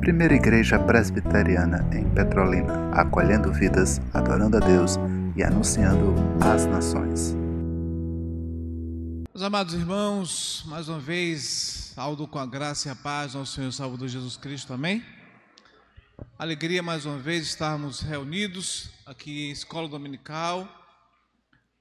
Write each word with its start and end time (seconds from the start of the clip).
Primeira 0.00 0.34
Igreja 0.34 0.78
Presbiteriana 0.78 1.88
em 1.92 2.08
Petrolina, 2.10 2.90
acolhendo 2.92 3.52
vidas, 3.52 4.00
adorando 4.14 4.56
a 4.56 4.60
Deus 4.60 4.96
e 5.36 5.42
anunciando 5.42 6.14
às 6.40 6.64
nações. 6.66 7.34
Meus 9.34 9.42
amados 9.42 9.74
irmãos, 9.74 10.64
mais 10.66 10.88
uma 10.88 10.98
vez, 10.98 11.92
Aldo 11.96 12.28
com 12.28 12.38
a 12.38 12.44
graça 12.44 12.88
e 12.88 12.90
a 12.90 12.94
paz 12.94 13.34
nosso 13.34 13.54
Senhor 13.54 13.72
Salvador 13.72 14.06
Jesus 14.06 14.36
Cristo, 14.36 14.72
amém? 14.72 15.02
Alegria 16.38 16.82
mais 16.82 17.06
uma 17.06 17.18
vez 17.18 17.46
estarmos 17.46 18.00
reunidos 18.00 18.90
aqui 19.06 19.48
em 19.48 19.50
Escola 19.50 19.88
Dominical 19.88 20.68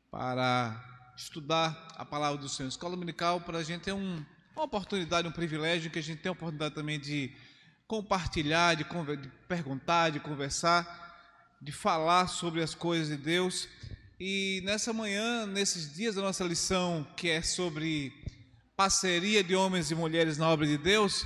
para 0.10 1.14
estudar 1.18 1.90
a 1.96 2.06
palavra 2.06 2.38
do 2.38 2.48
Senhor. 2.48 2.70
Escola 2.70 2.92
Dominical 2.92 3.42
para 3.42 3.58
a 3.58 3.64
gente 3.64 3.90
é 3.90 3.94
um, 3.94 4.26
uma 4.56 4.64
oportunidade, 4.64 5.28
um 5.28 5.32
privilégio 5.32 5.92
que 5.92 6.00
a 6.00 6.02
gente 6.02 6.20
tem 6.20 6.30
a 6.30 6.34
oportunidade 6.34 6.74
também 6.74 6.98
de 6.98 7.32
compartilhar, 7.88 8.74
de, 8.76 8.84
de 8.84 9.28
perguntar, 9.50 10.12
de 10.12 10.20
conversar, 10.20 11.58
de 11.62 11.74
falar 11.74 12.28
sobre 12.28 12.64
as 12.64 12.74
coisas 12.74 13.10
de 13.10 13.18
Deus. 13.18 13.68
E 14.18 14.62
nessa 14.64 14.94
manhã, 14.94 15.46
nesses 15.46 15.94
dias 15.94 16.16
da 16.16 16.22
nossa 16.22 16.44
lição, 16.46 17.06
que 17.18 17.30
é 17.30 17.42
sobre 17.42 18.14
parceria 18.78 19.44
de 19.44 19.54
homens 19.56 19.92
e 19.92 19.96
mulheres 19.96 20.38
na 20.38 20.48
obra 20.48 20.66
de 20.66 20.78
Deus, 20.78 21.26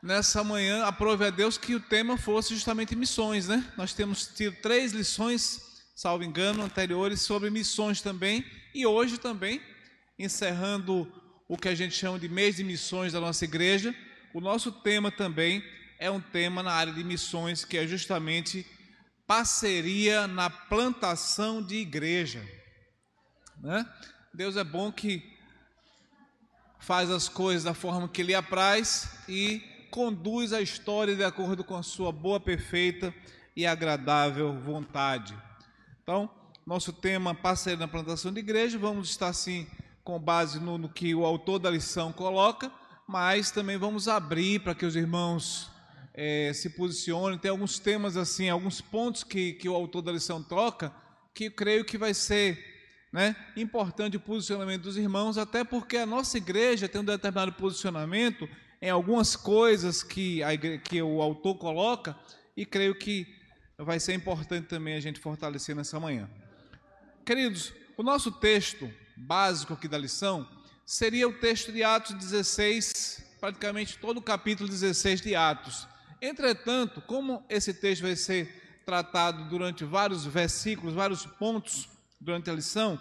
nessa 0.00 0.44
manhã, 0.44 0.84
aprove 0.84 1.26
a 1.26 1.30
Deus 1.30 1.58
que 1.58 1.74
o 1.74 1.80
tema 1.80 2.16
fosse 2.16 2.54
justamente 2.54 2.94
missões, 2.94 3.48
né? 3.48 3.72
Nós 3.76 3.92
temos 3.92 4.28
tido 4.28 4.56
três 4.62 4.92
lições, 4.92 5.82
salvo 5.96 6.22
engano, 6.22 6.62
anteriores 6.62 7.22
sobre 7.22 7.50
missões 7.50 8.00
também, 8.00 8.44
e 8.72 8.86
hoje 8.86 9.18
também, 9.18 9.60
encerrando 10.16 11.12
o 11.52 11.56
que 11.58 11.68
a 11.68 11.74
gente 11.74 11.94
chama 11.94 12.18
de 12.18 12.30
mês 12.30 12.56
de 12.56 12.64
missões 12.64 13.12
da 13.12 13.20
nossa 13.20 13.44
igreja, 13.44 13.94
o 14.32 14.40
nosso 14.40 14.72
tema 14.72 15.10
também 15.12 15.62
é 15.98 16.10
um 16.10 16.18
tema 16.18 16.62
na 16.62 16.72
área 16.72 16.94
de 16.94 17.04
missões, 17.04 17.62
que 17.62 17.76
é 17.76 17.86
justamente 17.86 18.66
parceria 19.26 20.26
na 20.26 20.48
plantação 20.48 21.62
de 21.62 21.74
igreja. 21.74 22.42
Né? 23.58 23.86
Deus 24.32 24.56
é 24.56 24.64
bom 24.64 24.90
que 24.90 25.22
faz 26.78 27.10
as 27.10 27.28
coisas 27.28 27.64
da 27.64 27.74
forma 27.74 28.08
que 28.08 28.22
lhe 28.22 28.34
apraz 28.34 29.18
e 29.28 29.62
conduz 29.90 30.54
a 30.54 30.62
história 30.62 31.14
de 31.14 31.22
acordo 31.22 31.62
com 31.62 31.76
a 31.76 31.82
sua 31.82 32.10
boa, 32.10 32.40
perfeita 32.40 33.14
e 33.54 33.66
agradável 33.66 34.58
vontade. 34.58 35.36
Então, 36.02 36.30
nosso 36.66 36.94
tema 36.94 37.34
parceria 37.34 37.78
na 37.78 37.86
plantação 37.86 38.32
de 38.32 38.40
igreja, 38.40 38.78
vamos 38.78 39.10
estar 39.10 39.28
assim 39.28 39.66
com 40.04 40.18
base 40.18 40.58
no, 40.58 40.78
no 40.78 40.88
que 40.88 41.14
o 41.14 41.24
autor 41.24 41.58
da 41.58 41.70
lição 41.70 42.12
coloca, 42.12 42.70
mas 43.06 43.50
também 43.50 43.76
vamos 43.76 44.08
abrir 44.08 44.60
para 44.60 44.74
que 44.74 44.86
os 44.86 44.96
irmãos 44.96 45.70
é, 46.14 46.52
se 46.52 46.70
posicione. 46.70 47.38
Tem 47.38 47.50
alguns 47.50 47.78
temas 47.78 48.16
assim, 48.16 48.48
alguns 48.48 48.80
pontos 48.80 49.24
que, 49.24 49.52
que 49.54 49.68
o 49.68 49.74
autor 49.74 50.02
da 50.02 50.12
lição 50.12 50.42
toca, 50.42 50.92
que 51.34 51.44
eu 51.44 51.52
creio 51.52 51.84
que 51.84 51.96
vai 51.96 52.14
ser 52.14 52.72
né, 53.12 53.36
importante 53.56 54.16
o 54.16 54.20
posicionamento 54.20 54.82
dos 54.82 54.96
irmãos, 54.96 55.36
até 55.36 55.62
porque 55.62 55.98
a 55.98 56.06
nossa 56.06 56.38
igreja 56.38 56.88
tem 56.88 57.00
um 57.00 57.04
determinado 57.04 57.52
posicionamento 57.52 58.48
em 58.80 58.90
algumas 58.90 59.36
coisas 59.36 60.02
que, 60.02 60.42
a 60.42 60.54
igreja, 60.54 60.78
que 60.78 61.00
o 61.02 61.20
autor 61.20 61.56
coloca, 61.56 62.16
e 62.56 62.66
creio 62.66 62.94
que 62.94 63.26
vai 63.78 64.00
ser 64.00 64.14
importante 64.14 64.66
também 64.66 64.94
a 64.94 65.00
gente 65.00 65.20
fortalecer 65.20 65.76
nessa 65.76 66.00
manhã. 66.00 66.28
Queridos, 67.24 67.72
o 67.96 68.02
nosso 68.02 68.32
texto 68.32 68.90
básico 69.22 69.74
aqui 69.74 69.86
da 69.86 69.96
lição 69.96 70.48
seria 70.84 71.28
o 71.28 71.32
texto 71.32 71.72
de 71.72 71.82
Atos 71.82 72.14
16, 72.16 73.24
praticamente 73.40 73.98
todo 73.98 74.18
o 74.18 74.22
capítulo 74.22 74.68
16 74.68 75.20
de 75.20 75.34
Atos. 75.34 75.86
Entretanto, 76.20 77.00
como 77.00 77.44
esse 77.48 77.72
texto 77.72 78.02
vai 78.02 78.16
ser 78.16 78.82
tratado 78.84 79.48
durante 79.48 79.84
vários 79.84 80.26
versículos, 80.26 80.94
vários 80.94 81.24
pontos 81.24 81.88
durante 82.20 82.50
a 82.50 82.54
lição, 82.54 82.98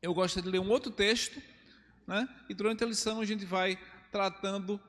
eu 0.00 0.14
gosto 0.14 0.40
de 0.40 0.48
ler 0.48 0.60
um 0.60 0.70
outro 0.70 0.90
texto, 0.90 1.40
né? 2.06 2.28
e 2.48 2.54
durante 2.54 2.82
a 2.82 2.86
lição 2.86 3.20
a 3.20 3.24
gente 3.24 3.44
vai 3.44 3.78
tratando 4.10 4.80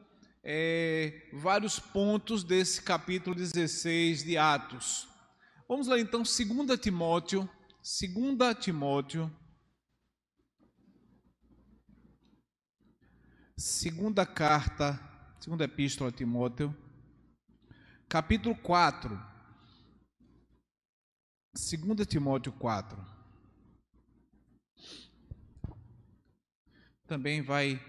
é, 0.43 1.29
vários 1.33 1.79
pontos 1.79 2.43
desse 2.43 2.81
capítulo 2.81 3.35
16 3.35 4.23
de 4.23 4.37
Atos. 4.37 5.07
Vamos 5.67 5.87
lá 5.87 5.99
então, 5.99 6.21
2 6.21 6.79
Timóteo, 6.79 7.49
2 7.79 8.57
Timóteo, 8.59 9.31
segunda 13.61 14.25
carta, 14.25 14.99
segunda 15.39 15.65
epístola 15.65 16.09
a 16.09 16.13
Timóteo, 16.13 16.75
capítulo 18.09 18.55
4. 18.55 19.21
2 21.53 22.07
Timóteo 22.07 22.51
4. 22.53 22.97
Também 27.05 27.43
vai 27.43 27.79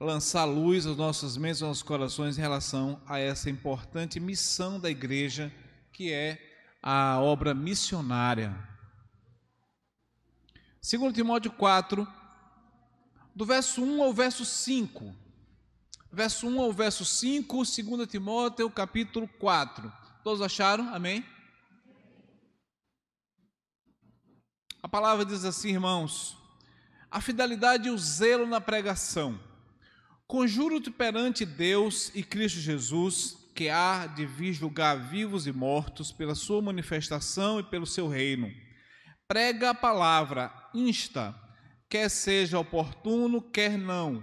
lançar 0.00 0.44
luz 0.44 0.86
aos 0.86 0.96
nossos 0.96 1.36
mentes, 1.36 1.60
aos 1.60 1.68
nossos 1.68 1.82
corações 1.82 2.38
em 2.38 2.40
relação 2.40 3.02
a 3.06 3.18
essa 3.18 3.50
importante 3.50 4.18
missão 4.18 4.80
da 4.80 4.88
igreja, 4.88 5.52
que 5.92 6.10
é 6.10 6.40
a 6.82 7.20
obra 7.20 7.52
missionária. 7.52 8.56
2 10.80 11.12
Timóteo 11.12 11.52
4, 11.52 12.08
do 13.40 13.46
verso 13.46 13.82
1 13.82 14.02
ao 14.02 14.12
verso 14.12 14.44
5 14.44 15.16
verso 16.12 16.46
1 16.46 16.60
ao 16.60 16.70
verso 16.74 17.06
5, 17.06 17.64
2 17.64 18.06
Timóteo, 18.06 18.68
capítulo 18.68 19.26
4. 19.26 19.90
Todos 20.22 20.42
acharam? 20.42 20.92
Amém? 20.94 21.24
A 24.82 24.86
palavra 24.86 25.24
diz 25.24 25.46
assim, 25.46 25.70
irmãos: 25.70 26.36
a 27.10 27.18
fidelidade 27.18 27.88
e 27.88 27.90
o 27.90 27.96
zelo 27.96 28.46
na 28.46 28.60
pregação. 28.60 29.40
Conjuro-te 30.26 30.90
perante 30.90 31.46
Deus 31.46 32.12
e 32.14 32.22
Cristo 32.22 32.58
Jesus, 32.58 33.38
que 33.54 33.70
há 33.70 34.06
de 34.06 34.26
vir 34.26 34.52
julgar 34.52 34.96
vivos 34.96 35.46
e 35.46 35.52
mortos 35.52 36.12
pela 36.12 36.34
sua 36.34 36.60
manifestação 36.60 37.58
e 37.58 37.62
pelo 37.62 37.86
seu 37.86 38.06
reino. 38.06 38.52
Prega 39.26 39.70
a 39.70 39.74
palavra, 39.74 40.52
insta, 40.74 41.34
quer 41.90 42.08
seja 42.08 42.58
oportuno, 42.58 43.42
quer 43.42 43.76
não 43.76 44.22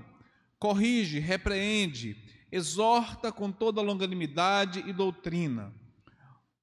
corrige, 0.59 1.19
repreende, 1.19 2.17
exorta 2.51 3.31
com 3.31 3.51
toda 3.51 3.81
longanimidade 3.81 4.83
e 4.87 4.93
doutrina. 4.93 5.73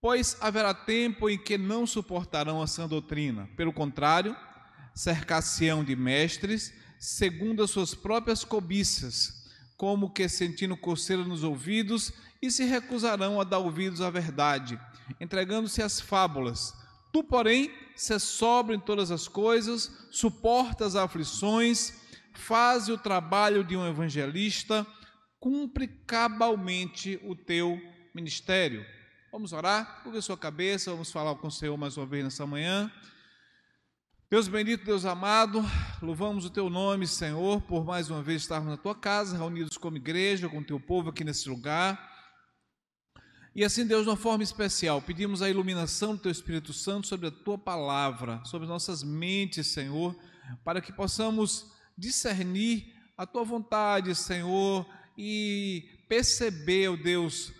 Pois 0.00 0.36
haverá 0.40 0.74
tempo 0.74 1.30
em 1.30 1.38
que 1.38 1.56
não 1.56 1.86
suportarão 1.86 2.60
a 2.60 2.66
sã 2.66 2.86
doutrina. 2.86 3.48
Pelo 3.56 3.72
contrário, 3.72 4.36
cercar-se-ão 4.94 5.82
de 5.82 5.96
mestres, 5.96 6.74
segundo 6.98 7.62
as 7.62 7.70
suas 7.70 7.94
próprias 7.94 8.44
cobiças, 8.44 9.50
como 9.76 10.10
que 10.10 10.28
sentindo 10.28 10.76
coceira 10.76 11.24
nos 11.24 11.42
ouvidos, 11.42 12.12
e 12.42 12.50
se 12.50 12.64
recusarão 12.64 13.40
a 13.40 13.44
dar 13.44 13.58
ouvidos 13.58 14.02
à 14.02 14.10
verdade, 14.10 14.78
entregando-se 15.18 15.82
às 15.82 16.00
fábulas. 16.00 16.74
Tu, 17.14 17.22
porém, 17.24 17.70
se 17.94 18.18
sobra 18.18 18.74
em 18.74 18.80
todas 18.80 19.10
as 19.12 19.28
coisas, 19.28 19.90
suporta 20.10 20.84
as 20.84 20.96
aflições, 20.96 22.04
Faze 22.36 22.90
o 22.90 22.98
trabalho 22.98 23.62
de 23.62 23.76
um 23.76 23.88
evangelista, 23.88 24.84
cumpre 25.38 25.86
cabalmente 25.86 27.20
o 27.22 27.36
teu 27.36 27.80
ministério. 28.12 28.84
Vamos 29.30 29.52
orar? 29.52 30.02
Curva 30.02 30.20
sua 30.20 30.36
cabeça, 30.36 30.90
vamos 30.90 31.12
falar 31.12 31.36
com 31.36 31.46
o 31.46 31.50
Senhor 31.50 31.76
mais 31.76 31.96
uma 31.96 32.04
vez 32.04 32.24
nessa 32.24 32.44
manhã. 32.44 32.90
Deus 34.28 34.48
bendito, 34.48 34.84
Deus 34.84 35.04
amado, 35.04 35.64
louvamos 36.02 36.44
o 36.44 36.50
teu 36.50 36.68
nome, 36.68 37.06
Senhor, 37.06 37.62
por 37.62 37.84
mais 37.84 38.10
uma 38.10 38.20
vez 38.20 38.42
estarmos 38.42 38.68
na 38.68 38.76
tua 38.76 38.94
casa, 38.94 39.38
reunidos 39.38 39.78
como 39.78 39.96
igreja, 39.96 40.48
com 40.48 40.58
o 40.58 40.64
teu 40.64 40.80
povo 40.80 41.10
aqui 41.10 41.22
nesse 41.22 41.48
lugar. 41.48 42.13
E 43.54 43.64
assim, 43.64 43.86
Deus, 43.86 44.02
de 44.02 44.08
uma 44.08 44.16
forma 44.16 44.42
especial, 44.42 45.00
pedimos 45.00 45.40
a 45.40 45.48
iluminação 45.48 46.16
do 46.16 46.22
teu 46.22 46.32
Espírito 46.32 46.72
Santo 46.72 47.06
sobre 47.06 47.28
a 47.28 47.30
tua 47.30 47.56
palavra, 47.56 48.42
sobre 48.44 48.66
nossas 48.66 49.04
mentes, 49.04 49.68
Senhor, 49.68 50.16
para 50.64 50.80
que 50.80 50.92
possamos 50.92 51.70
discernir 51.96 52.92
a 53.16 53.24
tua 53.24 53.44
vontade, 53.44 54.12
Senhor, 54.16 54.84
e 55.16 55.88
perceber, 56.08 56.88
oh 56.88 56.96
Deus, 56.96 57.52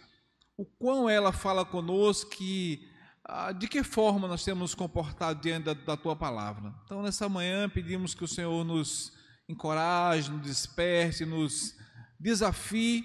o 0.56 0.64
quão 0.64 1.08
ela 1.08 1.30
fala 1.30 1.64
conosco 1.64 2.34
e 2.40 2.88
ah, 3.24 3.52
de 3.52 3.68
que 3.68 3.84
forma 3.84 4.26
nós 4.26 4.44
temos 4.44 4.60
nos 4.60 4.74
comportado 4.74 5.40
diante 5.40 5.66
da, 5.66 5.74
da 5.74 5.96
tua 5.96 6.16
palavra. 6.16 6.74
Então, 6.84 7.02
nessa 7.02 7.28
manhã, 7.28 7.68
pedimos 7.68 8.14
que 8.14 8.24
o 8.24 8.28
Senhor 8.28 8.64
nos 8.64 9.12
encoraje, 9.48 10.30
nos 10.30 10.42
desperte, 10.42 11.24
nos 11.24 11.76
desafie 12.18 13.04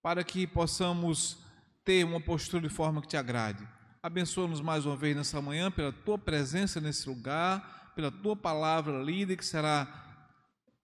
para 0.00 0.22
que 0.22 0.46
possamos 0.46 1.41
ter 1.84 2.04
uma 2.04 2.20
postura 2.20 2.68
de 2.68 2.74
forma 2.74 3.00
que 3.00 3.08
te 3.08 3.16
agrade. 3.16 3.66
Abençoa-nos 4.02 4.60
mais 4.60 4.86
uma 4.86 4.96
vez 4.96 5.16
nessa 5.16 5.40
manhã 5.40 5.70
pela 5.70 5.92
tua 5.92 6.18
presença 6.18 6.80
nesse 6.80 7.08
lugar, 7.08 7.92
pela 7.94 8.10
tua 8.10 8.36
palavra 8.36 9.02
lida 9.02 9.36
que 9.36 9.44
será 9.44 9.86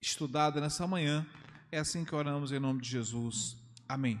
estudada 0.01 0.61
nessa 0.61 0.87
manhã. 0.87 1.25
É 1.71 1.79
assim 1.79 2.05
que 2.05 2.15
oramos 2.15 2.51
em 2.51 2.59
nome 2.59 2.81
de 2.81 2.89
Jesus. 2.89 3.57
Amém. 3.87 4.19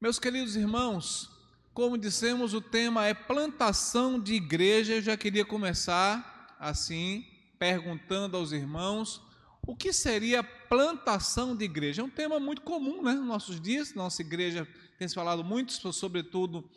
Meus 0.00 0.18
queridos 0.18 0.56
irmãos, 0.56 1.30
como 1.72 1.96
dissemos, 1.96 2.54
o 2.54 2.60
tema 2.60 3.06
é 3.06 3.14
plantação 3.14 4.20
de 4.20 4.34
igreja. 4.34 4.94
Eu 4.94 5.02
já 5.02 5.16
queria 5.16 5.44
começar 5.44 6.56
assim, 6.58 7.24
perguntando 7.58 8.36
aos 8.36 8.52
irmãos 8.52 9.22
o 9.66 9.76
que 9.76 9.92
seria 9.92 10.42
plantação 10.42 11.56
de 11.56 11.64
igreja. 11.64 12.02
É 12.02 12.04
um 12.04 12.10
tema 12.10 12.40
muito 12.40 12.62
comum 12.62 13.02
né, 13.02 13.12
nos 13.12 13.26
nossos 13.26 13.60
dias. 13.60 13.94
Nossa 13.94 14.22
igreja 14.22 14.66
tem 14.98 15.06
se 15.06 15.14
falado 15.14 15.44
muito, 15.44 15.72
sobretudo 15.92 16.68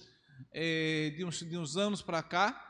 é, 0.52 1.14
de, 1.18 1.26
uns, 1.26 1.40
de 1.40 1.58
uns 1.58 1.78
anos 1.78 2.02
para 2.02 2.22
cá, 2.22 2.62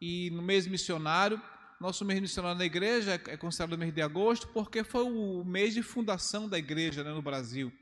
e 0.00 0.30
no 0.30 0.42
mês 0.42 0.66
missionário. 0.66 1.40
Nosso 1.80 2.04
mês 2.04 2.20
missionário 2.20 2.58
na 2.58 2.64
igreja 2.64 3.20
é 3.26 3.36
considerado 3.36 3.72
o 3.72 3.78
mês 3.78 3.92
de 3.92 4.02
agosto, 4.02 4.46
porque 4.48 4.84
foi 4.84 5.04
o 5.04 5.44
mês 5.44 5.74
de 5.74 5.82
fundação 5.82 6.48
da 6.48 6.58
igreja 6.58 7.02
né, 7.02 7.10
no 7.10 7.22
Brasil. 7.22 7.72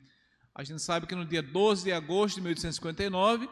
A 0.55 0.65
gente 0.65 0.81
sabe 0.81 1.07
que 1.07 1.15
no 1.15 1.25
dia 1.25 1.43
12 1.43 1.85
de 1.85 1.93
agosto 1.93 2.37
de 2.37 2.41
1859, 2.43 3.49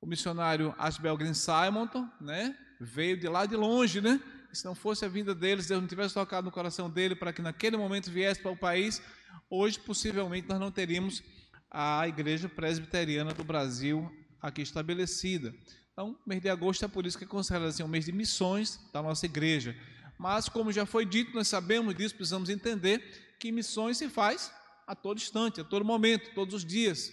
o 0.00 0.06
missionário 0.06 0.74
Ashbel 0.78 1.16
Green 1.16 1.34
Simonton, 1.34 2.08
né, 2.20 2.56
veio 2.80 3.16
de 3.16 3.28
lá 3.28 3.46
de 3.46 3.56
longe, 3.56 4.00
né? 4.00 4.20
Se 4.52 4.64
não 4.64 4.74
fosse 4.74 5.04
a 5.04 5.08
vinda 5.08 5.34
deles, 5.34 5.66
Deus 5.66 5.80
não 5.80 5.88
tivesse 5.88 6.14
tocado 6.14 6.44
no 6.44 6.52
coração 6.52 6.90
dele 6.90 7.14
para 7.14 7.32
que 7.32 7.40
naquele 7.40 7.76
momento 7.76 8.10
viesse 8.10 8.40
para 8.40 8.50
o 8.50 8.56
país, 8.56 9.02
hoje 9.48 9.78
possivelmente 9.78 10.46
nós 10.48 10.60
não 10.60 10.70
teríamos 10.70 11.22
a 11.70 12.06
igreja 12.06 12.48
presbiteriana 12.48 13.32
do 13.32 13.42
Brasil 13.42 14.10
aqui 14.40 14.60
estabelecida. 14.60 15.54
Então, 15.92 16.18
mês 16.26 16.42
de 16.42 16.50
agosto 16.50 16.84
é 16.84 16.88
por 16.88 17.06
isso 17.06 17.16
que 17.16 17.24
é 17.24 17.26
considerado 17.26 17.68
assim, 17.68 17.82
um 17.82 17.88
mês 17.88 18.04
de 18.04 18.12
missões 18.12 18.78
da 18.92 19.00
nossa 19.00 19.24
igreja. 19.24 19.74
Mas, 20.18 20.48
como 20.48 20.70
já 20.70 20.84
foi 20.84 21.06
dito, 21.06 21.34
nós 21.34 21.48
sabemos 21.48 21.94
disso, 21.94 22.14
precisamos 22.14 22.50
entender 22.50 23.36
que 23.40 23.50
missões 23.50 23.96
se 23.96 24.08
faz 24.08 24.52
a 24.86 24.94
todo 24.94 25.18
instante, 25.18 25.60
a 25.60 25.64
todo 25.64 25.84
momento, 25.84 26.34
todos 26.34 26.54
os 26.54 26.64
dias. 26.64 27.12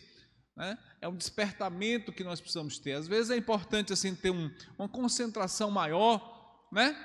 Né? 0.55 0.77
É 0.99 1.07
um 1.07 1.15
despertamento 1.15 2.11
que 2.11 2.23
nós 2.23 2.41
precisamos 2.41 2.77
ter. 2.79 2.93
Às 2.93 3.07
vezes 3.07 3.31
é 3.31 3.37
importante 3.37 3.93
assim 3.93 4.13
ter 4.13 4.29
um, 4.29 4.51
uma 4.77 4.89
concentração 4.89 5.71
maior, 5.71 6.67
né? 6.71 6.95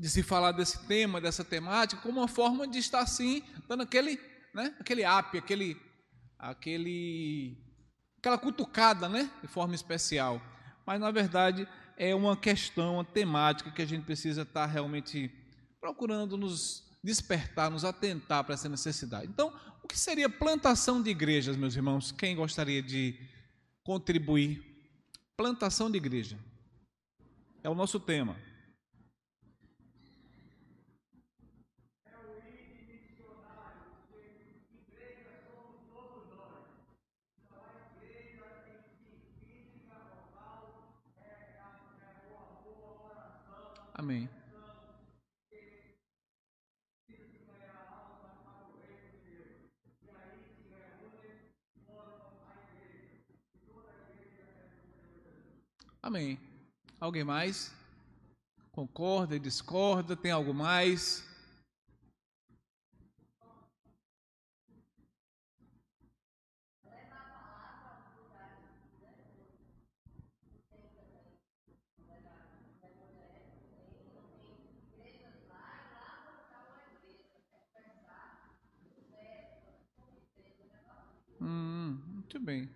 De 0.00 0.08
se 0.08 0.22
falar 0.22 0.52
desse 0.52 0.86
tema, 0.86 1.20
dessa 1.20 1.44
temática, 1.44 2.00
como 2.00 2.20
uma 2.20 2.28
forma 2.28 2.66
de 2.66 2.78
estar 2.78 3.00
assim, 3.00 3.42
dando 3.68 3.82
aquele, 3.82 4.18
né? 4.54 4.74
Aquele 4.80 5.02
up, 5.06 5.36
aquele, 5.36 5.76
aquele, 6.38 7.56
aquela 8.18 8.38
cutucada, 8.38 9.08
né? 9.08 9.30
De 9.42 9.48
forma 9.48 9.74
especial. 9.74 10.40
Mas 10.86 10.98
na 10.98 11.10
verdade 11.10 11.68
é 11.96 12.14
uma 12.14 12.34
questão, 12.34 12.94
uma 12.94 13.04
temática 13.04 13.70
que 13.70 13.82
a 13.82 13.86
gente 13.86 14.04
precisa 14.04 14.42
estar 14.42 14.64
realmente 14.64 15.30
procurando 15.80 16.36
nos 16.36 16.82
despertar, 17.04 17.70
nos 17.70 17.84
atentar 17.84 18.42
para 18.44 18.54
essa 18.54 18.68
necessidade. 18.68 19.26
Então, 19.26 19.52
o 19.82 19.88
que 19.88 19.98
seria 19.98 20.28
plantação 20.28 21.02
de 21.02 21.10
igrejas, 21.10 21.56
meus 21.56 21.76
irmãos? 21.76 22.10
Quem 22.10 22.36
gostaria 22.36 22.82
de 22.82 23.18
contribuir? 23.84 24.64
Plantação 25.36 25.90
de 25.90 25.96
igreja. 25.96 26.38
É 27.62 27.68
o 27.68 27.74
nosso 27.74 28.00
tema. 28.00 28.36
Amém. 44.00 44.30
Amém. 56.02 56.40
Alguém 56.98 57.24
mais? 57.24 57.74
Concorda 58.72 59.36
e 59.36 59.38
discorda? 59.38 60.16
Tem 60.16 60.30
algo 60.30 60.54
mais? 60.54 61.29
Muito 82.30 82.38
bem. 82.38 82.70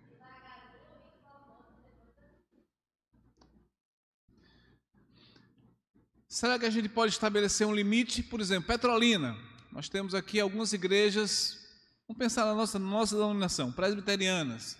Será 6.27 6.59
que 6.59 6.65
a 6.65 6.69
gente 6.69 6.89
pode 6.89 7.13
estabelecer 7.13 7.65
um 7.65 7.73
limite? 7.73 8.21
Por 8.21 8.41
exemplo, 8.41 8.67
Petrolina. 8.67 9.37
Nós 9.71 9.87
temos 9.87 10.13
aqui 10.13 10.41
algumas 10.41 10.73
igrejas, 10.73 11.57
vamos 12.05 12.19
pensar 12.19 12.43
na 12.45 12.53
nossa, 12.53 12.77
na 12.77 12.85
nossa 12.85 13.15
denominação, 13.15 13.71
presbiterianas. 13.71 14.77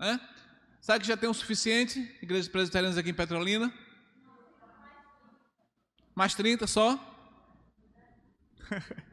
Né? 0.00 0.20
Será 0.80 0.98
que 0.98 1.06
já 1.06 1.16
tem 1.16 1.28
o 1.28 1.34
suficiente? 1.34 2.00
Igrejas 2.20 2.48
presbiterianas 2.48 2.98
aqui 2.98 3.10
em 3.10 3.14
Petrolina? 3.14 3.72
Mais 6.12 6.34
30 6.34 6.66
só? 6.66 6.98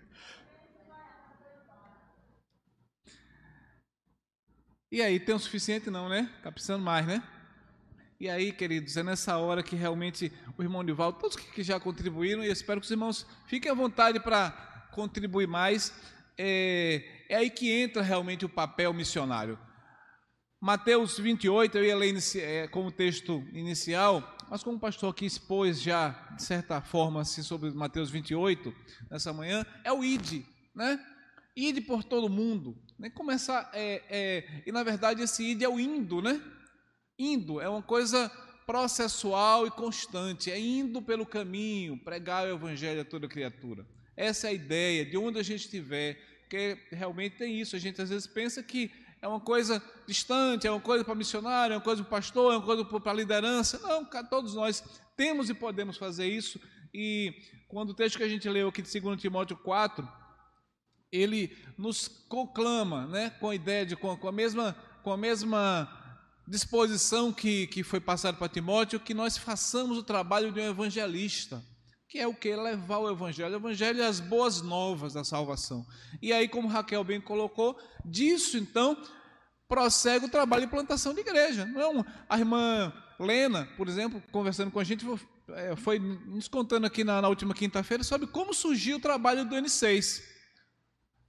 e 4.96 5.02
aí, 5.02 5.20
tem 5.20 5.36
o 5.36 5.40
suficiente 5.40 5.92
não, 5.92 6.08
né? 6.08 6.32
Está 6.38 6.50
precisando 6.50 6.82
mais, 6.82 7.06
né? 7.06 7.22
E 8.18 8.30
aí, 8.30 8.54
queridos, 8.54 8.96
é 8.96 9.04
nessa 9.04 9.38
hora 9.38 9.62
que 9.62 9.76
realmente 9.76 10.32
o 10.58 10.64
irmão 10.64 10.82
Nivaldo, 10.82 11.20
todos 11.20 11.36
que 11.36 11.62
já 11.62 11.78
contribuíram, 11.82 12.42
e 12.42 12.48
eu 12.48 12.54
espero 12.54 12.80
que 12.80 12.86
os 12.86 12.92
irmãos 12.92 13.28
fiquem 13.46 13.70
à 13.70 13.74
vontade 13.74 14.22
para 14.22 14.52
contribuir 14.94 15.50
mais, 15.50 15.94
é, 16.38 17.04
é, 17.28 17.36
aí 17.36 17.50
que 17.50 17.70
entra 17.70 18.02
realmente 18.02 18.46
o 18.46 18.50
papel 18.50 18.94
missionário. 18.94 19.60
Mateus 20.62 21.20
28, 21.20 21.78
eu 21.78 21.84
ia 21.84 21.96
ler 21.98 22.16
é, 22.38 22.66
como 22.70 22.90
texto 22.90 23.46
inicial, 23.52 24.38
mas 24.50 24.64
como 24.64 24.78
o 24.78 24.80
pastor 24.80 25.12
aqui 25.12 25.26
expôs 25.26 25.82
já, 25.82 26.12
de 26.38 26.42
certa 26.42 26.80
forma, 26.80 27.20
assim, 27.20 27.44
sobre 27.44 27.70
Mateus 27.72 28.10
28, 28.10 28.74
nessa 29.12 29.34
manhã, 29.34 29.66
é 29.84 29.92
o 29.92 30.06
id, 30.06 30.46
né? 30.74 31.06
Ide 31.56 31.82
por 31.82 32.04
todo 32.04 32.30
mundo. 32.30 32.78
Né? 33.00 33.10
Começar, 33.10 33.70
é, 33.74 34.02
é, 34.10 34.62
e 34.66 34.72
na 34.72 34.84
verdade 34.84 35.22
esse 35.22 35.44
id 35.44 35.62
é 35.62 35.70
o 35.70 35.80
indo, 35.80 36.22
né? 36.22 36.42
Indo 37.18 37.62
é 37.62 37.70
uma 37.70 37.82
coisa 37.82 38.30
processual 38.66 39.68
e 39.68 39.72
constante, 39.72 40.52
é 40.52 40.60
indo 40.60 41.02
pelo 41.02 41.26
caminho, 41.26 41.98
pregar 41.98 42.46
o 42.46 42.56
evangelho 42.56 43.02
a 43.02 43.06
toda 43.06 43.28
criatura. 43.28 43.86
Essa 44.18 44.48
é 44.48 44.50
a 44.50 44.54
ideia, 44.54 45.06
de 45.06 45.18
onde 45.18 45.40
a 45.40 45.44
gente 45.44 45.62
estiver, 45.62 46.16
porque 46.42 46.78
realmente 46.92 47.38
tem 47.38 47.60
isso. 47.60 47.76
A 47.76 47.80
gente 47.80 48.02
às 48.02 48.10
vezes 48.10 48.28
pensa 48.28 48.64
que 48.64 48.92
é 49.22 49.28
uma 49.28 49.40
coisa 49.40 49.84
distante, 50.08 50.68
é 50.68 50.72
uma 50.72 50.80
coisa 50.80 51.04
para 51.04 51.16
missionário, 51.16 51.74
é 51.74 51.78
uma 51.78 51.84
coisa 51.84 52.04
para 52.04 52.12
pastor, 52.18 52.54
é 52.54 52.58
uma 52.58 52.66
coisa 52.66 52.86
para 52.86 53.14
liderança. 53.14 53.80
Não, 53.80 54.06
todos 54.30 54.56
nós 54.56 54.84
temos 55.16 55.50
e 55.50 55.54
podemos 55.54 55.98
fazer 55.98 56.28
isso. 56.28 56.60
E 56.94 57.34
quando 57.68 57.90
o 57.90 57.94
texto 57.94 58.18
que 58.18 58.24
a 58.24 58.30
gente 58.30 58.48
leu 58.48 58.70
aqui 58.70 58.82
de 58.82 59.00
2 59.00 59.20
Timóteo 59.20 59.58
4, 59.58 60.08
ele 61.12 61.56
nos 61.78 62.08
conclama, 62.08 63.08
né, 63.08 63.30
com 63.40 63.50
a 63.50 63.56
ideia 63.56 63.86
de 63.86 63.96
com, 63.96 64.28
a 64.28 64.32
mesma 64.32 64.76
com 65.04 65.12
a 65.12 65.18
mesma 65.18 65.90
disposição 66.48 67.32
que, 67.32 67.68
que 67.68 67.84
foi 67.84 68.00
passada 68.00 68.38
para 68.38 68.50
Timóteo 68.50 69.00
que 69.00 69.14
nós 69.14 69.38
façamos 69.38 69.98
o 69.98 70.04
trabalho 70.04 70.52
de 70.52 70.60
um 70.60 70.70
evangelista, 70.70 71.64
que 72.08 72.20
é 72.20 72.28
o 72.28 72.34
que? 72.34 72.56
Levar 72.56 73.00
o 73.00 73.10
evangelho. 73.10 73.54
O 73.54 73.58
evangelho 73.58 74.02
é 74.02 74.06
as 74.06 74.20
boas 74.20 74.62
novas 74.62 75.14
da 75.14 75.24
salvação. 75.24 75.86
E 76.22 76.32
aí, 76.32 76.48
como 76.48 76.68
Raquel 76.68 77.04
bem 77.04 77.20
colocou, 77.20 77.78
disso 78.06 78.58
então 78.58 78.98
prossegue 79.68 80.26
o 80.26 80.30
trabalho 80.30 80.64
de 80.64 80.72
plantação 80.72 81.14
de 81.14 81.22
igreja. 81.22 81.66
Não, 81.66 82.00
é 82.00 82.06
a 82.30 82.40
irmã 82.40 82.94
Lena, 83.20 83.68
por 83.78 83.88
exemplo, 83.88 84.22
conversando 84.32 84.72
com 84.72 84.80
a 84.80 84.84
gente, 84.84 85.06
é, 85.50 85.76
foi 85.76 86.00
nos 86.00 86.48
contando 86.48 86.86
aqui 86.86 87.04
na, 87.04 87.22
na 87.22 87.30
última 87.30 87.54
quinta-feira 87.54 88.04
sobre 88.04 88.28
como 88.28 88.54
surgiu 88.54 88.98
o 88.98 89.02
trabalho 89.02 89.46
do 89.46 89.56
N6. 89.56 90.22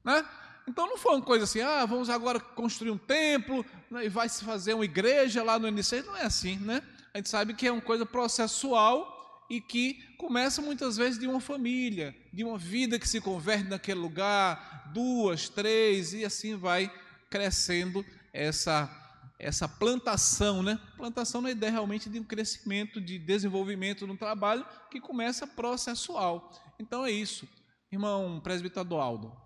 Né? 0.07 0.25
Então 0.69 0.87
não 0.87 0.97
foi 0.97 1.17
uma 1.17 1.23
coisa 1.23 1.45
assim, 1.45 1.61
ah, 1.61 1.85
vamos 1.85 2.09
agora 2.09 2.39
construir 2.39 2.93
um 2.93 2.99
templo 2.99 3.67
né, 3.91 4.07
e 4.07 4.09
vai 4.09 4.29
se 4.29 4.45
fazer 4.45 4.75
uma 4.75 4.85
igreja 4.85 5.43
lá 5.43 5.59
no 5.59 5.67
NC. 5.67 6.03
Não 6.03 6.17
é 6.17 6.23
assim, 6.23 6.57
né? 6.59 6.81
A 7.13 7.19
gente 7.19 7.29
sabe 7.29 7.55
que 7.55 7.67
é 7.67 7.73
uma 7.73 7.83
coisa 7.83 8.07
processual 8.07 9.45
e 9.51 9.61
que 9.61 9.95
começa 10.17 10.63
muitas 10.63 10.97
vezes 10.97 11.19
de 11.19 11.27
uma 11.27 11.41
família, 11.41 12.15
de 12.33 12.45
uma 12.45 12.57
vida 12.57 12.99
que 12.99 13.09
se 13.09 13.21
converte 13.21 13.69
naquele 13.69 13.99
lugar, 13.99 14.91
duas, 14.93 15.49
três, 15.49 16.13
e 16.13 16.25
assim 16.25 16.57
vai 16.57 16.93
crescendo 17.29 18.05
essa, 18.33 18.89
essa 19.39 19.69
plantação, 19.69 20.63
né? 20.63 20.79
Plantação 20.97 21.41
na 21.41 21.51
ideia 21.51 21.73
realmente 21.73 22.09
de 22.09 22.21
um 22.21 22.25
crescimento, 22.25 23.01
de 23.01 23.19
desenvolvimento 23.19 24.07
no 24.07 24.17
trabalho 24.17 24.65
que 24.91 25.01
começa 25.01 25.47
processual. 25.47 26.53
Então 26.79 27.05
é 27.05 27.11
isso. 27.11 27.49
Irmão 27.91 28.41
presbítero 28.41 28.97
Aldo. 28.97 29.46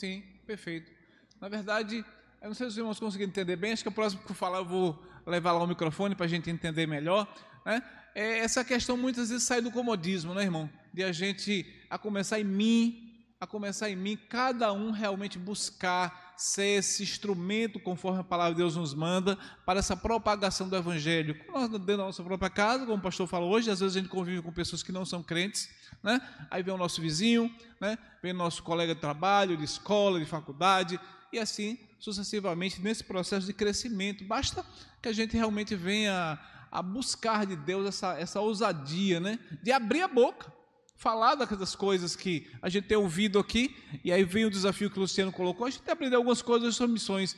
Sim, 0.00 0.22
perfeito. 0.46 0.90
Na 1.38 1.46
verdade, 1.46 2.02
eu 2.40 2.48
não 2.48 2.54
sei 2.54 2.68
se 2.68 2.70
os 2.72 2.78
irmãos 2.78 2.98
conseguiram 2.98 3.28
entender 3.28 3.54
bem, 3.54 3.72
acho 3.72 3.82
que 3.82 3.88
o 3.90 3.92
próximo 3.92 4.22
que 4.22 4.30
eu 4.30 4.34
falar 4.34 4.56
eu 4.56 4.64
vou 4.64 4.98
levar 5.26 5.52
lá 5.52 5.62
o 5.62 5.66
microfone 5.66 6.14
para 6.14 6.24
a 6.24 6.28
gente 6.28 6.48
entender 6.48 6.86
melhor. 6.86 7.30
Né? 7.66 7.82
É, 8.14 8.38
essa 8.38 8.64
questão 8.64 8.96
muitas 8.96 9.28
vezes 9.28 9.44
sai 9.44 9.60
do 9.60 9.70
comodismo, 9.70 10.32
né, 10.32 10.42
irmão? 10.42 10.70
De 10.90 11.04
a 11.04 11.12
gente, 11.12 11.66
a 11.90 11.98
começar 11.98 12.40
em 12.40 12.44
mim, 12.44 13.12
a 13.38 13.46
começar 13.46 13.90
em 13.90 13.96
mim, 13.96 14.16
cada 14.16 14.72
um 14.72 14.90
realmente 14.90 15.38
buscar 15.38 16.32
ser 16.34 16.78
esse 16.78 17.02
instrumento, 17.02 17.78
conforme 17.78 18.20
a 18.20 18.24
palavra 18.24 18.54
de 18.54 18.58
Deus 18.58 18.76
nos 18.76 18.94
manda, 18.94 19.36
para 19.66 19.80
essa 19.80 19.94
propagação 19.94 20.66
do 20.66 20.76
Evangelho. 20.76 21.38
Nós, 21.52 21.68
dentro 21.68 21.84
da 21.84 21.96
nossa 21.98 22.22
própria 22.22 22.48
casa, 22.48 22.86
como 22.86 22.96
o 22.96 23.02
pastor 23.02 23.26
falou 23.26 23.50
hoje, 23.50 23.70
às 23.70 23.80
vezes 23.80 23.94
a 23.98 24.00
gente 24.00 24.08
convive 24.08 24.40
com 24.40 24.50
pessoas 24.50 24.82
que 24.82 24.92
não 24.92 25.04
são 25.04 25.22
crentes, 25.22 25.68
né? 26.02 26.20
aí 26.50 26.62
vem 26.62 26.74
o 26.74 26.78
nosso 26.78 27.00
vizinho, 27.00 27.54
né? 27.80 27.98
vem 28.22 28.32
o 28.32 28.36
nosso 28.36 28.62
colega 28.62 28.94
de 28.94 29.00
trabalho, 29.00 29.56
de 29.56 29.64
escola, 29.64 30.18
de 30.18 30.26
faculdade, 30.26 30.98
e 31.32 31.38
assim 31.38 31.78
sucessivamente 31.98 32.80
nesse 32.80 33.04
processo 33.04 33.46
de 33.46 33.52
crescimento. 33.52 34.24
Basta 34.24 34.64
que 35.02 35.08
a 35.08 35.12
gente 35.12 35.36
realmente 35.36 35.76
venha 35.76 36.38
a 36.70 36.82
buscar 36.82 37.44
de 37.44 37.56
Deus 37.56 37.86
essa, 37.86 38.18
essa 38.18 38.40
ousadia 38.40 39.20
né? 39.20 39.38
de 39.62 39.70
abrir 39.70 40.02
a 40.02 40.08
boca 40.08 40.60
falar 41.00 41.34
das 41.34 41.74
coisas 41.74 42.14
que 42.14 42.46
a 42.60 42.68
gente 42.68 42.86
tem 42.86 42.98
ouvido 42.98 43.38
aqui, 43.38 43.74
e 44.04 44.12
aí 44.12 44.22
vem 44.22 44.44
o 44.44 44.50
desafio 44.50 44.90
que 44.90 44.98
o 44.98 45.00
Luciano 45.00 45.32
colocou, 45.32 45.66
a 45.66 45.70
gente 45.70 45.80
tem 45.80 45.94
aprendido 45.94 46.16
algumas 46.16 46.42
coisas 46.42 46.76
sobre 46.76 46.92
missões. 46.92 47.34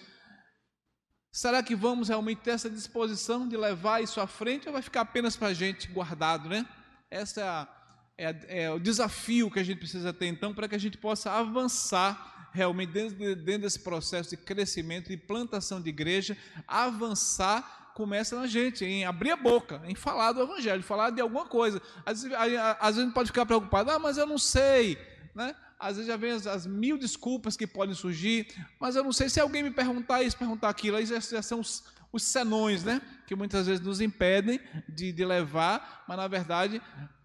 Será 1.31 1.62
que 1.62 1.76
vamos 1.76 2.09
realmente 2.09 2.40
ter 2.40 2.50
essa 2.50 2.69
disposição 2.69 3.47
de 3.47 3.57
levar 3.57 4.02
isso 4.02 4.21
à 4.21 4.26
frente 4.26 4.66
ou 4.66 4.73
vai 4.73 4.83
ficar 4.83 5.02
apenas 5.02 5.37
para 5.37 5.49
a 5.49 5.54
gente 5.54 5.87
guardado, 5.87 6.49
né? 6.49 6.66
Esse 7.09 7.40
é, 7.40 7.69
é, 8.16 8.64
é, 8.64 8.71
o 8.71 8.78
desafio 8.78 9.50
que 9.50 9.59
a 9.59 9.64
gente 9.64 9.78
precisa 9.78 10.12
ter 10.12 10.26
então 10.26 10.54
para 10.54 10.69
que 10.69 10.75
a 10.75 10.78
gente 10.78 10.99
possa 10.99 11.33
avançar 11.33 12.50
realmente 12.52 12.92
dentro, 12.92 13.37
dentro 13.37 13.62
desse 13.62 13.81
processo 13.81 14.31
de 14.31 14.37
crescimento 14.37 15.11
e 15.11 15.16
plantação 15.16 15.81
de 15.81 15.88
igreja, 15.88 16.37
avançar 16.69 17.81
começa 17.95 18.38
na 18.38 18.47
gente, 18.47 18.85
em 18.85 19.04
abrir 19.04 19.33
a 19.33 19.37
boca, 19.37 19.83
em 19.85 19.95
falar 19.95 20.33
do 20.33 20.40
Evangelho, 20.42 20.83
falar 20.83 21.11
de 21.11 21.21
alguma 21.21 21.47
coisa. 21.47 21.81
Às 22.07 22.23
vezes, 22.23 22.37
às 22.37 22.49
vezes 22.49 22.61
a 22.81 22.92
gente 22.92 23.12
pode 23.12 23.28
ficar 23.28 23.45
preocupado, 23.45 23.90
ah, 23.90 23.99
mas 23.99 24.16
eu 24.16 24.26
não 24.26 24.38
sei, 24.38 24.99
né? 25.35 25.54
Às 25.78 25.97
vezes 25.97 26.07
já 26.07 26.16
vem 26.16 26.31
as, 26.31 26.47
as, 26.47 26.66
mil 26.66 26.97
desculpas 26.97 27.57
que 27.57 27.66
podem 27.66 27.95
surgir, 27.95 28.47
mas 28.81 28.97
eu 28.97 29.02
não 29.02 29.12
sei 29.12 29.28
se 29.28 29.40
alguém 29.40 29.62
me 29.62 29.71
perguntar 29.71 30.23
isso, 30.23 30.38
perguntar 30.38 30.69
aquilo, 30.69 30.97
aí 30.97 31.04
já, 31.04 31.19
já 31.19 31.42
são 31.42 31.61
os, 31.61 31.85
os 32.12 32.23
senões, 32.23 32.85
né? 32.85 33.02
Que 33.26 33.35
muitas 33.35 33.66
vezes 33.66 33.85
nos 33.85 34.00
impedem 34.00 34.61
de, 34.88 35.12
de 35.12 35.25
levar, 35.25 36.04
mas 36.07 36.16
na 36.16 36.28
verdade 36.28 36.81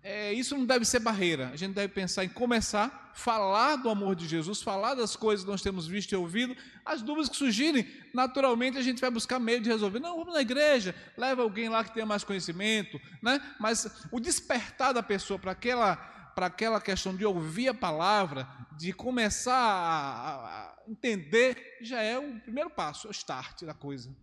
é, 0.07 0.33
isso 0.33 0.57
não 0.57 0.65
deve 0.65 0.85
ser 0.85 0.99
barreira. 0.99 1.49
A 1.49 1.57
gente 1.57 1.73
deve 1.73 1.93
pensar 1.93 2.23
em 2.23 2.29
começar, 2.29 3.11
falar 3.13 3.75
do 3.75 3.89
amor 3.89 4.15
de 4.15 4.25
Jesus, 4.25 4.61
falar 4.61 4.95
das 4.95 5.17
coisas 5.17 5.43
que 5.43 5.51
nós 5.51 5.61
temos 5.61 5.85
visto 5.85 6.13
e 6.13 6.15
ouvido. 6.15 6.55
As 6.85 7.01
dúvidas 7.01 7.27
que 7.27 7.35
surgirem, 7.35 7.85
naturalmente 8.13 8.77
a 8.77 8.81
gente 8.81 9.01
vai 9.01 9.11
buscar 9.11 9.37
meio 9.37 9.59
de 9.59 9.69
resolver. 9.69 9.99
Não, 9.99 10.17
vamos 10.17 10.33
na 10.33 10.41
igreja, 10.41 10.95
leva 11.17 11.41
alguém 11.41 11.67
lá 11.67 11.83
que 11.83 11.93
tenha 11.93 12.05
mais 12.05 12.23
conhecimento, 12.23 12.97
né? 13.21 13.41
Mas 13.59 14.07
o 14.09 14.17
despertar 14.17 14.93
da 14.93 15.03
pessoa 15.03 15.37
para 15.37 15.51
aquela 15.51 15.95
para 16.33 16.45
aquela 16.45 16.79
questão 16.79 17.15
de 17.15 17.25
ouvir 17.25 17.67
a 17.67 17.73
palavra, 17.73 18.47
de 18.77 18.93
começar 18.93 19.55
a, 19.55 20.35
a 20.35 20.75
entender, 20.87 21.79
já 21.81 21.99
é 21.99 22.19
o 22.19 22.39
primeiro 22.41 22.69
passo, 22.69 23.07
é 23.07 23.09
o 23.09 23.11
start 23.11 23.63
da 23.63 23.73
coisa. 23.73 24.15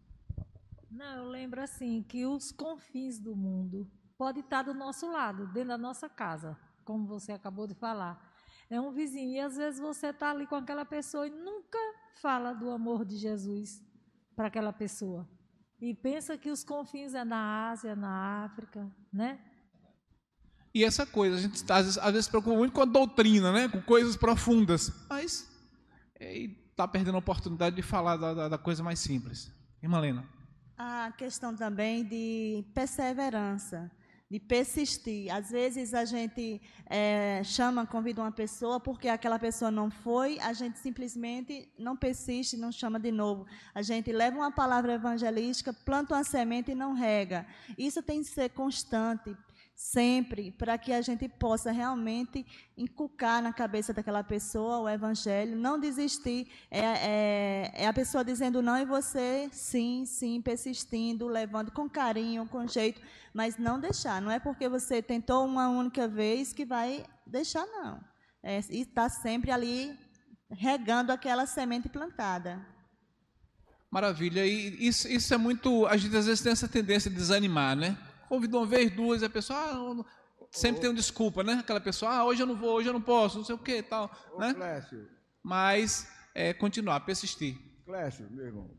Não, 0.89 1.25
eu 1.25 1.29
lembro 1.29 1.61
assim 1.61 2.05
que 2.05 2.25
os 2.25 2.53
confins 2.53 3.19
do 3.19 3.35
mundo 3.35 3.91
pode 4.17 4.41
estar 4.41 4.63
do 4.63 4.75
nosso 4.75 5.11
lado, 5.11 5.47
dentro 5.49 5.71
da 5.71 5.79
nossa 5.79 6.09
casa, 6.09 6.57
como 6.85 7.07
você 7.07 7.33
acabou 7.33 7.67
de 7.67 7.75
falar. 7.75 8.33
É 8.71 8.81
um 8.81 8.93
vizinho. 8.93 9.33
E 9.33 9.41
às 9.41 9.57
vezes 9.57 9.81
você 9.81 10.09
está 10.09 10.31
ali 10.31 10.47
com 10.47 10.57
aquela 10.57 10.85
pessoa 10.85 11.27
e 11.27 11.31
nunca 11.31 11.79
fala 12.21 12.53
do 12.53 12.71
amor 12.71 13.05
de 13.05 13.17
Jesus 13.17 13.83
para 14.35 14.49
aquela 14.49 14.73
pessoa. 14.73 15.29
E 15.81 15.95
pensa 15.95 16.39
que 16.39 16.51
os 16.51 16.65
confins 16.65 17.15
é 17.15 17.25
na 17.25 17.71
Ásia, 17.71 17.95
na 17.95 18.45
África, 18.45 18.91
né? 19.13 19.39
E 20.75 20.83
essa 20.83 21.07
coisa, 21.07 21.37
a 21.37 21.41
gente 21.41 21.63
às 21.71 21.85
vezes, 21.85 21.99
às 21.99 22.11
vezes 22.11 22.25
se 22.25 22.31
preocupa 22.31 22.57
muito 22.57 22.73
com 22.73 22.83
a 22.83 22.85
doutrina, 22.85 23.53
né? 23.53 23.69
com 23.69 23.81
coisas 23.81 24.17
profundas, 24.17 24.91
mas 25.09 25.49
está 26.19 26.89
perdendo 26.89 27.15
a 27.15 27.19
oportunidade 27.19 27.77
de 27.77 27.83
falar 27.83 28.17
da, 28.17 28.35
da, 28.35 28.49
da 28.49 28.59
coisa 28.59 28.83
mais 28.83 28.99
simples. 28.99 29.53
Irmã 29.81 30.01
Lena. 30.01 30.29
A 30.77 31.13
questão 31.17 31.55
também 31.55 32.05
de 32.05 32.65
perseverança 32.75 33.89
de 34.35 34.41
persistir. 34.41 35.33
Às 35.33 35.53
vezes 35.53 35.95
a 35.95 36.05
gente 36.05 36.61
é, 36.87 37.41
chama, 37.45 37.87
convida 37.87 38.21
uma 38.21 38.33
pessoa, 38.33 38.81
porque 38.81 39.07
aquela 39.07 39.39
pessoa 39.39 39.71
não 39.71 39.93
foi, 39.93 40.41
a 40.41 40.53
gente 40.53 40.77
simplesmente 40.81 41.69
não 41.79 41.97
persiste, 41.97 42.57
não 42.57 42.73
chama 42.73 42.99
de 42.99 43.13
novo. 43.13 43.47
A 43.73 43.81
gente 43.81 44.11
leva 44.11 44.37
uma 44.37 44.51
palavra 44.51 44.95
evangelística, 44.95 45.73
planta 45.73 46.17
uma 46.17 46.25
semente 46.25 46.73
e 46.73 46.75
não 46.75 46.95
rega. 46.95 47.47
Isso 47.79 48.03
tem 48.03 48.25
que 48.25 48.29
ser 48.29 48.49
constante 48.51 49.37
sempre, 49.75 50.53
para 50.53 50.79
que 50.79 50.93
a 50.93 51.03
gente 51.03 51.29
possa 51.29 51.73
realmente 51.73 52.47
inculcar 52.77 53.43
na 53.43 53.53
cabeça 53.53 53.93
daquela 53.93 54.23
pessoa 54.23 54.79
o 54.79 54.89
evangelho, 54.89 55.57
não 55.57 55.79
desistir. 55.79 56.47
É, 56.71 56.81
é, 56.81 57.73
é, 57.75 57.87
a 57.87 57.93
pessoa 57.93 58.25
dizendo 58.25 58.63
não 58.63 58.79
e 58.79 58.85
você, 58.85 59.49
sim, 59.53 60.05
sim, 60.07 60.41
persistindo, 60.41 61.27
levando 61.27 61.73
com 61.73 61.89
carinho, 61.89 62.47
com 62.47 62.67
jeito, 62.69 63.01
mas 63.33 63.59
não 63.59 63.81
deixar. 63.81 64.23
Não 64.23 64.31
é 64.31 64.39
porque 64.39 64.69
você 64.69 65.03
tentou 65.03 65.45
uma 65.45 65.69
única 65.69 66.07
vez 66.07 66.53
que 66.53 66.65
vai 66.65 67.05
deixar, 67.27 67.67
não. 67.67 68.01
É, 68.43 68.61
e 68.71 68.83
está 68.83 69.09
sempre 69.09 69.51
ali 69.51 69.99
regando 70.51 71.11
aquela 71.11 71.47
semente 71.47 71.89
plantada. 71.89 72.65
Maravilha. 73.91 74.45
E 74.47 74.87
isso, 74.87 75.09
isso 75.09 75.33
é 75.33 75.37
muito. 75.37 75.87
A 75.87 75.97
gente 75.97 76.17
às 76.17 76.27
vezes 76.27 76.43
tem 76.43 76.53
essa 76.53 76.69
tendência 76.69 77.11
de 77.11 77.17
desanimar, 77.17 77.77
né? 77.77 77.97
Convidou 78.35 78.61
uma 78.61 78.67
vez, 78.67 78.91
duas, 78.91 79.23
a 79.23 79.31
pessoa, 79.31 79.59
ah, 79.59 80.05
sempre 80.51 80.81
tem 80.81 80.91
uma 80.91 80.97
desculpa, 80.97 81.43
né? 81.45 81.55
Aquela 81.55 81.81
pessoa, 81.81 82.13
ah, 82.13 82.25
hoje 82.25 82.43
eu 82.43 82.47
não 82.47 82.57
vou, 82.57 82.75
hoje 82.75 82.89
eu 82.89 82.93
não 82.93 83.01
posso, 83.01 83.39
não 83.39 83.45
sei 83.45 83.55
o 83.55 83.59
que 83.59 83.83
tal, 83.83 84.11
Ô, 84.33 84.41
né? 84.41 84.55
Clécio. 84.55 85.09
Mas 85.43 86.09
é, 86.35 86.53
continuar, 86.53 87.01
persistir. 87.01 87.57
Clécio, 87.85 88.29
meu 88.31 88.47
irmão, 88.47 88.71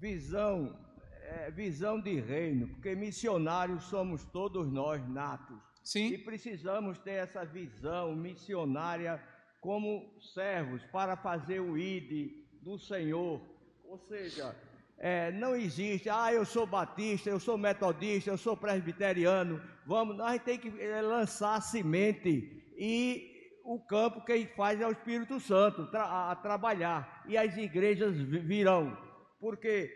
visão, 0.00 0.78
é, 1.22 1.50
visão 1.50 2.00
de 2.00 2.20
reino, 2.20 2.68
porque 2.68 2.94
missionários 2.94 3.84
somos 3.84 4.24
todos 4.24 4.70
nós 4.70 5.06
natos. 5.08 5.58
Sim. 5.82 6.08
E 6.08 6.18
precisamos 6.18 6.98
ter 6.98 7.12
essa 7.12 7.44
visão 7.44 8.14
missionária 8.16 9.22
como 9.60 10.18
servos 10.34 10.82
para 10.84 11.16
fazer 11.16 11.60
o 11.60 11.76
ID 11.76 12.44
do 12.62 12.78
Senhor. 12.78 13.40
Ou 13.84 13.98
seja, 14.08 14.56
é, 14.98 15.32
não 15.32 15.54
existe, 15.54 16.08
ah, 16.08 16.32
eu 16.32 16.44
sou 16.44 16.66
batista, 16.66 17.28
eu 17.28 17.40
sou 17.40 17.58
metodista, 17.58 18.30
eu 18.30 18.38
sou 18.38 18.56
presbiteriano. 18.56 19.60
Vamos, 19.84 20.16
nós 20.16 20.40
temos 20.42 20.62
que 20.62 20.80
é, 20.80 21.02
lançar 21.02 21.56
a 21.56 21.60
semente 21.60 22.72
e 22.76 23.50
o 23.64 23.78
campo 23.78 24.24
quem 24.24 24.46
faz 24.46 24.80
é 24.80 24.86
o 24.86 24.92
Espírito 24.92 25.40
Santo 25.40 25.86
tra 25.90 26.30
a, 26.30 26.36
trabalhar 26.36 27.24
e 27.26 27.36
as 27.36 27.56
igrejas 27.56 28.14
virão, 28.16 28.96
porque 29.40 29.90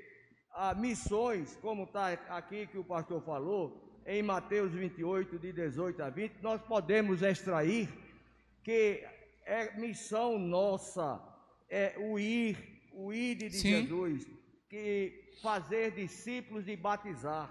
a 0.53 0.75
missões, 0.75 1.57
como 1.57 1.85
está 1.85 2.09
aqui 2.29 2.67
que 2.67 2.79
o 2.79 2.85
pastor 2.85 3.23
falou, 3.23 4.03
em 4.07 4.23
Mateus 4.23 4.73
28, 4.73 5.39
de 5.39 5.53
18 5.53 6.03
a 6.03 6.11
20, 6.11 6.37
nós 6.43 6.61
podemos 6.63 7.23
extrair 7.23 7.89
que 8.65 9.05
é 9.45 9.79
missão 9.79 10.39
nossa, 10.39 11.23
é 11.71 11.95
o 11.99 12.19
ir, 12.19 12.57
o 12.93 13.13
ir 13.13 13.35
de 13.35 13.51
Sim. 13.51 13.71
Jesus 13.71 14.38
que 14.69 15.33
fazer 15.43 15.93
discípulos 15.93 16.69
e 16.69 16.77
batizar, 16.77 17.49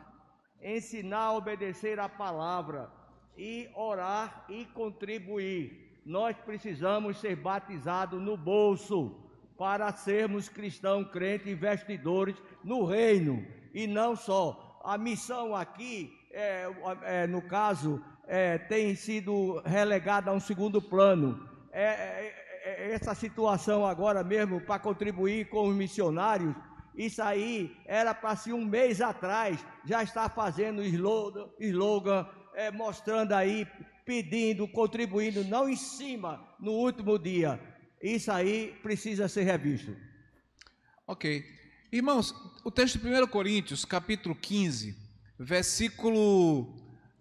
ensinar 0.62 1.26
a 1.26 1.34
obedecer 1.34 2.00
a 2.00 2.08
palavra 2.08 2.92
e 3.38 3.70
orar 3.76 4.46
e 4.50 4.66
contribuir. 4.66 6.02
Nós 6.06 6.38
precisamos 6.38 7.20
ser 7.20 7.36
batizados 7.36 8.22
no 8.22 8.38
bolso 8.38 9.16
para 9.58 9.92
sermos 9.92 10.48
cristãos, 10.48 11.10
crentes, 11.12 11.52
investidores 11.52 12.36
no 12.64 12.86
reino 12.86 13.46
e 13.74 13.88
não 13.88 14.16
só. 14.16 14.80
A 14.84 14.98
missão 14.98 15.56
aqui, 15.56 16.14
é, 16.32 16.72
é, 17.02 17.28
no 17.28 17.42
caso, 17.42 18.02
é, 18.28 18.58
tem 18.58 18.96
sido 18.96 19.60
relegada 19.66 20.30
a 20.30 20.34
um 20.34 20.40
segundo 20.40 20.82
plano. 20.82 21.50
É, 21.72 21.84
é, 21.84 22.48
é, 22.64 22.92
essa 22.94 23.16
situação 23.16 23.86
agora 23.86 24.24
mesmo 24.24 24.62
para 24.62 24.80
contribuir 24.80 25.50
com 25.50 25.68
os 25.68 25.76
missionários 25.76 26.56
isso 26.98 27.22
aí 27.22 27.78
era 27.86 28.12
para 28.16 28.36
se 28.36 28.52
um 28.52 28.66
mês 28.66 29.02
atrás 29.02 29.64
já 29.86 30.02
estar 30.02 30.30
fazendo 30.30 30.84
slogan, 30.84 31.48
slogan 31.60 32.28
é, 32.56 32.72
mostrando 32.72 33.34
aí, 33.34 33.68
pedindo, 34.04 34.68
contribuindo, 34.68 35.44
não 35.44 35.70
em 35.70 35.76
cima, 35.76 36.44
no 36.60 36.72
último 36.72 37.20
dia. 37.20 37.62
Isso 38.02 38.32
aí 38.32 38.76
precisa 38.82 39.28
ser 39.28 39.44
revisto. 39.44 39.96
Ok. 41.06 41.46
Irmãos, 41.92 42.34
o 42.66 42.72
texto 42.72 42.98
de 42.98 43.08
1 43.08 43.28
Coríntios, 43.28 43.86
capítulo 43.86 44.34
15, 44.34 44.98
versículo 45.38 46.76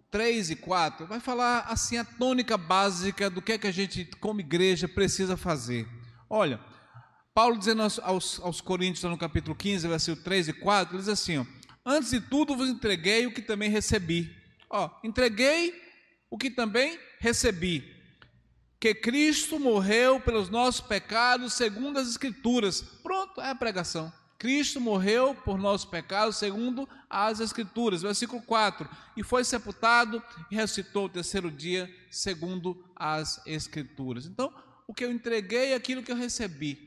3 0.09 0.49
e 0.49 0.55
4, 0.55 1.05
vai 1.05 1.19
falar 1.19 1.65
assim 1.67 1.97
a 1.97 2.03
tônica 2.03 2.57
básica 2.57 3.29
do 3.29 3.43
que 3.43 3.51
é 3.51 3.57
que 3.59 3.67
a 3.67 3.71
gente, 3.71 4.05
como 4.19 4.39
igreja, 4.39 4.87
precisa 4.87 5.37
fazer. 5.37 5.87
Olha, 6.27 6.59
Paulo 7.37 7.55
dizendo 7.55 7.83
aos, 7.83 7.99
aos, 7.99 8.39
aos 8.39 8.61
Coríntios, 8.61 9.03
no 9.03 9.15
capítulo 9.15 9.55
15, 9.55 9.87
versículo 9.87 10.23
3 10.23 10.47
e 10.47 10.53
4, 10.53 10.95
ele 10.95 11.03
diz 11.03 11.07
assim: 11.07 11.37
ó, 11.37 11.45
Antes 11.85 12.09
de 12.09 12.19
tudo 12.19 12.57
vos 12.57 12.67
entreguei 12.67 13.27
o 13.27 13.31
que 13.31 13.43
também 13.43 13.69
recebi. 13.69 14.35
Ó, 14.67 14.89
entreguei 15.03 15.79
o 16.31 16.37
que 16.39 16.49
também 16.49 16.97
recebi. 17.19 17.95
Que 18.79 18.95
Cristo 18.95 19.59
morreu 19.59 20.19
pelos 20.19 20.49
nossos 20.49 20.81
pecados, 20.81 21.53
segundo 21.53 21.99
as 21.99 22.09
Escrituras. 22.09 22.81
Pronto, 23.03 23.39
é 23.39 23.51
a 23.51 23.55
pregação. 23.55 24.11
Cristo 24.39 24.81
morreu 24.81 25.35
por 25.35 25.59
nossos 25.59 25.87
pecados, 25.87 26.37
segundo 26.37 26.89
as 27.07 27.39
Escrituras. 27.39 28.01
Versículo 28.01 28.41
4: 28.41 28.89
E 29.15 29.21
foi 29.21 29.43
sepultado 29.43 30.23
e 30.49 30.55
ressuscitou 30.55 31.05
o 31.05 31.09
terceiro 31.09 31.51
dia, 31.51 31.87
segundo 32.09 32.83
as 32.95 33.39
Escrituras. 33.45 34.25
Então, 34.25 34.51
o 34.87 34.93
que 34.93 35.05
eu 35.05 35.11
entreguei 35.11 35.73
é 35.73 35.75
aquilo 35.75 36.01
que 36.01 36.11
eu 36.11 36.15
recebi. 36.15 36.86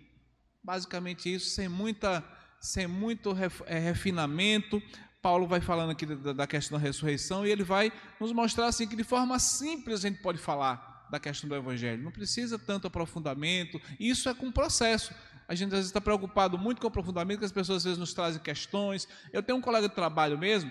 Basicamente 0.62 1.32
isso, 1.32 1.50
sem 1.50 1.68
muita, 1.68 2.24
sem 2.60 2.86
muito 2.86 3.34
é, 3.66 3.78
refinamento. 3.78 4.82
Paulo 5.22 5.46
vai 5.46 5.60
falando 5.60 5.90
aqui 5.90 6.06
da 6.06 6.46
questão 6.46 6.78
da 6.78 6.84
ressurreição 6.84 7.46
e 7.46 7.50
ele 7.50 7.62
vai 7.62 7.92
nos 8.18 8.32
mostrar 8.32 8.66
assim 8.66 8.86
que 8.86 8.96
de 8.96 9.04
forma 9.04 9.38
simples 9.38 10.04
a 10.04 10.08
gente 10.08 10.22
pode 10.22 10.38
falar 10.38 11.06
da 11.10 11.18
questão 11.18 11.48
do 11.48 11.54
evangelho. 11.54 12.02
Não 12.02 12.12
precisa 12.12 12.58
tanto 12.58 12.86
aprofundamento. 12.86 13.80
Isso 13.98 14.28
é 14.28 14.34
com 14.34 14.46
um 14.46 14.52
processo. 14.52 15.12
A 15.48 15.54
gente 15.54 15.68
às 15.68 15.78
vezes 15.78 15.86
está 15.86 16.00
preocupado 16.00 16.56
muito 16.56 16.80
com 16.80 16.86
o 16.86 16.88
aprofundamento, 16.88 17.40
que 17.40 17.44
as 17.44 17.52
pessoas 17.52 17.78
às 17.78 17.84
vezes 17.84 17.98
nos 17.98 18.14
trazem 18.14 18.40
questões. 18.40 19.08
Eu 19.32 19.42
tenho 19.42 19.58
um 19.58 19.60
colega 19.60 19.88
de 19.88 19.94
trabalho 19.94 20.38
mesmo, 20.38 20.70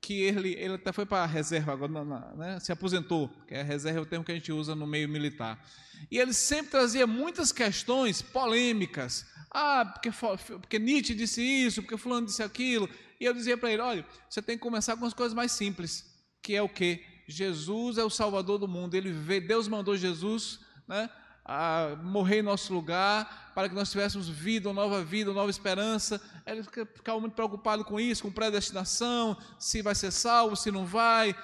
que 0.00 0.22
ele, 0.22 0.54
ele 0.54 0.74
até 0.74 0.92
foi 0.92 1.04
para 1.04 1.24
a 1.24 1.26
reserva 1.26 1.72
agora, 1.72 2.34
né, 2.34 2.58
se 2.58 2.72
aposentou, 2.72 3.28
que 3.46 3.54
é 3.54 3.60
a 3.60 3.64
reserva 3.64 3.98
é 3.98 4.02
o 4.02 4.06
termo 4.06 4.24
que 4.24 4.32
a 4.32 4.34
gente 4.34 4.50
usa 4.50 4.74
no 4.74 4.86
meio 4.86 5.08
militar. 5.08 5.62
E 6.10 6.18
ele 6.18 6.32
sempre 6.32 6.70
trazia 6.70 7.06
muitas 7.06 7.52
questões 7.52 8.22
polêmicas. 8.22 9.26
Ah, 9.50 9.84
porque, 9.84 10.10
porque 10.58 10.78
Nietzsche 10.78 11.14
disse 11.14 11.42
isso, 11.42 11.82
porque 11.82 11.98
fulano 11.98 12.26
disse 12.26 12.42
aquilo. 12.42 12.88
E 13.20 13.24
eu 13.24 13.34
dizia 13.34 13.58
para 13.58 13.70
ele, 13.70 13.82
olha, 13.82 14.06
você 14.28 14.40
tem 14.40 14.56
que 14.56 14.62
começar 14.62 14.96
com 14.96 15.04
as 15.04 15.12
coisas 15.12 15.34
mais 15.34 15.52
simples, 15.52 16.06
que 16.42 16.54
é 16.54 16.62
o 16.62 16.68
quê? 16.68 17.04
Jesus 17.28 17.98
é 17.98 18.04
o 18.04 18.10
Salvador 18.10 18.58
do 18.58 18.66
mundo. 18.66 18.94
Ele 18.94 19.12
veio, 19.12 19.46
Deus 19.46 19.68
mandou 19.68 19.96
Jesus, 19.96 20.60
né, 20.88 21.10
a 21.52 21.96
morrer 22.00 22.38
em 22.38 22.42
nosso 22.42 22.72
lugar, 22.72 23.50
para 23.56 23.68
que 23.68 23.74
nós 23.74 23.90
tivéssemos 23.90 24.28
vida, 24.28 24.68
uma 24.68 24.82
nova 24.82 25.02
vida, 25.02 25.30
uma 25.30 25.40
nova 25.40 25.50
esperança. 25.50 26.20
Ele 26.46 26.62
ficava 26.62 27.18
muito 27.18 27.34
preocupado 27.34 27.84
com 27.84 27.98
isso, 27.98 28.22
com 28.22 28.30
predestinação, 28.30 29.36
se 29.58 29.82
vai 29.82 29.96
ser 29.96 30.12
salvo, 30.12 30.54
se 30.54 30.70
não 30.70 30.86
vai. 30.86 31.34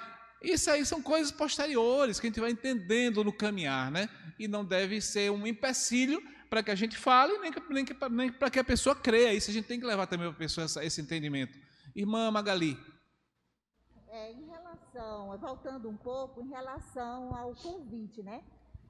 Isso 0.41 0.71
aí 0.71 0.85
são 0.85 1.01
coisas 1.01 1.29
posteriores 1.29 2.21
que 2.21 2.27
a 2.27 2.29
gente 2.29 2.39
vai 2.39 2.51
entendendo 2.51 3.21
no 3.21 3.33
caminhar, 3.33 3.91
né? 3.91 4.07
E 4.39 4.47
não 4.47 4.63
deve 4.63 5.01
ser 5.01 5.29
um 5.29 5.45
empecilho 5.45 6.21
para 6.49 6.63
que 6.63 6.71
a 6.71 6.75
gente 6.75 6.95
fale, 6.97 7.37
nem, 7.39 7.51
nem, 7.69 7.85
nem 8.11 8.31
para 8.31 8.49
que 8.49 8.59
a 8.59 8.63
pessoa 8.63 8.95
creia. 8.95 9.33
Isso 9.33 9.51
a 9.51 9.53
gente 9.53 9.65
tem 9.65 9.77
que 9.77 9.85
levar 9.85 10.07
também 10.07 10.27
para 10.29 10.37
a 10.37 10.39
pessoa 10.39 10.63
essa, 10.63 10.85
esse 10.85 11.01
entendimento. 11.01 11.53
Irmã 11.93 12.31
Magali. 12.31 12.79
É, 14.07 14.31
em 14.31 14.45
relação, 14.45 15.37
voltando 15.37 15.89
um 15.89 15.97
pouco, 15.97 16.41
em 16.41 16.47
relação 16.47 17.35
ao 17.35 17.53
convite, 17.55 18.23
né? 18.23 18.41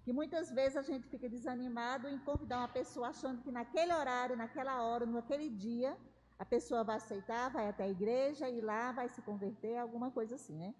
Que 0.07 0.13
muitas 0.13 0.49
vezes 0.49 0.77
a 0.77 0.81
gente 0.81 1.05
fica 1.09 1.27
desanimado 1.27 2.07
em 2.07 2.17
convidar 2.19 2.59
uma 2.59 2.69
pessoa 2.69 3.09
achando 3.09 3.41
que 3.41 3.51
naquele 3.51 3.93
horário, 3.93 4.37
naquela 4.37 4.81
hora, 4.81 5.05
naquele 5.05 5.49
dia, 5.49 5.97
a 6.39 6.45
pessoa 6.45 6.81
vai 6.81 6.95
aceitar, 6.95 7.49
vai 7.49 7.67
até 7.67 7.83
a 7.83 7.89
igreja 7.89 8.47
e 8.49 8.61
lá 8.61 8.93
vai 8.93 9.09
se 9.09 9.21
converter, 9.21 9.75
alguma 9.75 10.09
coisa 10.09 10.35
assim, 10.35 10.55
né? 10.55 10.73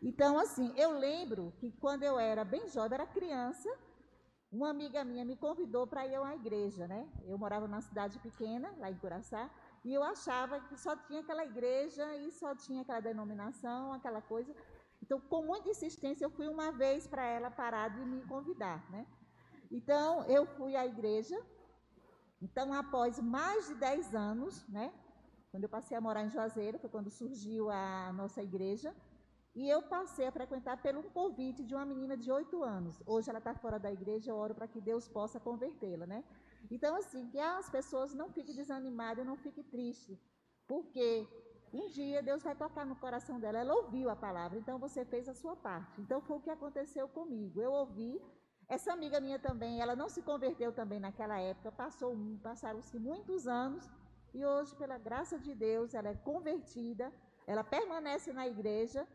Então, 0.00 0.38
assim, 0.38 0.72
eu 0.76 0.92
lembro 0.92 1.52
que 1.58 1.72
quando 1.80 2.04
eu 2.04 2.16
era 2.16 2.44
bem 2.44 2.68
jovem, 2.68 2.94
era 2.94 3.08
criança, 3.08 3.68
uma 4.52 4.70
amiga 4.70 5.02
minha 5.02 5.24
me 5.24 5.34
convidou 5.34 5.84
para 5.84 6.06
ir 6.06 6.14
a 6.14 6.22
uma 6.22 6.36
igreja, 6.36 6.86
né? 6.86 7.08
Eu 7.24 7.36
morava 7.36 7.66
numa 7.66 7.80
cidade 7.80 8.20
pequena, 8.20 8.72
lá 8.78 8.88
em 8.88 8.98
Curaçá, 8.98 9.50
e 9.84 9.92
eu 9.92 10.04
achava 10.04 10.60
que 10.60 10.78
só 10.78 10.94
tinha 10.94 11.22
aquela 11.22 11.44
igreja 11.44 12.06
e 12.18 12.30
só 12.30 12.54
tinha 12.54 12.82
aquela 12.82 13.00
denominação, 13.00 13.92
aquela 13.92 14.22
coisa. 14.22 14.54
Então, 15.02 15.20
com 15.20 15.42
muita 15.42 15.70
insistência, 15.70 16.24
eu 16.24 16.30
fui 16.30 16.46
uma 16.48 16.70
vez 16.72 17.06
para 17.06 17.24
ela 17.24 17.50
parar 17.50 17.88
de 17.88 18.04
me 18.04 18.22
convidar, 18.26 18.88
né? 18.90 19.06
Então, 19.70 20.24
eu 20.24 20.46
fui 20.46 20.76
à 20.76 20.86
igreja. 20.86 21.38
Então, 22.42 22.72
após 22.72 23.18
mais 23.18 23.66
de 23.68 23.74
10 23.74 24.14
anos, 24.14 24.66
né? 24.68 24.92
Quando 25.50 25.64
eu 25.64 25.68
passei 25.68 25.96
a 25.96 26.00
morar 26.00 26.24
em 26.24 26.30
Juazeiro, 26.30 26.78
foi 26.78 26.90
quando 26.90 27.10
surgiu 27.10 27.70
a 27.70 28.12
nossa 28.12 28.42
igreja. 28.42 28.94
E 29.54 29.68
eu 29.68 29.82
passei 29.82 30.26
a 30.26 30.32
frequentar 30.32 30.80
pelo 30.80 31.02
convite 31.02 31.64
de 31.64 31.74
uma 31.74 31.84
menina 31.84 32.16
de 32.16 32.30
8 32.30 32.62
anos. 32.62 33.02
Hoje 33.04 33.28
ela 33.30 33.40
está 33.40 33.52
fora 33.54 33.78
da 33.78 33.90
igreja, 33.90 34.30
eu 34.30 34.36
oro 34.36 34.54
para 34.54 34.68
que 34.68 34.80
Deus 34.80 35.08
possa 35.08 35.40
convertê-la, 35.40 36.06
né? 36.06 36.22
Então, 36.70 36.94
assim, 36.94 37.28
que 37.30 37.38
as 37.38 37.68
pessoas 37.68 38.14
não 38.14 38.30
fiquem 38.30 38.54
desanimadas, 38.54 39.26
não 39.26 39.36
fiquem 39.36 39.64
tristes, 39.64 40.18
porque 40.68 41.26
um 41.72 41.88
dia 41.88 42.22
Deus 42.22 42.42
vai 42.42 42.54
tocar 42.54 42.84
no 42.84 42.96
coração 42.96 43.38
dela. 43.38 43.58
Ela 43.58 43.74
ouviu 43.74 44.10
a 44.10 44.16
palavra, 44.16 44.58
então 44.58 44.78
você 44.78 45.04
fez 45.04 45.28
a 45.28 45.34
sua 45.34 45.56
parte. 45.56 46.00
Então 46.00 46.20
foi 46.20 46.36
o 46.36 46.40
que 46.40 46.50
aconteceu 46.50 47.08
comigo. 47.08 47.60
Eu 47.60 47.72
ouvi. 47.72 48.20
Essa 48.68 48.92
amiga 48.92 49.20
minha 49.20 49.38
também, 49.38 49.80
ela 49.80 49.96
não 49.96 50.08
se 50.08 50.22
converteu 50.22 50.72
também 50.72 51.00
naquela 51.00 51.40
época. 51.40 51.72
Passou, 51.72 52.16
passaram-se 52.40 52.98
muitos 52.98 53.48
anos 53.48 53.88
e 54.32 54.44
hoje, 54.44 54.74
pela 54.76 54.96
graça 54.96 55.38
de 55.38 55.54
Deus, 55.54 55.92
ela 55.92 56.08
é 56.08 56.14
convertida. 56.14 57.12
Ela 57.46 57.64
permanece 57.64 58.32
na 58.32 58.46
igreja 58.46 59.06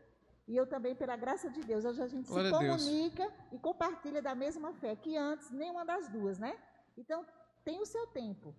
e 0.46 0.56
eu 0.56 0.66
também, 0.66 0.94
pela 0.94 1.16
graça 1.16 1.50
de 1.50 1.60
Deus, 1.62 1.84
hoje 1.84 2.02
a 2.02 2.06
gente 2.06 2.28
Glória 2.28 2.50
se 2.50 2.56
comunica 2.56 3.32
e 3.50 3.58
compartilha 3.58 4.22
da 4.22 4.34
mesma 4.34 4.72
fé 4.74 4.94
que 4.94 5.16
antes 5.16 5.50
nenhuma 5.50 5.84
das 5.84 6.08
duas, 6.08 6.38
né? 6.38 6.56
Então 6.96 7.26
tem 7.64 7.80
o 7.80 7.86
seu 7.86 8.06
tempo. 8.08 8.54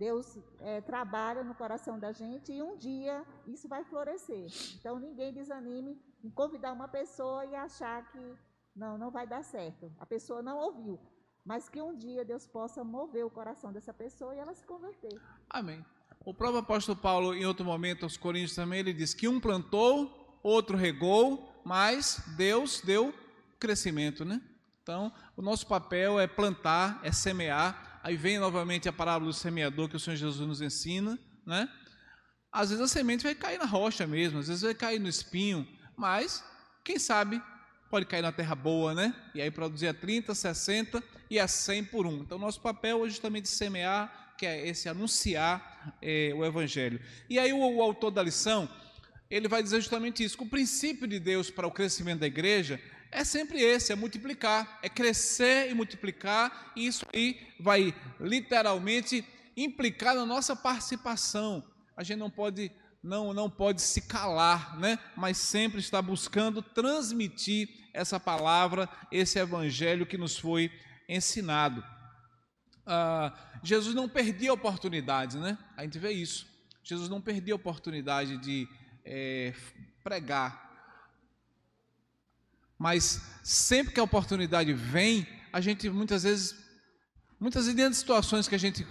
Deus 0.00 0.38
é, 0.60 0.80
trabalha 0.80 1.44
no 1.44 1.54
coração 1.54 1.98
da 1.98 2.10
gente 2.10 2.50
e 2.50 2.62
um 2.62 2.74
dia 2.74 3.22
isso 3.46 3.68
vai 3.68 3.84
florescer. 3.84 4.46
Então 4.76 4.98
ninguém 4.98 5.30
desanime 5.30 6.00
em 6.24 6.30
convidar 6.30 6.72
uma 6.72 6.88
pessoa 6.88 7.44
e 7.44 7.54
achar 7.54 8.10
que 8.10 8.34
não, 8.74 8.96
não 8.96 9.10
vai 9.10 9.26
dar 9.26 9.44
certo. 9.44 9.92
A 10.00 10.06
pessoa 10.06 10.40
não 10.40 10.56
ouviu, 10.56 10.98
mas 11.44 11.68
que 11.68 11.82
um 11.82 11.94
dia 11.94 12.24
Deus 12.24 12.46
possa 12.46 12.82
mover 12.82 13.26
o 13.26 13.30
coração 13.30 13.70
dessa 13.74 13.92
pessoa 13.92 14.34
e 14.34 14.38
ela 14.38 14.54
se 14.54 14.64
converter. 14.64 15.20
Amém. 15.50 15.84
O 16.24 16.32
próprio 16.32 16.60
apóstolo 16.60 16.96
Paulo, 16.96 17.34
em 17.34 17.44
outro 17.44 17.64
momento, 17.64 18.04
aos 18.04 18.16
Coríntios 18.16 18.54
também, 18.54 18.80
ele 18.80 18.94
diz 18.94 19.12
que 19.12 19.28
um 19.28 19.38
plantou, 19.38 20.38
outro 20.42 20.78
regou, 20.78 21.60
mas 21.62 22.22
Deus 22.38 22.80
deu 22.80 23.12
crescimento, 23.58 24.24
né? 24.24 24.40
Então, 24.82 25.12
o 25.36 25.42
nosso 25.42 25.66
papel 25.66 26.18
é 26.18 26.26
plantar, 26.26 27.00
é 27.02 27.12
semear, 27.12 27.89
aí 28.02 28.16
vem 28.16 28.38
novamente 28.38 28.88
a 28.88 28.92
parábola 28.92 29.30
do 29.30 29.36
semeador 29.36 29.88
que 29.88 29.96
o 29.96 30.00
Senhor 30.00 30.16
Jesus 30.16 30.46
nos 30.46 30.60
ensina, 30.60 31.18
né? 31.46 31.68
Às 32.52 32.70
vezes 32.70 32.84
a 32.84 32.88
semente 32.88 33.22
vai 33.22 33.34
cair 33.34 33.58
na 33.58 33.64
rocha 33.64 34.06
mesmo, 34.06 34.40
às 34.40 34.48
vezes 34.48 34.62
vai 34.62 34.74
cair 34.74 34.98
no 34.98 35.08
espinho, 35.08 35.66
mas 35.96 36.42
quem 36.84 36.98
sabe 36.98 37.40
pode 37.90 38.06
cair 38.06 38.22
na 38.22 38.32
terra 38.32 38.54
boa, 38.54 38.94
né? 38.94 39.14
E 39.34 39.40
aí 39.40 39.50
produzir 39.50 39.88
a 39.88 39.94
30, 39.94 40.34
60 40.34 41.02
e 41.28 41.38
a 41.38 41.46
100 41.46 41.84
por 41.84 42.06
um. 42.06 42.18
Então 42.20 42.38
nosso 42.38 42.60
papel 42.60 43.04
é 43.04 43.08
justamente 43.08 43.48
semear, 43.48 44.34
que 44.36 44.46
é 44.46 44.66
esse 44.66 44.88
anunciar 44.88 45.94
é, 46.00 46.32
o 46.34 46.44
evangelho. 46.44 47.00
E 47.28 47.38
aí 47.38 47.52
o, 47.52 47.58
o 47.58 47.82
autor 47.82 48.10
da 48.10 48.22
lição, 48.22 48.68
ele 49.30 49.46
vai 49.46 49.62
dizer 49.62 49.80
justamente 49.80 50.24
isso, 50.24 50.36
que 50.36 50.42
o 50.42 50.48
princípio 50.48 51.06
de 51.06 51.20
Deus 51.20 51.50
para 51.50 51.66
o 51.66 51.70
crescimento 51.70 52.20
da 52.20 52.26
igreja 52.26 52.80
é 53.10 53.24
sempre 53.24 53.60
esse, 53.60 53.92
é 53.92 53.96
multiplicar, 53.96 54.78
é 54.82 54.88
crescer 54.88 55.70
e 55.70 55.74
multiplicar, 55.74 56.72
e 56.76 56.86
isso 56.86 57.04
aí 57.12 57.40
vai 57.58 57.94
literalmente 58.20 59.24
implicar 59.56 60.14
na 60.14 60.24
nossa 60.24 60.54
participação. 60.54 61.64
A 61.96 62.02
gente 62.02 62.18
não 62.18 62.30
pode 62.30 62.70
não 63.02 63.32
não 63.32 63.48
pode 63.48 63.80
se 63.80 64.02
calar, 64.02 64.78
né? 64.78 64.98
Mas 65.16 65.38
sempre 65.38 65.80
está 65.80 66.02
buscando 66.02 66.62
transmitir 66.62 67.68
essa 67.94 68.20
palavra, 68.20 68.88
esse 69.10 69.38
evangelho 69.38 70.06
que 70.06 70.18
nos 70.18 70.38
foi 70.38 70.70
ensinado. 71.08 71.82
Ah, 72.86 73.32
Jesus 73.62 73.94
não 73.94 74.08
perdia 74.08 74.52
oportunidades, 74.52 75.36
né? 75.36 75.58
A 75.76 75.82
gente 75.82 75.98
vê 75.98 76.12
isso. 76.12 76.46
Jesus 76.82 77.08
não 77.08 77.20
perdia 77.20 77.54
a 77.54 77.56
oportunidade 77.56 78.36
de 78.38 78.68
é, 79.04 79.54
pregar, 80.02 80.69
mas 82.80 83.20
sempre 83.42 83.92
que 83.92 84.00
a 84.00 84.02
oportunidade 84.02 84.72
vem, 84.72 85.26
a 85.52 85.60
gente 85.60 85.90
muitas 85.90 86.22
vezes, 86.22 86.56
muitas 87.38 87.64
vezes 87.64 87.76
dentro 87.76 87.90
de 87.90 87.98
situações 87.98 88.48
que 88.48 88.54
a 88.54 88.58
gente, 88.58 88.86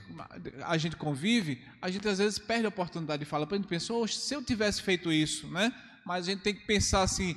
a 0.64 0.78
gente 0.78 0.96
convive, 0.96 1.60
a 1.82 1.90
gente 1.90 2.08
às 2.08 2.20
vezes 2.20 2.38
perde 2.38 2.68
a 2.68 2.70
oportunidade 2.70 3.22
de 3.22 3.26
falar. 3.26 3.48
A 3.50 3.56
gente 3.56 3.68
pensou, 3.68 4.08
se 4.08 4.32
eu 4.36 4.44
tivesse 4.44 4.84
feito 4.84 5.12
isso, 5.12 5.48
né? 5.48 5.74
Mas 6.06 6.28
a 6.28 6.32
gente 6.32 6.44
tem 6.44 6.54
que 6.54 6.68
pensar 6.68 7.02
assim, 7.02 7.36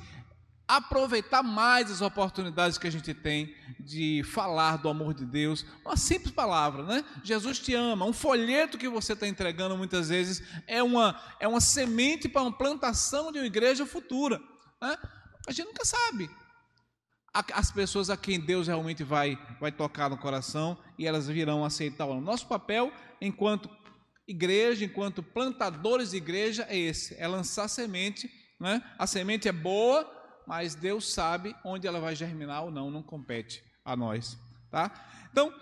aproveitar 0.67 1.41
mais 1.41 1.89
as 1.89 2.01
oportunidades 2.01 2.77
que 2.77 2.85
a 2.85 2.91
gente 2.91 3.15
tem 3.15 3.55
de 3.79 4.21
falar 4.23 4.77
do 4.77 4.89
amor 4.89 5.15
de 5.15 5.25
Deus. 5.25 5.65
Uma 5.83 5.97
simples 5.97 6.35
palavra, 6.35 6.83
né? 6.83 7.03
Jesus 7.23 7.57
te 7.57 7.73
ama. 7.73 8.05
Um 8.05 8.13
folheto 8.13 8.77
que 8.77 8.87
você 8.87 9.13
está 9.13 9.27
entregando 9.27 9.75
muitas 9.75 10.09
vezes 10.09 10.43
é 10.67 10.83
uma, 10.83 11.19
é 11.39 11.47
uma 11.47 11.59
semente 11.59 12.29
para 12.29 12.43
uma 12.43 12.55
plantação 12.55 13.31
de 13.31 13.39
uma 13.39 13.47
igreja 13.47 13.87
futura. 13.87 14.39
Né? 14.79 14.95
A 15.47 15.51
gente 15.51 15.65
nunca 15.65 15.83
sabe. 15.83 16.29
As 17.33 17.71
pessoas 17.71 18.09
a 18.09 18.17
quem 18.17 18.39
Deus 18.39 18.67
realmente 18.67 19.03
vai, 19.03 19.37
vai 19.59 19.71
tocar 19.71 20.09
no 20.09 20.17
coração 20.17 20.77
e 20.99 21.07
elas 21.07 21.27
virão 21.27 21.65
aceitar. 21.65 22.05
O 22.05 22.21
nosso 22.21 22.47
papel 22.47 22.91
enquanto 23.19 23.69
igreja, 24.27 24.85
enquanto 24.85 25.23
plantadores 25.23 26.11
de 26.11 26.17
igreja, 26.17 26.65
é 26.69 26.77
esse: 26.77 27.15
é 27.17 27.27
lançar 27.27 27.67
semente. 27.67 28.29
Né? 28.59 28.81
A 28.97 29.07
semente 29.07 29.47
é 29.47 29.51
boa, 29.51 30.09
mas 30.47 30.75
Deus 30.75 31.11
sabe 31.11 31.55
onde 31.65 31.87
ela 31.87 31.99
vai 31.99 32.15
germinar 32.15 32.63
ou 32.63 32.71
não, 32.71 32.91
não 32.91 33.01
compete 33.01 33.63
a 33.83 33.95
nós. 33.95 34.37
Tá? 34.69 34.91
Então, 35.31 35.53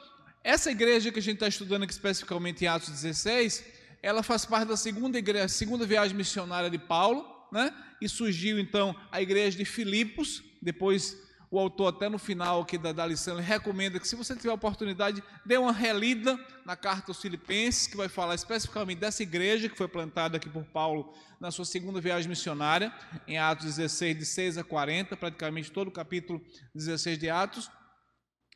essa 0.44 0.72
igreja 0.72 1.12
que 1.12 1.20
a 1.20 1.22
gente 1.22 1.36
está 1.36 1.48
estudando 1.48 1.84
aqui 1.84 1.94
especificamente 1.94 2.64
em 2.64 2.68
Atos 2.68 2.90
16, 2.90 3.64
ela 4.04 4.24
faz 4.24 4.46
parte 4.46 4.68
da 4.68 4.78
segunda, 4.78 5.18
igreja, 5.18 5.48
segunda 5.48 5.86
viagem 5.86 6.16
missionária 6.16 6.70
de 6.70 6.78
Paulo, 6.78 7.26
né? 7.52 7.74
e 8.02 8.10
surgiu 8.10 8.60
então 8.60 8.96
a 9.12 9.22
igreja 9.22 9.58
de 9.58 9.66
Filipos, 9.66 10.44
depois 10.62 11.18
o 11.52 11.60
autor 11.60 11.94
até 11.94 12.08
no 12.08 12.18
final 12.18 12.62
aqui 12.62 12.78
da, 12.78 12.94
da 12.94 13.06
lição, 13.06 13.36
recomenda 13.36 14.00
que 14.00 14.08
se 14.08 14.16
você 14.16 14.34
tiver 14.34 14.52
a 14.52 14.54
oportunidade, 14.54 15.22
dê 15.46 15.58
uma 15.58 15.74
relida 15.74 16.40
na 16.66 16.78
carta 16.78 17.12
aos 17.12 17.22
filipenses, 17.22 17.88
que 17.88 17.98
vai 17.98 18.08
falar 18.08 18.36
especificamente 18.36 19.00
dessa 19.00 19.22
igreja 19.22 19.68
que 19.68 19.78
foi 19.78 19.90
plantada 19.90 20.38
aqui 20.38 20.50
por 20.50 20.64
Paulo 20.64 21.14
na 21.42 21.52
sua 21.52 21.66
segunda 21.66 22.00
viagem 22.00 22.30
missionária, 22.30 22.94
em 23.28 23.38
Atos 23.38 23.66
16, 23.66 24.18
de 24.18 24.26
6 24.26 24.58
a 24.60 24.64
40, 24.64 25.18
praticamente 25.18 25.70
todo 25.70 25.90
o 25.90 25.92
capítulo 25.92 26.42
16 26.74 27.20
de 27.20 27.30
Atos. 27.30 27.70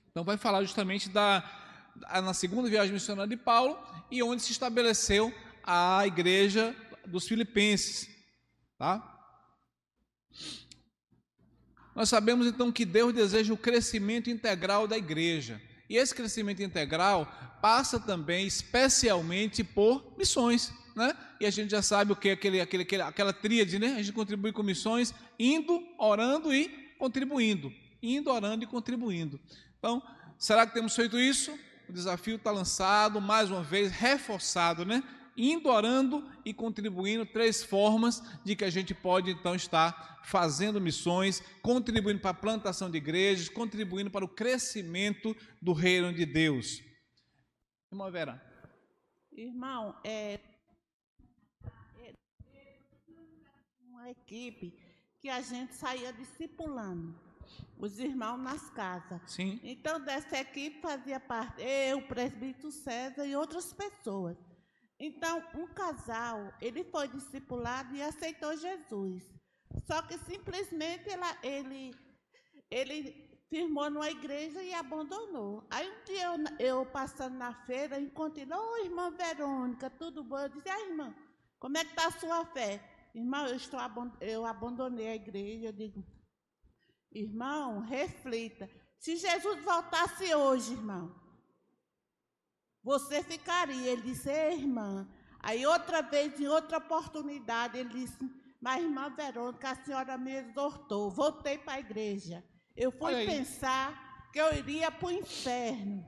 Então 0.09 0.23
vai 0.23 0.37
falar 0.37 0.61
justamente 0.61 1.09
da, 1.09 1.43
na 2.23 2.33
segunda 2.33 2.69
viagem 2.69 2.93
missionária 2.93 3.35
de 3.35 3.43
Paulo 3.43 3.77
e 4.09 4.23
onde 4.23 4.41
se 4.41 4.53
estabeleceu 4.53 5.33
a 5.61 6.07
igreja 6.07 6.73
dos 7.05 7.27
filipenses, 7.27 8.07
tá? 8.77 9.14
Nós 11.95 12.09
sabemos 12.09 12.45
então 12.45 12.71
que 12.71 12.83
Deus 12.83 13.13
deseja 13.13 13.53
o 13.53 13.57
crescimento 13.57 14.29
integral 14.29 14.85
da 14.85 14.97
igreja. 14.97 15.61
E 15.89 15.95
esse 15.95 16.13
crescimento 16.13 16.61
integral 16.61 17.31
passa 17.61 17.99
também 17.99 18.45
especialmente 18.45 19.63
por 19.63 20.13
missões, 20.17 20.73
né? 20.95 21.15
E 21.39 21.45
a 21.45 21.49
gente 21.49 21.71
já 21.71 21.81
sabe 21.81 22.11
o 22.11 22.15
que 22.15 22.29
é 22.29 22.31
aquele, 22.33 22.59
aquele, 22.59 23.01
aquela 23.01 23.31
tríade, 23.31 23.79
né? 23.79 23.93
A 23.93 24.03
gente 24.03 24.11
contribui 24.11 24.51
com 24.51 24.61
missões 24.61 25.13
indo, 25.39 25.81
orando 25.97 26.53
e 26.53 26.67
contribuindo. 26.99 27.71
Indo, 28.01 28.29
orando 28.29 28.63
e 28.63 28.67
contribuindo. 28.67 29.39
Então, 29.79 30.03
será 30.37 30.67
que 30.67 30.73
temos 30.73 30.95
feito 30.95 31.17
isso? 31.17 31.57
O 31.87 31.93
desafio 31.93 32.35
está 32.35 32.51
lançado, 32.51 33.21
mais 33.21 33.49
uma 33.49 33.63
vez, 33.63 33.91
reforçado, 33.91 34.85
né? 34.85 35.03
Indo 35.37 35.69
orando 35.69 36.27
e 36.43 36.53
contribuindo, 36.53 37.25
três 37.25 37.63
formas 37.63 38.21
de 38.43 38.55
que 38.55 38.63
a 38.63 38.69
gente 38.69 38.93
pode 38.93 39.31
então 39.31 39.55
estar 39.55 40.21
fazendo 40.23 40.81
missões, 40.81 41.41
contribuindo 41.61 42.21
para 42.21 42.31
a 42.31 42.33
plantação 42.33 42.89
de 42.89 42.97
igrejas, 42.97 43.49
contribuindo 43.49 44.09
para 44.09 44.25
o 44.25 44.29
crescimento 44.29 45.35
do 45.61 45.73
reino 45.73 46.13
de 46.13 46.25
Deus. 46.25 46.81
Irmã 47.91 48.09
Vera. 48.09 48.41
Irmão, 49.31 49.95
é, 50.03 50.39
é 51.99 52.13
uma 53.81 54.09
equipe 54.09 54.73
que 55.19 55.29
a 55.29 55.41
gente 55.41 55.75
saía 55.75 56.13
discipulando 56.13 57.19
os 57.77 57.99
irmãos 57.99 58.37
nas 58.37 58.69
casas. 58.69 59.21
Sim. 59.27 59.59
Então, 59.63 59.99
dessa 59.99 60.39
equipe 60.39 60.81
fazia 60.81 61.19
parte 61.19 61.61
eu, 61.61 61.97
o 61.97 62.07
presbítero 62.07 62.71
César 62.71 63.25
e 63.25 63.35
outras 63.35 63.73
pessoas. 63.73 64.37
Então, 64.99 65.43
um 65.55 65.67
casal, 65.67 66.53
ele 66.61 66.83
foi 66.85 67.07
discipulado 67.07 67.95
e 67.95 68.01
aceitou 68.01 68.55
Jesus. 68.55 69.23
Só 69.85 70.01
que 70.01 70.17
simplesmente 70.19 71.09
ela, 71.09 71.37
ele, 71.43 71.93
ele 72.71 73.39
firmou 73.49 73.89
numa 73.89 74.09
igreja 74.09 74.63
e 74.63 74.73
abandonou. 74.73 75.67
Aí 75.69 75.89
um 75.89 76.03
dia 76.05 76.23
eu, 76.23 76.65
eu 76.65 76.85
passando 76.85 77.35
na 77.35 77.53
feira, 77.65 77.99
encontrei, 77.99 78.45
ô 78.45 78.55
oh, 78.57 78.77
irmã 78.77 79.11
Verônica, 79.11 79.89
tudo 79.89 80.23
bom? 80.23 80.39
Eu 80.39 80.49
disse, 80.49 80.69
ah, 80.69 80.87
irmã, 80.87 81.13
como 81.59 81.77
é 81.77 81.83
que 81.83 81.91
está 81.91 82.07
a 82.07 82.11
sua 82.11 82.45
fé? 82.45 82.81
Irmão, 83.13 83.47
eu, 83.47 83.55
estou, 83.55 83.79
eu 84.21 84.45
abandonei 84.45 85.07
a 85.07 85.15
igreja. 85.15 85.67
Eu 85.67 85.73
digo, 85.73 86.05
irmão, 87.11 87.79
reflita. 87.79 88.69
Se 88.99 89.15
Jesus 89.15 89.63
voltasse 89.63 90.33
hoje, 90.33 90.73
irmão, 90.73 91.15
você 92.85 93.23
ficaria. 93.23 93.91
Ele 93.91 94.03
disse, 94.03 94.29
irmã. 94.29 95.07
Aí 95.39 95.65
outra 95.65 96.03
vez, 96.03 96.39
em 96.39 96.47
outra 96.47 96.77
oportunidade, 96.77 97.79
ele 97.79 97.89
disse, 97.89 98.17
mas 98.61 98.83
irmã 98.83 99.09
Verônica, 99.09 99.71
a 99.71 99.75
senhora 99.75 100.17
me 100.17 100.31
exortou. 100.31 101.09
Voltei 101.09 101.57
para 101.57 101.73
a 101.73 101.79
igreja. 101.79 102.43
Eu 102.77 102.91
fui 102.91 103.25
pensar 103.25 104.29
que 104.31 104.39
eu 104.39 104.53
iria 104.53 104.91
para 104.91 105.07
o 105.07 105.11
inferno. 105.11 106.05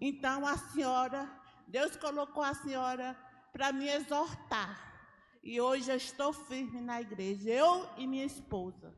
Então 0.00 0.44
a 0.44 0.58
senhora, 0.58 1.30
Deus 1.68 1.96
colocou 1.96 2.42
a 2.42 2.54
senhora 2.54 3.16
para 3.52 3.72
me 3.72 3.88
exortar. 3.88 4.92
E 5.44 5.60
hoje 5.60 5.90
eu 5.90 5.96
estou 5.96 6.32
firme 6.32 6.80
na 6.80 7.00
igreja, 7.00 7.50
eu 7.50 7.88
e 7.96 8.06
minha 8.06 8.24
esposa. 8.24 8.92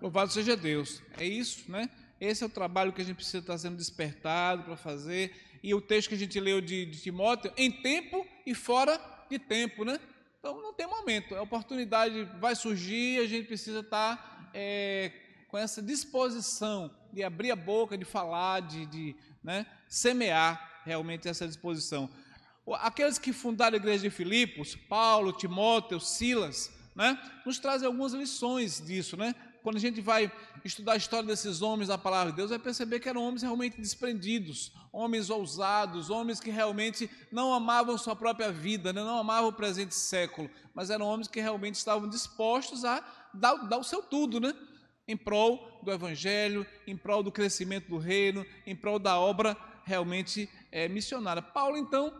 Louvado 0.00 0.32
seja 0.32 0.56
Deus. 0.56 1.02
É 1.16 1.24
isso, 1.24 1.70
né? 1.70 1.88
Esse 2.20 2.42
é 2.42 2.46
o 2.46 2.50
trabalho 2.50 2.92
que 2.92 3.00
a 3.00 3.04
gente 3.04 3.16
precisa 3.16 3.38
estar 3.38 3.56
sendo 3.56 3.76
despertado 3.76 4.64
para 4.64 4.76
fazer 4.76 5.34
e 5.62 5.74
o 5.74 5.80
texto 5.80 6.08
que 6.08 6.14
a 6.14 6.18
gente 6.18 6.38
leu 6.40 6.60
de, 6.60 6.86
de 6.86 7.00
Timóteo, 7.00 7.52
em 7.56 7.70
tempo 7.70 8.26
e 8.44 8.54
fora 8.54 9.00
de 9.30 9.38
tempo, 9.38 9.84
né? 9.84 9.98
Então 10.38 10.60
não 10.60 10.72
tem 10.72 10.86
momento, 10.88 11.36
a 11.36 11.42
oportunidade 11.42 12.24
vai 12.40 12.56
surgir, 12.56 13.20
a 13.20 13.26
gente 13.28 13.46
precisa 13.46 13.78
estar 13.78 14.50
é, 14.52 15.12
com 15.46 15.56
essa 15.56 15.80
disposição 15.80 16.90
de 17.12 17.22
abrir 17.22 17.52
a 17.52 17.56
boca, 17.56 17.96
de 17.96 18.04
falar, 18.04 18.60
de, 18.60 18.86
de 18.86 19.16
né, 19.42 19.66
semear 19.88 20.82
realmente 20.84 21.28
essa 21.28 21.46
disposição. 21.46 22.10
Aqueles 22.80 23.18
que 23.18 23.32
fundaram 23.32 23.74
a 23.74 23.76
igreja 23.76 24.02
de 24.02 24.10
Filipos, 24.10 24.74
Paulo, 24.74 25.32
Timóteo, 25.32 26.00
Silas, 26.00 26.72
né, 26.94 27.18
nos 27.46 27.58
trazem 27.58 27.86
algumas 27.86 28.12
lições 28.12 28.84
disso, 28.84 29.16
né? 29.16 29.34
Quando 29.62 29.76
a 29.76 29.80
gente 29.80 30.00
vai 30.00 30.30
estudar 30.64 30.92
a 30.92 30.96
história 30.96 31.26
desses 31.26 31.62
homens 31.62 31.88
na 31.88 31.96
palavra 31.96 32.32
de 32.32 32.36
Deus, 32.36 32.50
vai 32.50 32.58
perceber 32.58 33.00
que 33.00 33.08
eram 33.08 33.22
homens 33.22 33.42
realmente 33.42 33.80
desprendidos, 33.80 34.72
homens 34.92 35.30
ousados, 35.30 36.10
homens 36.10 36.40
que 36.40 36.50
realmente 36.50 37.08
não 37.30 37.54
amavam 37.54 37.96
sua 37.96 38.16
própria 38.16 38.50
vida, 38.50 38.92
né? 38.92 39.02
não 39.02 39.18
amavam 39.18 39.50
o 39.50 39.52
presente 39.52 39.94
século, 39.94 40.50
mas 40.74 40.90
eram 40.90 41.06
homens 41.06 41.28
que 41.28 41.40
realmente 41.40 41.76
estavam 41.76 42.08
dispostos 42.08 42.84
a 42.84 43.04
dar, 43.32 43.54
dar 43.68 43.78
o 43.78 43.84
seu 43.84 44.02
tudo, 44.02 44.40
né? 44.40 44.52
Em 45.06 45.16
prol 45.16 45.80
do 45.82 45.90
Evangelho, 45.90 46.66
em 46.86 46.96
prol 46.96 47.22
do 47.22 47.32
crescimento 47.32 47.88
do 47.88 47.98
reino, 47.98 48.46
em 48.66 48.74
prol 48.74 48.98
da 48.98 49.18
obra 49.18 49.56
realmente 49.84 50.48
é, 50.70 50.88
missionária. 50.88 51.42
Paulo, 51.42 51.76
então, 51.76 52.12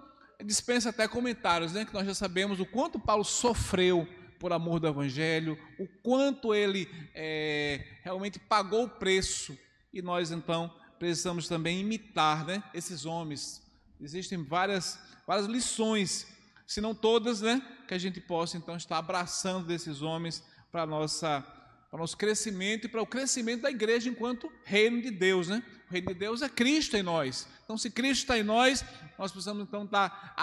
dispensa 0.45 0.91
até 0.91 1.07
comentários, 1.07 1.73
né? 1.73 1.85
Que 1.85 1.95
nós 1.95 2.07
já 2.07 2.15
sabemos 2.15 2.59
o 2.59 2.67
quanto 2.67 2.99
Paulo 2.99 3.25
sofreu 3.25 4.07
por 4.43 4.53
amor 4.53 4.81
do 4.81 4.89
Evangelho, 4.89 5.57
o 5.79 5.87
quanto 6.03 6.53
ele 6.53 6.91
é, 7.15 7.87
realmente 8.03 8.41
pagou 8.41 8.87
o 8.87 8.89
preço. 8.89 9.57
E 9.95 10.03
nós, 10.03 10.33
então, 10.33 10.69
precisamos 10.99 11.47
também 11.47 11.79
imitar 11.79 12.45
né, 12.45 12.61
esses 12.75 13.07
homens. 13.07 13.63
Existem 14.01 14.43
várias, 14.43 14.99
várias 15.29 15.47
lições, 15.47 16.27
se 16.67 16.81
não 16.81 16.93
todas, 16.93 17.41
né, 17.41 17.63
que 17.87 17.95
a 17.95 17.99
gente 17.99 18.21
possa, 18.21 18.57
então, 18.57 18.77
estar 18.77 18.99
abraçando 18.99 19.69
desses 19.69 20.03
homens 20.03 20.43
para 20.73 20.85
nossa 20.85 21.47
para 21.89 21.99
o 21.99 22.01
nosso 22.01 22.17
crescimento 22.17 22.87
e 22.87 22.89
para 22.89 23.03
o 23.03 23.07
crescimento 23.07 23.61
da 23.61 23.71
igreja 23.71 24.09
enquanto 24.09 24.51
reino 24.65 25.03
de 25.03 25.11
Deus, 25.11 25.49
né? 25.49 25.63
O 25.91 25.93
reino 25.93 26.09
de 26.09 26.15
Deus 26.15 26.41
é 26.41 26.49
Cristo 26.49 26.97
em 26.97 27.03
nós. 27.03 27.47
Então, 27.65 27.77
se 27.77 27.91
Cristo 27.91 28.23
está 28.23 28.39
em 28.39 28.43
nós, 28.43 28.83
nós 29.19 29.31
precisamos 29.31 29.63
então 29.63 29.85
estar 29.85 30.35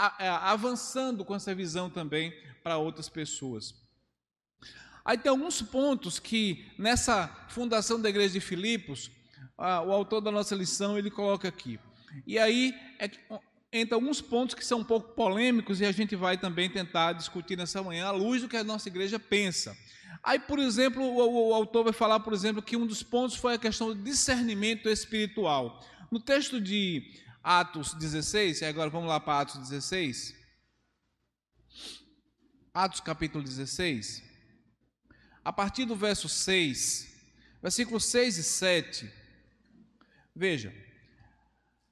avançando 0.44 1.26
com 1.26 1.34
essa 1.34 1.56
visão 1.56 1.90
também 1.90 2.32
para 2.62 2.78
outras 2.78 3.10
pessoas. 3.10 3.74
Aí 5.10 5.18
tem 5.18 5.32
alguns 5.32 5.60
pontos 5.60 6.20
que 6.20 6.68
nessa 6.78 7.28
fundação 7.48 8.00
da 8.00 8.10
igreja 8.10 8.34
de 8.34 8.40
Filipos, 8.40 9.10
o 9.58 9.92
autor 9.92 10.22
da 10.22 10.30
nossa 10.30 10.54
lição 10.54 11.00
ele 11.00 11.10
coloca 11.10 11.48
aqui. 11.48 11.80
E 12.28 12.38
aí 12.38 12.76
é, 13.00 13.10
entre 13.74 13.96
alguns 13.96 14.22
pontos 14.22 14.54
que 14.54 14.64
são 14.64 14.82
um 14.82 14.84
pouco 14.84 15.16
polêmicos 15.16 15.82
e 15.82 15.86
a 15.88 15.92
gente 15.92 16.16
vai 16.16 16.38
também 16.38 16.70
tentar 16.70 17.14
discutir 17.14 17.58
nessa 17.58 17.82
manhã 17.82 18.06
à 18.06 18.12
luz 18.12 18.44
do 18.44 18.48
que 18.48 18.56
a 18.56 18.64
nossa 18.64 18.88
igreja 18.88 19.18
pensa. 19.18 19.76
Aí, 20.22 20.38
por 20.38 20.60
exemplo, 20.60 21.02
o, 21.02 21.50
o 21.50 21.54
autor 21.56 21.86
vai 21.86 21.94
falar, 21.94 22.20
por 22.20 22.32
exemplo, 22.32 22.62
que 22.62 22.78
um 22.78 22.86
dos 22.86 23.02
pontos 23.02 23.36
foi 23.36 23.56
a 23.56 23.58
questão 23.58 23.88
do 23.88 23.96
discernimento 23.96 24.88
espiritual. 24.88 25.84
No 26.12 26.20
texto 26.20 26.62
de 26.62 27.16
Atos 27.44 27.96
16, 27.96 28.62
e 28.62 28.66
agora 28.66 28.92
vamos 28.92 29.10
lá 29.10 29.20
para 29.20 29.40
Atos 29.40 29.58
16. 29.58 30.36
Atos 32.76 33.00
capítulo 33.00 33.44
16 33.44 34.29
a 35.50 35.52
partir 35.52 35.84
do 35.84 35.96
verso 35.96 36.30
6, 36.30 37.12
versículos 37.60 38.06
6 38.06 38.38
e 38.38 38.44
7. 38.44 39.12
Veja: 40.36 40.72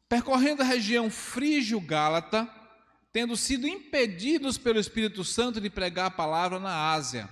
percorrendo 0.08 0.62
a 0.62 0.66
região 0.66 1.10
frígio-gálata, 1.10 2.48
tendo 3.12 3.36
sido 3.36 3.68
impedidos 3.68 4.60
pelo 4.60 4.80
Espírito 4.80 5.24
Santo 5.24 5.60
de 5.60 5.72
pregar 5.72 6.06
a 6.06 6.12
palavra 6.12 6.60
na 6.60 6.92
Ásia, 6.92 7.28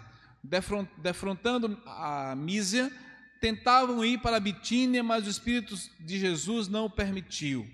defrontando 0.98 1.80
a 1.86 2.34
Mísia, 2.36 2.92
tentavam 3.40 4.04
ir 4.04 4.18
para 4.20 4.38
a 4.38 4.40
Bitínia, 4.40 5.04
mas 5.04 5.28
o 5.28 5.30
Espírito 5.30 5.76
de 6.00 6.18
Jesus 6.18 6.68
não 6.68 6.86
o 6.86 6.90
permitiu. 6.90 7.70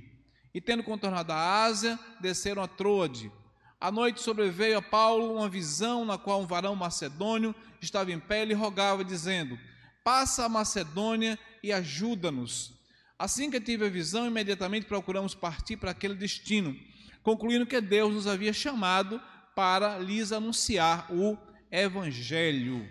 E 0.53 0.59
tendo 0.59 0.83
contornado 0.83 1.31
a 1.31 1.63
Ásia, 1.63 1.97
desceram 2.19 2.61
a 2.61 2.67
Troade. 2.67 3.31
À 3.79 3.89
noite 3.89 4.21
sobreveio 4.21 4.77
a 4.77 4.81
Paulo 4.81 5.37
uma 5.37 5.47
visão 5.47 6.03
na 6.03 6.17
qual 6.17 6.41
um 6.41 6.45
varão 6.45 6.75
macedônio 6.75 7.55
estava 7.85 8.11
em 8.11 8.19
pé 8.19 8.43
e 8.43 8.45
lhe 8.45 8.53
rogava, 8.53 9.03
dizendo: 9.03 9.57
Passa 10.03 10.45
a 10.45 10.49
Macedônia 10.49 11.37
e 11.63 11.71
ajuda-nos. 11.71 12.73
Assim 13.17 13.51
que 13.51 13.61
tive 13.61 13.85
a 13.85 13.89
visão, 13.89 14.25
imediatamente 14.25 14.87
procuramos 14.87 15.35
partir 15.35 15.77
para 15.77 15.91
aquele 15.91 16.15
destino, 16.15 16.75
concluindo 17.21 17.67
que 17.67 17.79
Deus 17.79 18.13
nos 18.13 18.25
havia 18.25 18.51
chamado 18.51 19.21
para 19.55 19.99
lhes 19.99 20.31
anunciar 20.31 21.11
o 21.13 21.37
Evangelho. 21.71 22.87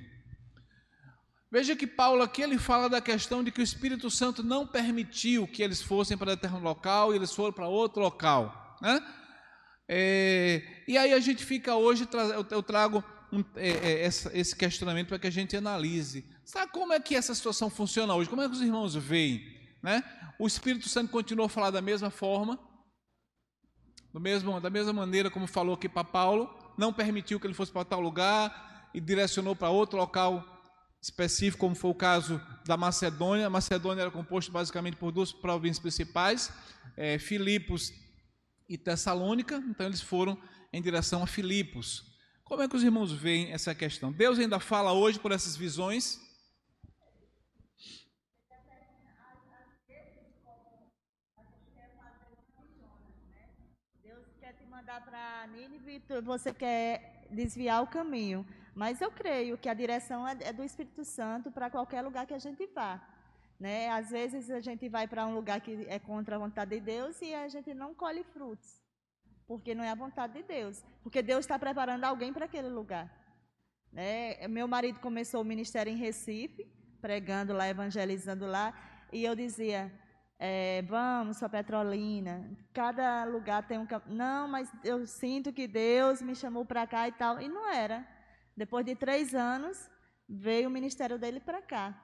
Veja 1.50 1.74
que 1.74 1.86
Paulo 1.86 2.22
aqui 2.22 2.42
ele 2.42 2.58
fala 2.58 2.88
da 2.88 3.00
questão 3.00 3.42
de 3.42 3.50
que 3.50 3.60
o 3.60 3.62
Espírito 3.64 4.08
Santo 4.08 4.40
não 4.40 4.64
permitiu 4.64 5.48
que 5.48 5.64
eles 5.64 5.82
fossem 5.82 6.16
para 6.16 6.36
determinado 6.36 6.64
local 6.64 7.12
e 7.12 7.16
eles 7.16 7.34
foram 7.34 7.52
para 7.52 7.66
outro 7.66 8.00
local. 8.00 8.78
Né? 8.80 9.04
É, 9.88 10.62
e 10.86 10.96
aí 10.96 11.12
a 11.12 11.18
gente 11.18 11.44
fica 11.44 11.74
hoje, 11.74 12.08
eu 12.52 12.62
trago 12.62 13.04
um, 13.32 13.44
é, 13.56 14.02
é, 14.02 14.06
esse 14.06 14.56
questionamento 14.56 15.08
para 15.08 15.18
que 15.18 15.26
a 15.26 15.32
gente 15.32 15.56
analise. 15.56 16.24
Sabe 16.44 16.72
como 16.72 16.92
é 16.92 17.00
que 17.00 17.14
essa 17.14 17.34
situação 17.34 17.70
funciona 17.70 18.14
hoje? 18.14 18.28
Como 18.28 18.42
é 18.42 18.48
que 18.48 18.54
os 18.54 18.60
irmãos 18.60 18.94
veem? 18.94 19.42
Né? 19.82 20.02
O 20.38 20.46
Espírito 20.46 20.88
Santo 20.88 21.10
continua 21.10 21.46
a 21.46 21.48
falar 21.48 21.70
da 21.70 21.80
mesma 21.80 22.10
forma, 22.10 22.58
do 24.12 24.20
mesmo, 24.20 24.60
da 24.60 24.70
mesma 24.70 24.92
maneira 24.92 25.30
como 25.30 25.46
falou 25.46 25.74
aqui 25.74 25.88
para 25.88 26.04
Paulo, 26.04 26.52
não 26.76 26.92
permitiu 26.92 27.38
que 27.38 27.46
ele 27.46 27.54
fosse 27.54 27.70
para 27.70 27.84
tal 27.84 28.00
lugar 28.00 28.90
e 28.92 29.00
direcionou 29.00 29.54
para 29.54 29.70
outro 29.70 29.98
local 29.98 30.44
específico, 31.00 31.60
como 31.60 31.74
foi 31.74 31.90
o 31.90 31.94
caso 31.94 32.40
da 32.66 32.76
Macedônia. 32.76 33.46
A 33.46 33.50
Macedônia 33.50 34.02
era 34.02 34.10
composta 34.10 34.50
basicamente 34.50 34.96
por 34.96 35.12
duas 35.12 35.32
províncias 35.32 35.78
principais, 35.78 36.52
é, 36.96 37.18
Filipos 37.18 37.92
e 38.68 38.76
Tessalônica, 38.76 39.56
então 39.68 39.86
eles 39.86 40.00
foram 40.00 40.38
em 40.72 40.82
direção 40.82 41.22
a 41.22 41.26
Filipos. 41.26 42.09
Como 42.50 42.62
é 42.62 42.68
que 42.68 42.74
os 42.74 42.82
irmãos 42.82 43.12
veem 43.12 43.52
essa 43.52 43.72
questão? 43.72 44.10
Deus 44.10 44.36
ainda 44.36 44.58
fala 44.58 44.92
hoje 44.92 45.20
por 45.20 45.30
essas 45.30 45.56
visões? 45.56 46.20
Deus 54.02 54.26
quer 54.40 54.52
te 54.54 54.66
mandar 54.66 55.00
para 55.04 55.46
Nínive, 55.46 56.02
você 56.24 56.52
quer 56.52 57.28
desviar 57.30 57.84
o 57.84 57.86
caminho. 57.86 58.44
Mas 58.74 59.00
eu 59.00 59.12
creio 59.12 59.56
que 59.56 59.68
a 59.68 59.74
direção 59.74 60.26
é, 60.26 60.36
é 60.40 60.52
do 60.52 60.64
Espírito 60.64 61.04
Santo 61.04 61.52
para 61.52 61.70
qualquer 61.70 62.02
lugar 62.02 62.26
que 62.26 62.34
a 62.34 62.38
gente 62.40 62.66
vá. 62.74 63.00
Né? 63.60 63.88
Às 63.90 64.10
vezes 64.10 64.50
a 64.50 64.58
gente 64.58 64.88
vai 64.88 65.06
para 65.06 65.24
um 65.24 65.36
lugar 65.36 65.60
que 65.60 65.86
é 65.88 66.00
contra 66.00 66.34
a 66.34 66.38
vontade 66.40 66.70
de 66.70 66.80
Deus 66.80 67.22
e 67.22 67.32
a 67.32 67.46
gente 67.46 67.72
não 67.72 67.94
colhe 67.94 68.24
frutos, 68.24 68.79
porque 69.50 69.74
não 69.74 69.82
é 69.82 69.90
a 69.90 69.96
vontade 69.96 70.34
de 70.34 70.44
Deus. 70.44 70.84
Porque 71.02 71.20
Deus 71.20 71.40
está 71.40 71.58
preparando 71.58 72.04
alguém 72.04 72.32
para 72.32 72.44
aquele 72.44 72.68
lugar. 72.68 73.10
Né? 73.92 74.46
Meu 74.46 74.68
marido 74.68 75.00
começou 75.00 75.40
o 75.42 75.44
ministério 75.44 75.92
em 75.92 75.96
Recife, 75.96 76.72
pregando 77.00 77.52
lá, 77.52 77.68
evangelizando 77.68 78.46
lá, 78.46 78.72
e 79.12 79.24
eu 79.24 79.34
dizia: 79.34 79.92
é, 80.38 80.82
vamos 80.82 81.40
para 81.40 81.48
Petrolina, 81.48 82.48
cada 82.72 83.24
lugar 83.24 83.66
tem 83.66 83.76
um. 83.76 83.88
Não, 84.06 84.46
mas 84.46 84.72
eu 84.84 85.04
sinto 85.04 85.52
que 85.52 85.66
Deus 85.66 86.22
me 86.22 86.36
chamou 86.36 86.64
para 86.64 86.86
cá 86.86 87.08
e 87.08 87.12
tal. 87.12 87.40
E 87.40 87.48
não 87.48 87.68
era. 87.68 88.06
Depois 88.56 88.86
de 88.86 88.94
três 88.94 89.34
anos, 89.34 89.90
veio 90.28 90.68
o 90.68 90.72
ministério 90.72 91.18
dele 91.18 91.40
para 91.40 91.60
cá. 91.60 92.00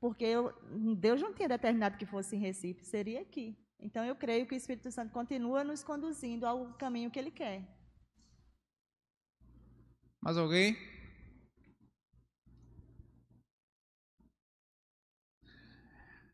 Porque 0.00 0.24
eu, 0.24 0.54
Deus 0.96 1.20
não 1.20 1.34
tinha 1.34 1.50
determinado 1.50 1.98
que 1.98 2.06
fosse 2.06 2.34
em 2.34 2.38
Recife, 2.38 2.82
seria 2.82 3.20
aqui. 3.20 3.54
Então 3.80 4.04
eu 4.04 4.16
creio 4.16 4.46
que 4.46 4.54
o 4.54 4.56
Espírito 4.56 4.90
Santo 4.90 5.12
continua 5.12 5.62
nos 5.62 5.82
conduzindo 5.82 6.44
ao 6.44 6.72
caminho 6.74 7.10
que 7.10 7.18
ele 7.18 7.30
quer. 7.30 7.62
Mais 10.20 10.36
alguém? 10.36 10.76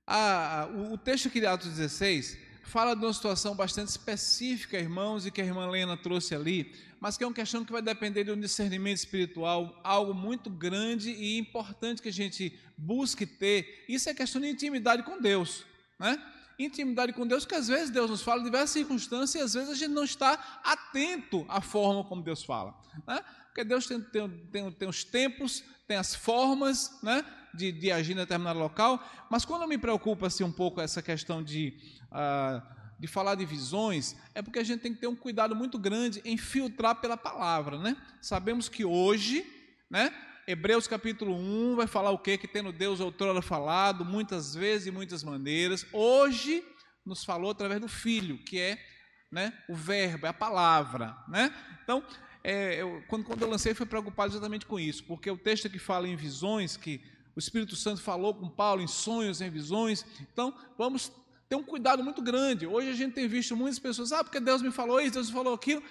Ah, 0.06 0.68
o, 0.74 0.94
o 0.94 0.98
texto 0.98 1.28
aqui 1.28 1.40
de 1.40 1.46
Atos 1.46 1.68
16 1.68 2.38
fala 2.64 2.94
de 2.94 3.04
uma 3.04 3.12
situação 3.12 3.54
bastante 3.54 3.88
específica, 3.88 4.78
irmãos, 4.78 5.26
e 5.26 5.30
que 5.30 5.40
a 5.40 5.44
irmã 5.44 5.68
Lena 5.68 5.96
trouxe 5.96 6.34
ali, 6.34 6.74
mas 6.98 7.16
que 7.16 7.24
é 7.24 7.26
uma 7.26 7.34
questão 7.34 7.64
que 7.64 7.72
vai 7.72 7.82
depender 7.82 8.24
de 8.24 8.32
um 8.32 8.40
discernimento 8.40 8.96
espiritual, 8.96 9.80
algo 9.84 10.14
muito 10.14 10.50
grande 10.50 11.10
e 11.10 11.38
importante 11.38 12.02
que 12.02 12.08
a 12.08 12.12
gente 12.12 12.58
busque 12.76 13.26
ter. 13.26 13.84
Isso 13.88 14.08
é 14.08 14.14
questão 14.14 14.40
de 14.40 14.48
intimidade 14.48 15.02
com 15.02 15.20
Deus, 15.20 15.64
né? 15.98 16.18
Intimidade 16.58 17.12
com 17.12 17.26
Deus, 17.26 17.44
que 17.44 17.54
às 17.54 17.68
vezes 17.68 17.90
Deus 17.90 18.10
nos 18.10 18.22
fala 18.22 18.40
em 18.40 18.44
diversas 18.44 18.70
circunstâncias 18.70 19.34
e 19.34 19.44
às 19.44 19.54
vezes 19.54 19.70
a 19.70 19.74
gente 19.74 19.92
não 19.92 20.04
está 20.04 20.60
atento 20.62 21.44
à 21.48 21.60
forma 21.60 22.04
como 22.04 22.22
Deus 22.22 22.44
fala, 22.44 22.74
né? 23.06 23.20
Porque 23.46 23.64
Deus 23.64 23.86
tem, 23.86 24.00
tem, 24.00 24.28
tem, 24.50 24.72
tem 24.72 24.88
os 24.88 25.04
tempos, 25.04 25.62
tem 25.86 25.96
as 25.96 26.14
formas, 26.14 26.98
né? 27.02 27.24
De, 27.54 27.70
de 27.70 27.92
agir 27.92 28.12
em 28.12 28.16
determinado 28.16 28.58
local, 28.58 29.00
mas 29.30 29.44
quando 29.44 29.68
me 29.68 29.78
preocupa 29.78 30.26
assim, 30.26 30.42
um 30.42 30.50
pouco 30.50 30.80
essa 30.80 31.00
questão 31.00 31.40
de 31.40 31.78
uh, 32.10 32.74
de 32.98 33.06
falar 33.06 33.34
de 33.34 33.44
visões, 33.44 34.16
é 34.34 34.42
porque 34.42 34.58
a 34.58 34.64
gente 34.64 34.80
tem 34.80 34.94
que 34.94 35.00
ter 35.00 35.06
um 35.06 35.16
cuidado 35.16 35.54
muito 35.54 35.78
grande 35.78 36.22
em 36.24 36.36
filtrar 36.36 36.96
pela 36.96 37.16
palavra, 37.16 37.78
né? 37.78 37.96
Sabemos 38.20 38.68
que 38.68 38.84
hoje, 38.84 39.44
né? 39.90 40.12
Hebreus 40.46 40.86
capítulo 40.86 41.34
1 41.34 41.76
vai 41.76 41.86
falar 41.86 42.10
o 42.10 42.18
que? 42.18 42.36
Que 42.36 42.46
tendo 42.46 42.70
Deus 42.70 43.00
outrora 43.00 43.40
falado, 43.40 44.04
muitas 44.04 44.54
vezes 44.54 44.86
e 44.86 44.90
muitas 44.90 45.24
maneiras, 45.24 45.86
hoje 45.90 46.62
nos 47.04 47.24
falou 47.24 47.50
através 47.50 47.80
do 47.80 47.88
Filho, 47.88 48.38
que 48.38 48.60
é 48.60 48.78
né, 49.32 49.52
o 49.68 49.74
verbo, 49.74 50.26
é 50.26 50.28
a 50.28 50.34
palavra, 50.34 51.16
né? 51.28 51.52
Então, 51.82 52.04
é, 52.42 52.80
eu, 52.80 53.02
quando, 53.08 53.24
quando 53.24 53.42
eu 53.42 53.48
lancei, 53.48 53.74
fui 53.74 53.86
preocupado 53.86 54.32
exatamente 54.32 54.66
com 54.66 54.78
isso, 54.78 55.02
porque 55.04 55.30
o 55.30 55.36
texto 55.36 55.68
que 55.70 55.78
fala 55.78 56.06
em 56.06 56.14
visões, 56.14 56.76
que 56.76 57.00
o 57.34 57.38
Espírito 57.38 57.74
Santo 57.74 58.02
falou 58.02 58.34
com 58.34 58.48
Paulo 58.48 58.82
em 58.82 58.86
sonhos, 58.86 59.40
em 59.40 59.50
visões, 59.50 60.04
então 60.20 60.54
vamos 60.76 61.10
ter 61.48 61.56
um 61.56 61.62
cuidado 61.62 62.04
muito 62.04 62.22
grande. 62.22 62.66
Hoje 62.66 62.90
a 62.90 62.94
gente 62.94 63.14
tem 63.14 63.26
visto 63.26 63.56
muitas 63.56 63.78
pessoas, 63.78 64.12
ah, 64.12 64.22
porque 64.22 64.40
Deus 64.40 64.60
me 64.60 64.70
falou 64.70 65.00
isso, 65.00 65.14
Deus 65.14 65.28
me 65.28 65.34
falou 65.34 65.54
aquilo. 65.54 65.82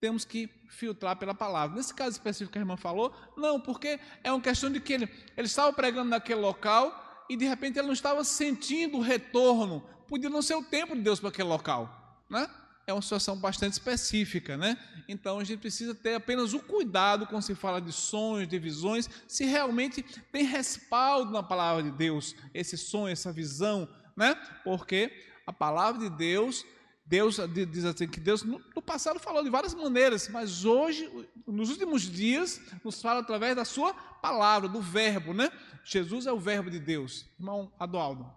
Temos 0.00 0.24
que 0.24 0.48
filtrar 0.68 1.16
pela 1.16 1.34
palavra. 1.34 1.76
Nesse 1.76 1.92
caso 1.92 2.12
específico 2.12 2.52
que 2.52 2.58
a 2.58 2.62
irmã 2.62 2.76
falou, 2.76 3.14
não, 3.36 3.60
porque 3.60 4.00
é 4.24 4.32
uma 4.32 4.40
questão 4.40 4.72
de 4.72 4.80
que 4.80 4.94
ele, 4.94 5.08
ele 5.36 5.46
estava 5.46 5.72
pregando 5.74 6.08
naquele 6.08 6.40
local 6.40 7.24
e 7.28 7.36
de 7.36 7.44
repente 7.44 7.78
ele 7.78 7.86
não 7.86 7.92
estava 7.92 8.24
sentindo 8.24 8.96
o 8.96 9.00
retorno. 9.02 9.84
Podia 10.08 10.30
não 10.30 10.40
ser 10.40 10.54
o 10.54 10.64
tempo 10.64 10.96
de 10.96 11.02
Deus 11.02 11.20
para 11.20 11.28
aquele 11.28 11.48
local, 11.48 12.24
né? 12.30 12.48
É 12.86 12.92
uma 12.94 13.02
situação 13.02 13.36
bastante 13.36 13.74
específica, 13.74 14.56
né? 14.56 14.76
Então 15.06 15.38
a 15.38 15.44
gente 15.44 15.60
precisa 15.60 15.94
ter 15.94 16.14
apenas 16.14 16.54
o 16.54 16.60
cuidado 16.60 17.26
quando 17.26 17.42
se 17.42 17.54
fala 17.54 17.78
de 17.78 17.92
sonhos, 17.92 18.48
de 18.48 18.58
visões, 18.58 19.08
se 19.28 19.44
realmente 19.44 20.02
tem 20.32 20.44
respaldo 20.44 21.30
na 21.30 21.42
palavra 21.42 21.82
de 21.82 21.90
Deus, 21.90 22.34
esse 22.54 22.76
sonho, 22.78 23.12
essa 23.12 23.30
visão, 23.30 23.86
né? 24.16 24.34
Porque 24.64 25.12
a 25.46 25.52
palavra 25.52 26.00
de 26.00 26.16
Deus, 26.16 26.64
Deus 27.10 27.40
diz 27.72 27.84
assim 27.84 28.06
que 28.06 28.20
Deus 28.20 28.44
no 28.44 28.80
passado 28.80 29.18
falou 29.18 29.42
de 29.42 29.50
várias 29.50 29.74
maneiras, 29.74 30.28
mas 30.28 30.64
hoje, 30.64 31.10
nos 31.44 31.68
últimos 31.68 32.02
dias, 32.02 32.60
nos 32.84 33.02
fala 33.02 33.18
através 33.18 33.56
da 33.56 33.64
sua 33.64 33.92
palavra, 33.92 34.68
do 34.68 34.80
verbo, 34.80 35.34
né? 35.34 35.50
Jesus 35.84 36.24
é 36.28 36.32
o 36.32 36.38
verbo 36.38 36.70
de 36.70 36.78
Deus. 36.78 37.28
Irmão 37.36 37.72
Adualdo. 37.80 38.32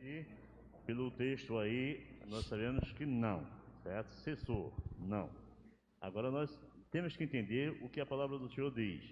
E 0.00 0.24
pelo 0.86 1.10
texto 1.10 1.58
aí, 1.58 2.06
nós 2.28 2.46
sabemos 2.46 2.92
que 2.92 3.04
não, 3.04 3.44
certo? 3.82 4.12
Cessou, 4.22 4.72
não. 4.96 5.28
Agora 6.00 6.30
nós 6.30 6.56
temos 6.92 7.16
que 7.16 7.24
entender 7.24 7.76
o 7.82 7.88
que 7.88 8.00
a 8.00 8.06
palavra 8.06 8.38
do 8.38 8.48
Senhor 8.48 8.70
diz. 8.72 9.02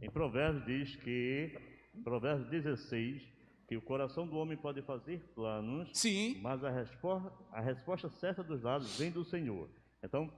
Em 0.00 0.08
Provérbios 0.08 0.64
diz 0.64 0.96
que, 0.96 1.58
Provérbios 2.02 2.48
16, 2.48 3.39
que 3.70 3.76
o 3.76 3.80
coração 3.80 4.26
do 4.26 4.36
homem 4.36 4.56
pode 4.56 4.82
fazer 4.82 5.20
planos, 5.32 5.88
Sim. 5.94 6.40
mas 6.42 6.64
a 6.64 6.70
resposta, 6.70 7.32
a 7.52 7.60
resposta 7.60 8.10
certa 8.10 8.42
dos 8.42 8.64
lados 8.64 8.98
vem 8.98 9.12
do 9.12 9.24
Senhor. 9.24 9.70
Então, 10.02 10.28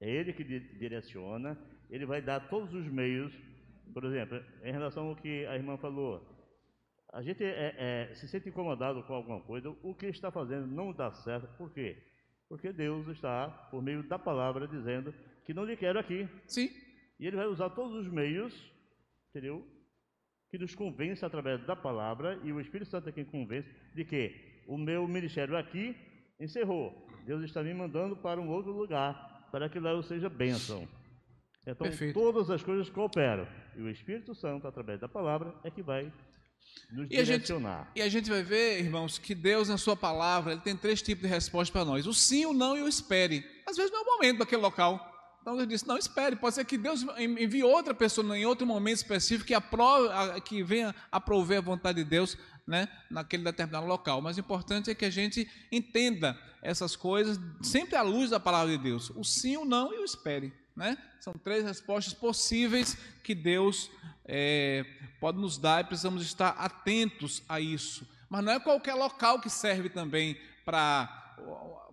é 0.00 0.08
Ele 0.08 0.32
que 0.32 0.42
direciona, 0.42 1.58
Ele 1.90 2.06
vai 2.06 2.22
dar 2.22 2.48
todos 2.48 2.72
os 2.72 2.86
meios. 2.86 3.30
Por 3.92 4.06
exemplo, 4.06 4.42
em 4.64 4.72
relação 4.72 5.08
ao 5.08 5.16
que 5.16 5.44
a 5.44 5.54
irmã 5.54 5.76
falou, 5.76 6.26
a 7.12 7.20
gente 7.20 7.44
é, 7.44 7.74
é, 7.76 8.14
se 8.14 8.26
sente 8.26 8.48
incomodado 8.48 9.02
com 9.02 9.12
alguma 9.12 9.42
coisa, 9.42 9.68
o 9.82 9.94
que 9.94 10.06
está 10.06 10.30
fazendo 10.30 10.66
não 10.66 10.94
dá 10.94 11.12
certo, 11.12 11.54
por 11.58 11.70
quê? 11.74 12.02
Porque 12.48 12.72
Deus 12.72 13.06
está, 13.08 13.50
por 13.70 13.82
meio 13.82 14.02
da 14.02 14.18
palavra, 14.18 14.66
dizendo 14.66 15.14
que 15.44 15.52
não 15.52 15.66
lhe 15.66 15.76
quero 15.76 15.98
aqui. 15.98 16.26
Sim. 16.46 16.70
E 17.20 17.26
Ele 17.26 17.36
vai 17.36 17.48
usar 17.48 17.68
todos 17.68 17.94
os 17.94 18.10
meios 18.10 18.74
entendeu? 19.36 19.62
Que 20.50 20.58
nos 20.58 20.74
convence 20.74 21.24
através 21.24 21.64
da 21.66 21.74
palavra, 21.74 22.40
e 22.44 22.52
o 22.52 22.60
Espírito 22.60 22.90
Santo 22.90 23.08
é 23.08 23.12
quem 23.12 23.24
convence 23.24 23.68
de 23.94 24.04
que 24.04 24.62
o 24.68 24.78
meu 24.78 25.06
ministério 25.08 25.56
aqui 25.56 25.96
encerrou. 26.40 27.06
Deus 27.26 27.42
está 27.44 27.62
me 27.62 27.74
mandando 27.74 28.16
para 28.16 28.40
um 28.40 28.48
outro 28.48 28.70
lugar, 28.72 29.48
para 29.50 29.68
que 29.68 29.80
lá 29.80 29.90
eu 29.90 30.02
seja 30.02 30.28
bênção. 30.28 30.86
Então, 31.66 31.88
Perfeito. 31.88 32.14
todas 32.14 32.48
as 32.48 32.62
coisas 32.62 32.88
cooperam. 32.88 33.46
E 33.76 33.82
o 33.82 33.90
Espírito 33.90 34.34
Santo, 34.36 34.68
através 34.68 35.00
da 35.00 35.08
palavra, 35.08 35.52
é 35.64 35.70
que 35.70 35.82
vai 35.82 36.12
nos 36.92 37.10
E 37.10 37.16
a 37.16 37.24
gente- 37.24 37.42
direcionar. 37.42 37.90
E 37.96 38.00
a 38.02 38.08
gente 38.08 38.30
vai 38.30 38.44
ver, 38.44 38.78
irmãos, 38.78 39.18
que 39.18 39.34
Deus, 39.34 39.68
na 39.68 39.76
sua 39.76 39.96
palavra, 39.96 40.52
ele 40.52 40.60
tem 40.60 40.76
três 40.76 41.02
tipos 41.02 41.22
de 41.24 41.28
resposta 41.28 41.72
para 41.72 41.84
nós: 41.84 42.06
o 42.06 42.14
sim, 42.14 42.46
o 42.46 42.52
não 42.52 42.76
e 42.76 42.82
o 42.82 42.88
espere. 42.88 43.44
Às 43.68 43.76
vezes 43.76 43.90
não 43.90 43.98
é 43.98 44.02
o 44.02 44.06
momento 44.14 44.38
daquele 44.38 44.62
local. 44.62 45.12
Então 45.46 45.56
Deus 45.56 45.68
disse: 45.68 45.86
não, 45.86 45.96
espere. 45.96 46.34
Pode 46.34 46.56
ser 46.56 46.64
que 46.64 46.76
Deus 46.76 47.06
envie 47.16 47.62
outra 47.62 47.94
pessoa 47.94 48.36
em 48.36 48.44
outro 48.44 48.66
momento 48.66 48.96
específico 48.96 49.46
que, 49.46 49.54
aprove, 49.54 50.08
a- 50.12 50.40
que 50.40 50.60
venha 50.60 50.92
aprover 51.12 51.58
a 51.58 51.60
vontade 51.60 52.02
de 52.02 52.10
Deus 52.10 52.36
né, 52.66 52.88
naquele 53.08 53.44
determinado 53.44 53.86
local. 53.86 54.20
Mas 54.20 54.36
o 54.36 54.40
importante 54.40 54.90
é 54.90 54.94
que 54.94 55.04
a 55.04 55.10
gente 55.10 55.48
entenda 55.70 56.36
essas 56.60 56.96
coisas 56.96 57.38
sempre 57.62 57.94
à 57.94 58.02
luz 58.02 58.30
da 58.30 58.40
palavra 58.40 58.76
de 58.76 58.82
Deus: 58.82 59.10
o 59.10 59.22
sim, 59.22 59.56
o 59.56 59.64
não 59.64 59.94
e 59.94 59.98
o 59.98 60.04
espere. 60.04 60.52
Né? 60.74 60.98
São 61.20 61.32
três 61.34 61.62
respostas 61.62 62.12
possíveis 62.12 62.98
que 63.22 63.32
Deus 63.32 63.88
é, 64.24 64.84
pode 65.20 65.38
nos 65.38 65.56
dar 65.58 65.80
e 65.80 65.84
precisamos 65.86 66.24
estar 66.24 66.48
atentos 66.58 67.44
a 67.48 67.60
isso. 67.60 68.04
Mas 68.28 68.42
não 68.42 68.52
é 68.52 68.58
qualquer 68.58 68.94
local 68.94 69.40
que 69.40 69.48
serve 69.48 69.90
também 69.90 70.36
para 70.64 71.36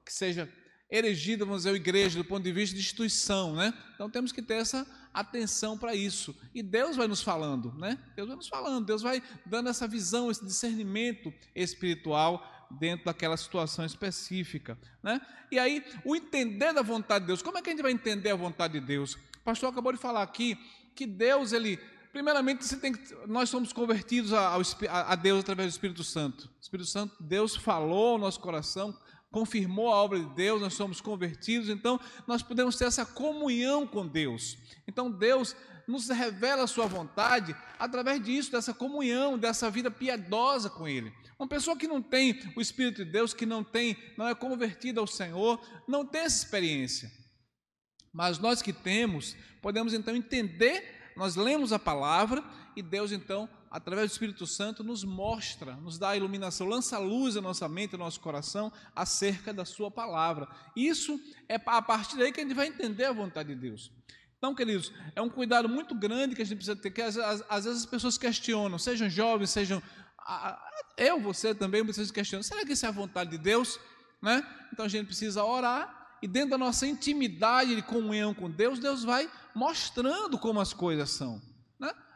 que 0.03 0.11
seja 0.11 0.51
erigida, 0.93 1.43
vamos 1.43 1.63
dizer, 1.63 1.71
a 1.71 1.75
igreja 1.75 2.19
do 2.19 2.23
ponto 2.23 2.43
de 2.43 2.51
vista 2.51 2.75
de 2.75 2.81
instituição, 2.81 3.55
né? 3.55 3.73
Então 3.95 4.07
temos 4.11 4.31
que 4.31 4.43
ter 4.43 4.55
essa 4.55 4.85
atenção 5.11 5.75
para 5.75 5.95
isso. 5.95 6.35
E 6.53 6.61
Deus 6.61 6.95
vai 6.95 7.07
nos 7.07 7.23
falando, 7.23 7.73
né? 7.73 7.97
Deus 8.15 8.27
vai 8.27 8.37
nos 8.37 8.47
falando, 8.47 8.85
Deus 8.85 9.01
vai 9.01 9.21
dando 9.43 9.69
essa 9.69 9.87
visão, 9.87 10.29
esse 10.29 10.45
discernimento 10.45 11.33
espiritual 11.55 12.47
dentro 12.69 13.05
daquela 13.05 13.35
situação 13.35 13.83
específica, 13.83 14.77
né? 15.01 15.19
E 15.51 15.57
aí, 15.57 15.83
o 16.05 16.15
entender 16.15 16.71
da 16.73 16.83
vontade 16.83 17.23
de 17.23 17.27
Deus. 17.27 17.41
Como 17.41 17.57
é 17.57 17.61
que 17.61 17.69
a 17.69 17.73
gente 17.73 17.81
vai 17.81 17.91
entender 17.91 18.29
a 18.29 18.35
vontade 18.35 18.79
de 18.79 18.85
Deus? 18.85 19.15
O 19.15 19.43
pastor 19.43 19.69
acabou 19.69 19.93
de 19.93 19.99
falar 19.99 20.21
aqui 20.21 20.57
que 20.95 21.07
Deus, 21.07 21.53
ele 21.53 21.79
Primeiramente, 22.11 22.63
você 22.63 22.77
tem 22.77 22.93
que, 22.93 23.15
nós 23.25 23.49
somos 23.49 23.73
convertidos 23.73 24.33
a, 24.33 24.55
a 24.87 25.15
Deus 25.15 25.39
através 25.39 25.69
do 25.69 25.71
Espírito 25.71 26.03
Santo. 26.03 26.43
O 26.45 26.61
Espírito 26.61 26.87
Santo, 26.87 27.15
Deus 27.19 27.55
falou 27.55 28.11
ao 28.11 28.17
nosso 28.19 28.39
coração, 28.39 28.95
confirmou 29.33 29.91
a 29.91 29.95
obra 29.95 30.19
de 30.19 30.27
Deus, 30.27 30.61
nós 30.61 30.75
somos 30.75 31.01
convertidos, 31.01 31.67
então 31.67 31.99
nós 32.27 32.43
podemos 32.43 32.77
ter 32.77 32.85
essa 32.85 33.03
comunhão 33.03 33.87
com 33.87 34.07
Deus. 34.07 34.59
Então 34.87 35.09
Deus 35.09 35.55
nos 35.87 36.07
revela 36.07 36.63
a 36.63 36.67
sua 36.67 36.85
vontade 36.85 37.55
através 37.79 38.23
disso, 38.23 38.51
dessa 38.51 38.75
comunhão, 38.75 39.35
dessa 39.35 39.71
vida 39.71 39.89
piedosa 39.89 40.69
com 40.69 40.87
Ele. 40.87 41.11
Uma 41.37 41.47
pessoa 41.47 41.75
que 41.75 41.87
não 41.87 41.99
tem 41.99 42.39
o 42.55 42.61
Espírito 42.61 43.03
de 43.03 43.11
Deus, 43.11 43.33
que 43.33 43.45
não 43.45 43.63
tem, 43.63 43.97
não 44.15 44.27
é 44.27 44.35
convertida 44.35 45.01
ao 45.01 45.07
Senhor, 45.07 45.59
não 45.87 46.05
tem 46.05 46.21
essa 46.21 46.45
experiência. 46.45 47.11
Mas 48.13 48.37
nós 48.37 48.61
que 48.61 48.71
temos, 48.71 49.35
podemos 49.63 49.95
então 49.95 50.15
entender, 50.15 51.11
nós 51.17 51.35
lemos 51.35 51.73
a 51.73 51.79
palavra 51.79 52.43
e 52.75 52.83
Deus 52.83 53.11
então, 53.11 53.49
através 53.73 54.09
do 54.09 54.13
Espírito 54.13 54.45
Santo, 54.45 54.83
nos 54.83 55.03
mostra, 55.03 55.75
nos 55.77 55.97
dá 55.97 56.09
a 56.09 56.15
iluminação, 56.15 56.67
lança 56.67 56.95
a 56.95 56.99
luz 56.99 57.33
na 57.35 57.41
nossa 57.41 57.67
mente, 57.67 57.93
no 57.93 57.97
nosso 57.99 58.19
coração, 58.19 58.71
acerca 58.95 59.51
da 59.51 59.65
sua 59.65 59.89
palavra. 59.89 60.47
Isso 60.75 61.19
é 61.49 61.55
a 61.65 61.81
partir 61.81 62.15
daí 62.17 62.31
que 62.31 62.39
a 62.39 62.43
gente 62.43 62.53
vai 62.55 62.67
entender 62.67 63.05
a 63.05 63.11
vontade 63.11 63.49
de 63.49 63.59
Deus. 63.59 63.91
Então, 64.37 64.53
queridos, 64.53 64.91
é 65.15 65.21
um 65.21 65.29
cuidado 65.29 65.67
muito 65.67 65.95
grande 65.95 66.35
que 66.35 66.41
a 66.41 66.45
gente 66.45 66.57
precisa 66.57 66.75
ter, 66.75 66.91
que 66.91 67.01
às, 67.01 67.17
às- 67.17 67.43
às 67.49 67.65
vezes 67.65 67.79
as 67.81 67.85
pessoas 67.85 68.17
questionam, 68.17 68.77
sejam 68.77 69.09
jovens, 69.09 69.49
sejam. 69.49 69.81
Eu, 70.97 71.19
você 71.19 71.55
também, 71.55 71.81
vocês 71.83 72.11
questionam, 72.11 72.43
será 72.43 72.63
que 72.65 72.73
isso 72.73 72.85
é 72.85 72.89
a 72.89 72.91
vontade 72.91 73.31
de 73.31 73.37
Deus? 73.37 73.79
Né? 74.21 74.45
Então 74.71 74.85
a 74.85 74.89
gente 74.89 75.07
precisa 75.07 75.43
orar 75.43 76.17
e 76.21 76.27
dentro 76.27 76.51
da 76.51 76.57
nossa 76.57 76.85
intimidade 76.87 77.75
de 77.75 77.81
comunhão 77.81 78.33
com 78.33 78.49
Deus, 78.49 78.79
Deus 78.79 79.03
vai 79.03 79.29
mostrando 79.55 80.37
como 80.37 80.59
as 80.61 80.73
coisas 80.73 81.09
são. 81.09 81.41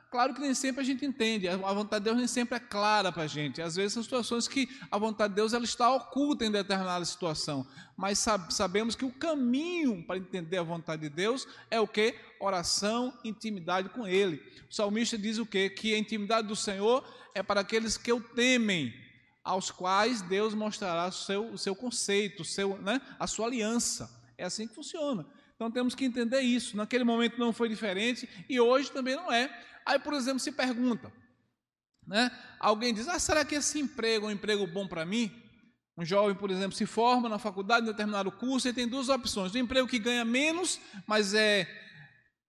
Claro 0.10 0.34
que 0.34 0.40
nem 0.40 0.54
sempre 0.54 0.82
a 0.82 0.86
gente 0.86 1.06
entende, 1.06 1.50
a 1.50 1.58
vontade 1.58 2.02
de 2.02 2.06
Deus 2.06 2.18
nem 2.18 2.28
sempre 2.28 2.56
é 2.56 2.60
clara 2.60 3.12
para 3.12 3.24
a 3.24 3.28
gente. 3.28 3.62
Às 3.62 3.76
vezes 3.76 3.92
são 3.94 4.02
situações 4.02 4.48
que 4.48 4.70
a 4.90 4.98
vontade 4.98 5.32
de 5.34 5.36
Deus 5.36 5.52
ela 5.54 5.66
está 5.66 5.94
oculta 5.94 6.46
em 6.46 6.52
determinada 6.52 7.04
situação, 7.04 7.68
mas 7.98 8.18
sab- 8.18 8.50
sabemos 8.50 8.96
que 8.96 9.04
o 9.04 9.12
caminho 9.12 10.02
para 10.08 10.18
entender 10.18 10.58
a 10.58 10.64
vontade 10.64 11.02
de 11.02 11.10
Deus 11.10 11.46
é 11.70 11.80
o 11.82 11.88
que? 11.88 12.16
Oração, 12.40 13.14
intimidade 13.24 13.90
com 13.90 14.08
Ele. 14.08 14.42
O 14.70 14.74
salmista 14.74 15.18
diz 15.18 15.40
o 15.40 15.46
quê? 15.46 15.70
Que 15.70 15.94
a 15.94 15.98
intimidade 15.98 16.48
do 16.48 16.56
Senhor 16.56 17.04
é 17.36 17.44
para 17.44 17.60
aqueles 17.60 17.98
que 17.98 18.14
o 18.14 18.22
temem, 18.22 18.94
aos 19.44 19.72
quais 19.72 20.22
Deus 20.22 20.54
mostrará 20.54 21.08
o 21.08 21.12
seu, 21.12 21.48
o 21.52 21.58
seu 21.58 21.76
conceito, 21.76 22.44
o 22.44 22.46
seu, 22.46 22.78
né, 22.78 23.02
a 23.20 23.28
sua 23.28 23.48
aliança. 23.48 24.10
É 24.38 24.46
assim 24.46 24.68
que 24.68 24.74
funciona. 24.76 25.26
Então 25.56 25.70
temos 25.72 25.96
que 25.96 26.06
entender 26.06 26.40
isso. 26.42 26.78
Naquele 26.78 27.04
momento 27.04 27.38
não 27.40 27.52
foi 27.52 27.68
diferente 27.68 28.30
e 28.48 28.60
hoje 28.60 28.92
também 28.92 29.16
não 29.16 29.32
é. 29.34 29.50
Aí, 29.88 29.98
por 29.98 30.14
exemplo, 30.14 30.40
se 30.40 30.52
pergunta, 30.52 31.10
né? 32.06 32.30
Alguém 32.60 32.94
diz: 32.94 33.08
"Ah, 33.08 33.18
será 33.18 33.46
que 33.46 33.56
esse 33.56 33.80
emprego 33.80 34.26
é 34.26 34.30
um 34.30 34.32
emprego 34.34 34.68
bom 34.68 34.86
para 34.86 35.06
mim?" 35.06 35.32
Um 35.98 36.04
jovem, 36.06 36.36
por 36.36 36.52
exemplo, 36.52 36.78
se 36.78 36.86
forma 36.86 37.30
na 37.30 37.40
faculdade 37.40 37.86
em 37.86 37.90
determinado 37.90 38.30
curso 38.30 38.68
e 38.68 38.74
tem 38.74 38.86
duas 38.86 39.08
opções: 39.08 39.56
um 39.56 39.60
emprego 39.60 39.88
que 39.88 39.98
ganha 39.98 40.26
menos, 40.26 40.78
mas 41.08 41.34
é 41.34 41.66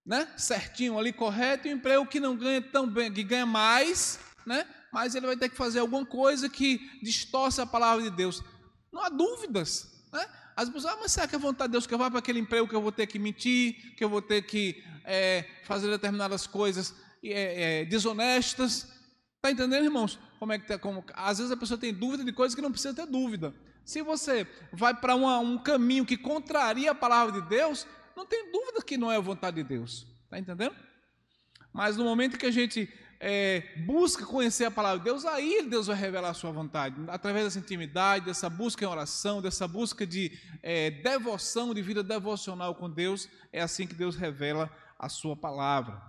né, 0.05 0.27
certinho 0.37 0.99
ali, 0.99 1.13
correto, 1.13 1.67
e 1.67 1.73
um 1.73 1.77
emprego 1.77 2.05
que 2.05 2.19
não 2.19 2.35
ganha 2.35 2.61
tão 2.61 2.85
bem, 2.85 3.11
que 3.11 3.23
ganha 3.23 3.45
mais, 3.45 4.19
né, 4.45 4.67
mas 4.91 5.15
ele 5.15 5.25
vai 5.25 5.37
ter 5.37 5.47
que 5.47 5.55
fazer 5.55 5.79
alguma 5.79 6.05
coisa 6.05 6.49
que 6.49 6.99
distorce 7.01 7.61
a 7.61 7.65
palavra 7.65 8.03
de 8.03 8.09
Deus. 8.09 8.43
Não 8.91 9.03
há 9.03 9.09
dúvidas. 9.09 9.87
Né? 10.11 10.27
As 10.55 10.67
pessoas, 10.67 10.93
ah, 10.93 10.97
mas 10.99 11.11
será 11.11 11.27
que 11.27 11.35
é 11.35 11.39
vontade 11.39 11.69
de 11.69 11.73
Deus 11.73 11.87
que 11.87 11.93
eu 11.93 11.97
vá 11.97 12.09
para 12.09 12.19
aquele 12.19 12.39
emprego 12.39 12.67
que 12.67 12.75
eu 12.75 12.81
vou 12.81 12.91
ter 12.91 13.07
que 13.07 13.19
mentir, 13.19 13.95
que 13.95 14.03
eu 14.03 14.09
vou 14.09 14.21
ter 14.21 14.41
que 14.41 14.83
é, 15.05 15.45
fazer 15.63 15.89
determinadas 15.89 16.45
coisas 16.45 16.93
é, 17.23 17.81
é, 17.81 17.85
desonestas? 17.85 18.87
Está 19.35 19.51
entendendo, 19.51 19.83
irmãos? 19.83 20.19
Como 20.37 20.53
é 20.53 20.59
que 20.59 20.67
tá, 20.67 20.77
como, 20.77 21.03
às 21.13 21.37
vezes 21.37 21.51
a 21.51 21.57
pessoa 21.57 21.77
tem 21.77 21.93
dúvida 21.93 22.23
de 22.23 22.31
coisas 22.31 22.55
que 22.55 22.61
não 22.61 22.71
precisa 22.71 22.93
ter 22.93 23.05
dúvida. 23.05 23.53
Se 23.83 24.01
você 24.01 24.47
vai 24.71 24.93
para 24.93 25.15
um 25.15 25.57
caminho 25.57 26.05
que 26.05 26.17
contraria 26.17 26.91
a 26.91 26.95
palavra 26.95 27.41
de 27.41 27.47
Deus, 27.49 27.87
não 28.15 28.25
tem 28.25 28.51
dúvida 28.51 28.81
que 28.81 28.97
não 28.97 29.11
é 29.11 29.17
a 29.17 29.21
vontade 29.21 29.57
de 29.57 29.63
Deus. 29.63 30.05
Está 30.25 30.37
entendendo? 30.37 30.75
Mas 31.73 31.97
no 31.97 32.03
momento 32.03 32.37
que 32.37 32.45
a 32.45 32.51
gente 32.51 32.91
é, 33.19 33.63
busca 33.85 34.25
conhecer 34.25 34.65
a 34.65 34.71
palavra 34.71 34.99
de 34.99 35.05
Deus, 35.05 35.25
aí 35.25 35.65
Deus 35.67 35.87
vai 35.87 35.95
revelar 35.95 36.29
a 36.29 36.33
sua 36.33 36.51
vontade. 36.51 36.95
Através 37.07 37.45
dessa 37.45 37.59
intimidade, 37.59 38.25
dessa 38.25 38.49
busca 38.49 38.83
em 38.83 38.87
oração, 38.87 39.41
dessa 39.41 39.67
busca 39.67 40.05
de 40.05 40.37
é, 40.63 40.91
devoção, 40.91 41.73
de 41.73 41.81
vida 41.81 42.01
devocional 42.01 42.75
com 42.75 42.89
Deus, 42.89 43.27
é 43.51 43.61
assim 43.61 43.85
que 43.85 43.93
Deus 43.93 44.15
revela 44.15 44.71
a 44.97 45.09
sua 45.09 45.35
palavra. 45.35 46.01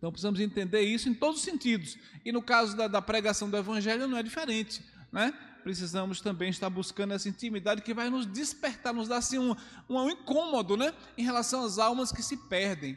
Então 0.00 0.10
precisamos 0.10 0.40
entender 0.40 0.80
isso 0.80 1.10
em 1.10 1.14
todos 1.14 1.40
os 1.40 1.44
sentidos. 1.44 1.98
E 2.24 2.32
no 2.32 2.40
caso 2.40 2.74
da, 2.74 2.88
da 2.88 3.02
pregação 3.02 3.50
do 3.50 3.56
Evangelho 3.58 4.08
não 4.08 4.16
é 4.16 4.22
diferente. 4.22 4.82
Né? 5.12 5.30
Precisamos 5.62 6.22
também 6.22 6.48
estar 6.48 6.70
buscando 6.70 7.12
essa 7.12 7.28
intimidade 7.28 7.82
que 7.82 7.92
vai 7.92 8.08
nos 8.08 8.24
despertar, 8.24 8.94
nos 8.94 9.08
dar 9.08 9.18
assim, 9.18 9.38
um, 9.38 9.54
um 9.90 10.08
incômodo 10.08 10.74
né? 10.74 10.94
em 11.18 11.22
relação 11.22 11.62
às 11.62 11.78
almas 11.78 12.10
que 12.10 12.22
se 12.22 12.34
perdem. 12.48 12.96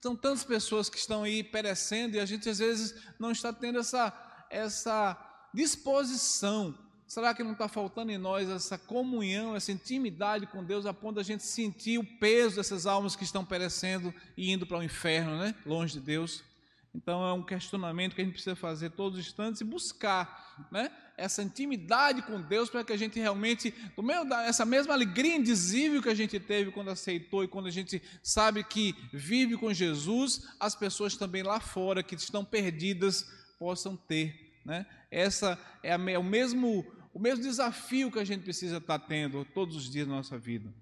São 0.00 0.16
tantas 0.16 0.42
pessoas 0.42 0.90
que 0.90 0.98
estão 0.98 1.22
aí 1.22 1.44
perecendo 1.44 2.16
e 2.16 2.20
a 2.20 2.26
gente 2.26 2.48
às 2.48 2.58
vezes 2.58 2.96
não 3.16 3.30
está 3.30 3.52
tendo 3.52 3.78
essa, 3.78 4.12
essa 4.50 5.16
disposição. 5.54 6.76
Será 7.10 7.34
que 7.34 7.42
não 7.42 7.54
está 7.54 7.66
faltando 7.66 8.12
em 8.12 8.16
nós 8.16 8.48
essa 8.48 8.78
comunhão, 8.78 9.56
essa 9.56 9.72
intimidade 9.72 10.46
com 10.46 10.62
Deus, 10.62 10.86
a 10.86 10.94
ponto 10.94 11.16
da 11.16 11.24
gente 11.24 11.42
sentir 11.42 11.98
o 11.98 12.04
peso 12.04 12.54
dessas 12.54 12.86
almas 12.86 13.16
que 13.16 13.24
estão 13.24 13.44
perecendo 13.44 14.14
e 14.36 14.52
indo 14.52 14.64
para 14.64 14.78
o 14.78 14.82
inferno, 14.82 15.36
né? 15.36 15.52
longe 15.66 15.94
de 15.94 16.00
Deus? 16.00 16.44
Então 16.94 17.26
é 17.26 17.32
um 17.32 17.42
questionamento 17.42 18.14
que 18.14 18.20
a 18.20 18.24
gente 18.24 18.34
precisa 18.34 18.54
fazer 18.54 18.90
todos 18.90 19.18
os 19.18 19.26
instantes 19.26 19.60
e 19.60 19.64
buscar 19.64 20.68
né? 20.70 20.88
essa 21.16 21.42
intimidade 21.42 22.22
com 22.22 22.40
Deus 22.40 22.70
para 22.70 22.84
que 22.84 22.92
a 22.92 22.96
gente 22.96 23.18
realmente, 23.18 23.74
do 23.96 24.04
meio 24.04 24.24
da, 24.24 24.44
essa 24.44 24.64
mesma 24.64 24.94
alegria 24.94 25.34
indizível 25.34 26.00
que 26.00 26.10
a 26.10 26.14
gente 26.14 26.38
teve 26.38 26.70
quando 26.70 26.90
aceitou 26.92 27.42
e 27.42 27.48
quando 27.48 27.66
a 27.66 27.72
gente 27.72 28.00
sabe 28.22 28.62
que 28.62 28.94
vive 29.12 29.56
com 29.56 29.74
Jesus, 29.74 30.46
as 30.60 30.76
pessoas 30.76 31.16
também 31.16 31.42
lá 31.42 31.58
fora 31.58 32.04
que 32.04 32.14
estão 32.14 32.44
perdidas 32.44 33.28
possam 33.58 33.96
ter. 33.96 34.48
Né? 34.64 34.86
Essa 35.10 35.58
é, 35.82 35.92
a, 35.92 36.10
é 36.10 36.18
o, 36.18 36.22
mesmo, 36.22 36.84
o 37.12 37.18
mesmo 37.18 37.42
desafio 37.42 38.10
que 38.10 38.18
a 38.18 38.24
gente 38.24 38.42
precisa 38.42 38.78
estar 38.78 38.98
tendo 38.98 39.44
todos 39.44 39.76
os 39.76 39.90
dias 39.90 40.06
da 40.06 40.14
nossa 40.14 40.38
vida. 40.38 40.72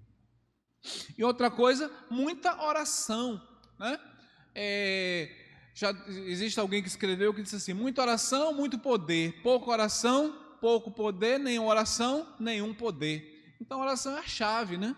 E 1.17 1.23
outra 1.23 1.49
coisa, 1.49 1.91
muita 2.09 2.63
oração. 2.63 3.41
Né? 3.77 3.99
É, 4.55 5.29
já 5.73 5.91
existe 6.07 6.59
alguém 6.59 6.81
que 6.81 6.87
escreveu 6.87 7.33
que 7.33 7.41
disse 7.41 7.55
assim: 7.55 7.73
muita 7.73 8.01
oração, 8.01 8.53
muito 8.53 8.77
poder, 8.77 9.41
pouca 9.41 9.71
oração, 9.71 10.37
pouco 10.61 10.91
poder, 10.91 11.39
nenhuma 11.39 11.69
oração, 11.69 12.27
nenhum 12.39 12.73
poder. 12.73 13.55
Então, 13.59 13.79
oração 13.79 14.15
é 14.15 14.19
a 14.19 14.27
chave, 14.27 14.77
né? 14.77 14.95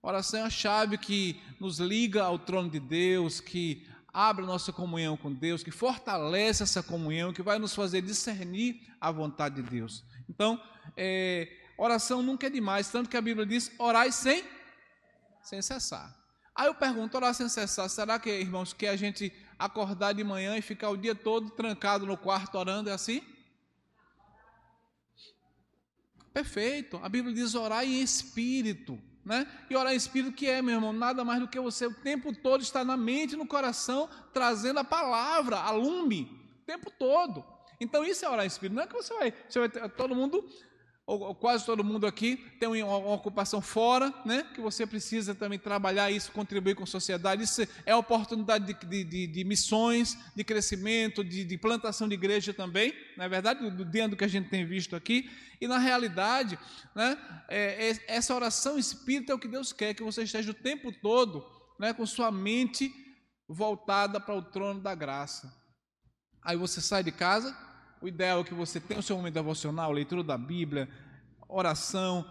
Oração 0.00 0.40
é 0.40 0.42
a 0.44 0.50
chave 0.50 0.96
que 0.96 1.40
nos 1.60 1.78
liga 1.78 2.22
ao 2.22 2.38
trono 2.38 2.70
de 2.70 2.80
Deus, 2.80 3.40
que 3.40 3.86
abre 4.12 4.44
nossa 4.44 4.72
comunhão 4.72 5.16
com 5.16 5.32
Deus, 5.32 5.62
que 5.62 5.70
fortalece 5.70 6.62
essa 6.62 6.82
comunhão, 6.82 7.32
que 7.32 7.42
vai 7.42 7.58
nos 7.58 7.74
fazer 7.74 8.00
discernir 8.00 8.80
a 9.00 9.10
vontade 9.10 9.56
de 9.56 9.62
Deus. 9.62 10.04
Então, 10.28 10.60
é, 10.96 11.48
oração 11.76 12.22
nunca 12.22 12.46
é 12.46 12.50
demais, 12.50 12.90
tanto 12.90 13.08
que 13.08 13.16
a 13.16 13.22
Bíblia 13.22 13.46
diz: 13.46 13.72
orai 13.78 14.12
sem, 14.12 14.44
sem 15.42 15.62
cessar. 15.62 16.16
Aí 16.54 16.66
eu 16.66 16.74
pergunto, 16.74 17.16
orar 17.16 17.32
sem 17.34 17.48
cessar, 17.48 17.88
será 17.88 18.18
que, 18.18 18.30
irmãos, 18.30 18.72
que 18.72 18.86
a 18.86 18.96
gente 18.96 19.32
acordar 19.58 20.12
de 20.12 20.24
manhã 20.24 20.56
e 20.56 20.62
ficar 20.62 20.90
o 20.90 20.96
dia 20.96 21.14
todo 21.14 21.50
trancado 21.50 22.04
no 22.04 22.16
quarto 22.16 22.58
orando 22.58 22.90
é 22.90 22.92
assim? 22.92 23.22
Perfeito. 26.32 27.00
A 27.02 27.08
Bíblia 27.08 27.34
diz 27.34 27.54
orar 27.54 27.84
em 27.84 28.00
espírito. 28.00 29.00
Né? 29.24 29.46
E 29.68 29.76
orar 29.76 29.92
em 29.92 29.96
espírito 29.96 30.32
que 30.32 30.46
é, 30.46 30.62
meu 30.62 30.76
irmão, 30.76 30.92
nada 30.92 31.24
mais 31.24 31.40
do 31.40 31.48
que 31.48 31.60
você 31.60 31.86
o 31.86 31.94
tempo 31.94 32.34
todo 32.34 32.62
estar 32.62 32.84
na 32.84 32.96
mente 32.96 33.36
no 33.36 33.46
coração, 33.46 34.08
trazendo 34.32 34.78
a 34.78 34.84
palavra, 34.84 35.58
a 35.58 35.70
lume, 35.70 36.22
o 36.62 36.64
tempo 36.64 36.90
todo. 36.90 37.44
Então 37.80 38.04
isso 38.04 38.24
é 38.24 38.28
orar 38.28 38.44
em 38.44 38.48
espírito. 38.48 38.74
Não 38.74 38.82
é 38.82 38.86
que 38.86 38.94
você 38.94 39.14
vai, 39.14 39.34
você 39.48 39.58
vai 39.58 39.68
ter, 39.68 39.88
todo 39.90 40.14
mundo 40.14 40.44
ou, 41.08 41.34
quase 41.34 41.64
todo 41.64 41.82
mundo 41.82 42.06
aqui 42.06 42.36
tem 42.60 42.68
uma, 42.68 43.14
ocupação 43.14 43.62
fora, 43.62 44.12
né? 44.26 44.44
Que 44.54 44.60
você 44.60 44.86
precisa 44.86 45.34
também 45.34 45.58
trabalhar 45.58 46.10
isso, 46.10 46.30
contribuir 46.30 46.74
com 46.74 46.82
a 46.82 46.86
sociedade. 46.86 47.44
Isso 47.44 47.66
é 47.86 47.96
oportunidade 47.96 48.74
de, 48.74 49.04
de, 49.04 49.26
de 49.26 49.44
missões, 49.44 50.18
de 50.36 50.44
crescimento, 50.44 51.24
de, 51.24 51.44
de, 51.44 51.56
plantação 51.56 52.06
de 52.06 52.12
igreja 52.12 52.52
também, 52.52 52.92
não 53.16 53.24
é 53.24 53.28
verdade? 53.28 53.70
Dentro 53.86 54.10
do 54.10 54.16
que 54.18 54.24
a 54.24 54.28
gente 54.28 54.50
tem 54.50 54.66
visto 54.66 54.94
aqui. 54.94 55.30
E 55.58 55.66
na 55.66 55.78
realidade, 55.78 56.58
né? 56.94 57.16
É, 57.48 57.88
é, 57.88 58.00
essa 58.06 58.34
oração 58.34 58.78
espírita 58.78 59.32
é 59.32 59.34
o 59.34 59.38
que 59.38 59.48
Deus 59.48 59.72
quer, 59.72 59.94
que 59.94 60.02
você 60.02 60.24
esteja 60.24 60.50
o 60.50 60.54
tempo 60.54 60.92
todo, 60.92 61.42
né? 61.80 61.94
Com 61.94 62.04
sua 62.04 62.30
mente 62.30 62.92
voltada 63.48 64.20
para 64.20 64.36
o 64.36 64.42
trono 64.42 64.82
da 64.82 64.94
graça. 64.94 65.50
Aí 66.42 66.54
você 66.54 66.82
sai 66.82 67.02
de 67.02 67.12
casa, 67.12 67.56
o 68.00 68.08
ideal 68.08 68.40
é 68.40 68.44
que 68.44 68.54
você 68.54 68.80
tenha 68.80 69.00
o 69.00 69.02
seu 69.02 69.16
momento 69.16 69.34
devocional, 69.34 69.90
leitura 69.92 70.22
da 70.22 70.38
Bíblia, 70.38 70.88
oração, 71.48 72.24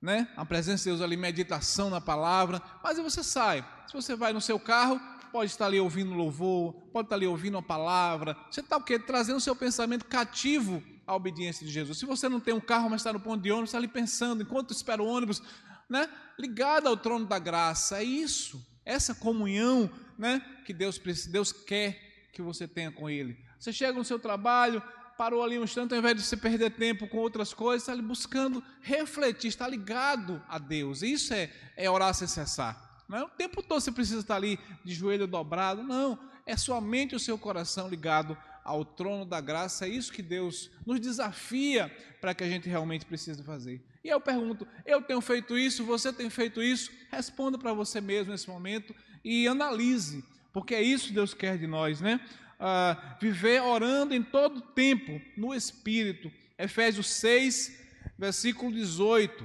né? 0.00 0.28
A 0.36 0.44
presença 0.44 0.84
de 0.84 0.90
Deus 0.90 1.00
ali, 1.00 1.16
meditação 1.16 1.90
na 1.90 2.00
palavra. 2.00 2.60
Mas 2.82 2.98
aí 2.98 3.04
você 3.04 3.22
sai. 3.22 3.64
Se 3.86 3.94
você 3.94 4.14
vai 4.14 4.32
no 4.32 4.40
seu 4.40 4.58
carro, 4.58 5.00
pode 5.32 5.50
estar 5.50 5.66
ali 5.66 5.80
ouvindo 5.80 6.14
louvor, 6.14 6.72
pode 6.92 7.06
estar 7.06 7.16
ali 7.16 7.26
ouvindo 7.26 7.58
a 7.58 7.62
palavra. 7.62 8.36
Você 8.50 8.60
está 8.60 8.76
o 8.76 8.82
quê? 8.82 8.98
Trazendo 8.98 9.36
o 9.36 9.40
seu 9.40 9.56
pensamento 9.56 10.04
cativo 10.04 10.82
à 11.06 11.14
obediência 11.14 11.66
de 11.66 11.72
Jesus. 11.72 11.98
Se 11.98 12.06
você 12.06 12.28
não 12.28 12.40
tem 12.40 12.54
um 12.54 12.60
carro, 12.60 12.90
mas 12.90 13.00
está 13.00 13.12
no 13.12 13.20
ponto 13.20 13.42
de 13.42 13.50
ônibus, 13.50 13.70
está 13.70 13.78
ali 13.78 13.88
pensando, 13.88 14.42
enquanto 14.42 14.72
espera 14.72 15.02
o 15.02 15.06
ônibus, 15.06 15.42
né? 15.88 16.08
Ligado 16.38 16.88
ao 16.88 16.96
trono 16.96 17.26
da 17.26 17.38
graça. 17.38 17.98
É 17.98 18.04
isso. 18.04 18.64
Essa 18.84 19.14
comunhão, 19.14 19.90
né? 20.18 20.40
Que 20.64 20.72
Deus, 20.72 20.98
Deus 21.26 21.52
quer 21.52 22.28
que 22.32 22.42
você 22.42 22.68
tenha 22.68 22.92
com 22.92 23.08
Ele. 23.08 23.36
Você 23.58 23.72
chega 23.72 23.98
no 23.98 24.04
seu 24.04 24.18
trabalho, 24.18 24.82
parou 25.16 25.42
ali 25.42 25.58
um 25.58 25.64
instante, 25.64 25.92
ao 25.92 25.98
invés 25.98 26.16
de 26.16 26.22
você 26.22 26.36
perder 26.36 26.70
tempo 26.70 27.08
com 27.08 27.18
outras 27.18 27.54
coisas, 27.54 27.82
está 27.82 27.92
ali 27.92 28.02
buscando 28.02 28.62
refletir, 28.80 29.48
está 29.48 29.66
ligado 29.66 30.42
a 30.48 30.58
Deus. 30.58 31.02
Isso 31.02 31.32
é, 31.34 31.50
é 31.76 31.90
orar 31.90 32.14
sem 32.14 32.28
cessar. 32.28 33.04
Não 33.08 33.18
é 33.18 33.22
o 33.24 33.28
tempo 33.28 33.62
todo 33.62 33.80
você 33.80 33.92
precisa 33.92 34.20
estar 34.20 34.36
ali 34.36 34.58
de 34.84 34.94
joelho 34.94 35.26
dobrado, 35.26 35.82
não. 35.82 36.18
É 36.44 36.56
somente 36.56 37.14
o 37.14 37.20
seu 37.20 37.38
coração 37.38 37.88
ligado 37.88 38.36
ao 38.64 38.84
trono 38.84 39.24
da 39.24 39.40
graça. 39.40 39.86
É 39.86 39.88
isso 39.88 40.12
que 40.12 40.22
Deus 40.22 40.70
nos 40.84 41.00
desafia 41.00 41.90
para 42.20 42.34
que 42.34 42.44
a 42.44 42.48
gente 42.48 42.68
realmente 42.68 43.06
precise 43.06 43.42
fazer. 43.42 43.80
E 44.02 44.08
eu 44.08 44.20
pergunto: 44.20 44.66
eu 44.84 45.02
tenho 45.02 45.20
feito 45.20 45.56
isso? 45.56 45.84
Você 45.84 46.12
tem 46.12 46.28
feito 46.28 46.62
isso? 46.62 46.90
Responda 47.10 47.56
para 47.58 47.72
você 47.72 48.00
mesmo 48.00 48.32
nesse 48.32 48.48
momento 48.48 48.94
e 49.24 49.48
analise, 49.48 50.24
porque 50.52 50.74
é 50.74 50.82
isso 50.82 51.08
que 51.08 51.14
Deus 51.14 51.34
quer 51.34 51.58
de 51.58 51.66
nós, 51.66 52.00
né? 52.00 52.20
Uh, 52.60 53.18
viver 53.20 53.62
orando 53.62 54.14
em 54.14 54.22
todo 54.22 54.60
tempo 54.60 55.20
no 55.36 55.54
Espírito. 55.54 56.30
Efésios 56.58 57.08
6, 57.10 57.84
versículo 58.18 58.72
18. 58.72 59.44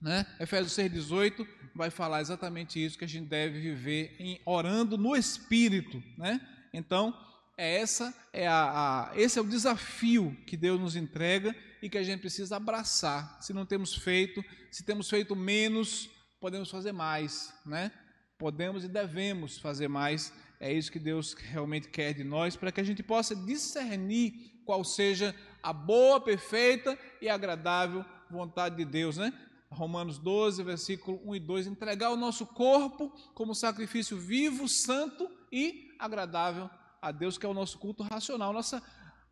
Né? 0.00 0.26
Efésios 0.38 0.72
6, 0.72 0.92
18 0.92 1.46
vai 1.74 1.90
falar 1.90 2.20
exatamente 2.20 2.82
isso, 2.82 2.98
que 2.98 3.04
a 3.04 3.08
gente 3.08 3.28
deve 3.28 3.60
viver 3.60 4.16
em, 4.18 4.40
orando 4.44 4.96
no 4.96 5.16
Espírito. 5.16 6.02
Né? 6.16 6.40
Então, 6.72 7.14
é 7.56 7.80
essa 7.80 8.14
é 8.32 8.46
a, 8.46 9.10
a, 9.10 9.12
esse 9.14 9.38
é 9.38 9.42
o 9.42 9.46
desafio 9.46 10.36
que 10.46 10.56
Deus 10.56 10.80
nos 10.80 10.96
entrega 10.96 11.54
e 11.82 11.90
que 11.90 11.98
a 11.98 12.02
gente 12.02 12.20
precisa 12.20 12.56
abraçar. 12.56 13.38
Se 13.42 13.52
não 13.52 13.66
temos 13.66 13.94
feito, 13.94 14.42
se 14.70 14.82
temos 14.82 15.10
feito 15.10 15.36
menos, 15.36 16.08
podemos 16.40 16.70
fazer 16.70 16.92
mais, 16.92 17.52
né? 17.66 17.92
Podemos 18.38 18.84
e 18.84 18.88
devemos 18.88 19.58
fazer 19.58 19.88
mais 19.88 20.32
é 20.60 20.70
isso 20.70 20.92
que 20.92 20.98
Deus 20.98 21.32
realmente 21.32 21.88
quer 21.88 22.12
de 22.12 22.22
nós, 22.22 22.54
para 22.54 22.70
que 22.70 22.80
a 22.80 22.84
gente 22.84 23.02
possa 23.02 23.34
discernir 23.34 24.60
qual 24.64 24.84
seja 24.84 25.34
a 25.62 25.72
boa, 25.72 26.20
perfeita 26.20 26.98
e 27.20 27.30
agradável 27.30 28.04
vontade 28.30 28.76
de 28.76 28.84
Deus, 28.84 29.16
né? 29.16 29.32
Romanos 29.70 30.18
12, 30.18 30.62
versículo 30.62 31.20
1 31.24 31.36
e 31.36 31.40
2, 31.40 31.66
entregar 31.66 32.10
o 32.10 32.16
nosso 32.16 32.44
corpo 32.44 33.10
como 33.34 33.54
sacrifício 33.54 34.18
vivo, 34.18 34.68
santo 34.68 35.30
e 35.50 35.90
agradável 35.98 36.68
a 37.00 37.10
Deus, 37.10 37.38
que 37.38 37.46
é 37.46 37.48
o 37.48 37.54
nosso 37.54 37.78
culto 37.78 38.02
racional. 38.02 38.52
Nossa 38.52 38.82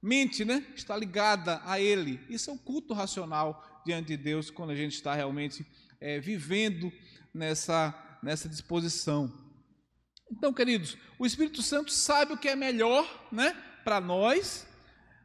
mente, 0.01 0.45
né, 0.45 0.65
está 0.75 0.97
ligada 0.97 1.61
a 1.65 1.79
Ele. 1.79 2.21
Isso 2.29 2.51
é 2.51 2.53
o 2.55 2.59
culto 2.59 2.95
racional 2.95 3.83
diante 3.85 4.09
de 4.09 4.17
Deus, 4.17 4.49
quando 4.49 4.71
a 4.71 4.77
gente 4.77 4.95
está 4.95 5.13
realmente 5.13 5.67
é, 6.01 6.19
vivendo 6.21 6.91
nessa, 7.35 7.95
nessa 8.23 8.49
disposição. 8.49 9.48
Então, 10.31 10.53
queridos, 10.53 10.97
o 11.19 11.27
Espírito 11.27 11.63
Santo 11.63 11.93
sabe 11.93 12.33
o 12.33 12.37
que 12.37 12.49
é 12.49 12.57
melhor 12.57 13.29
né, 13.33 13.57
para 13.85 14.01
nós. 14.01 14.67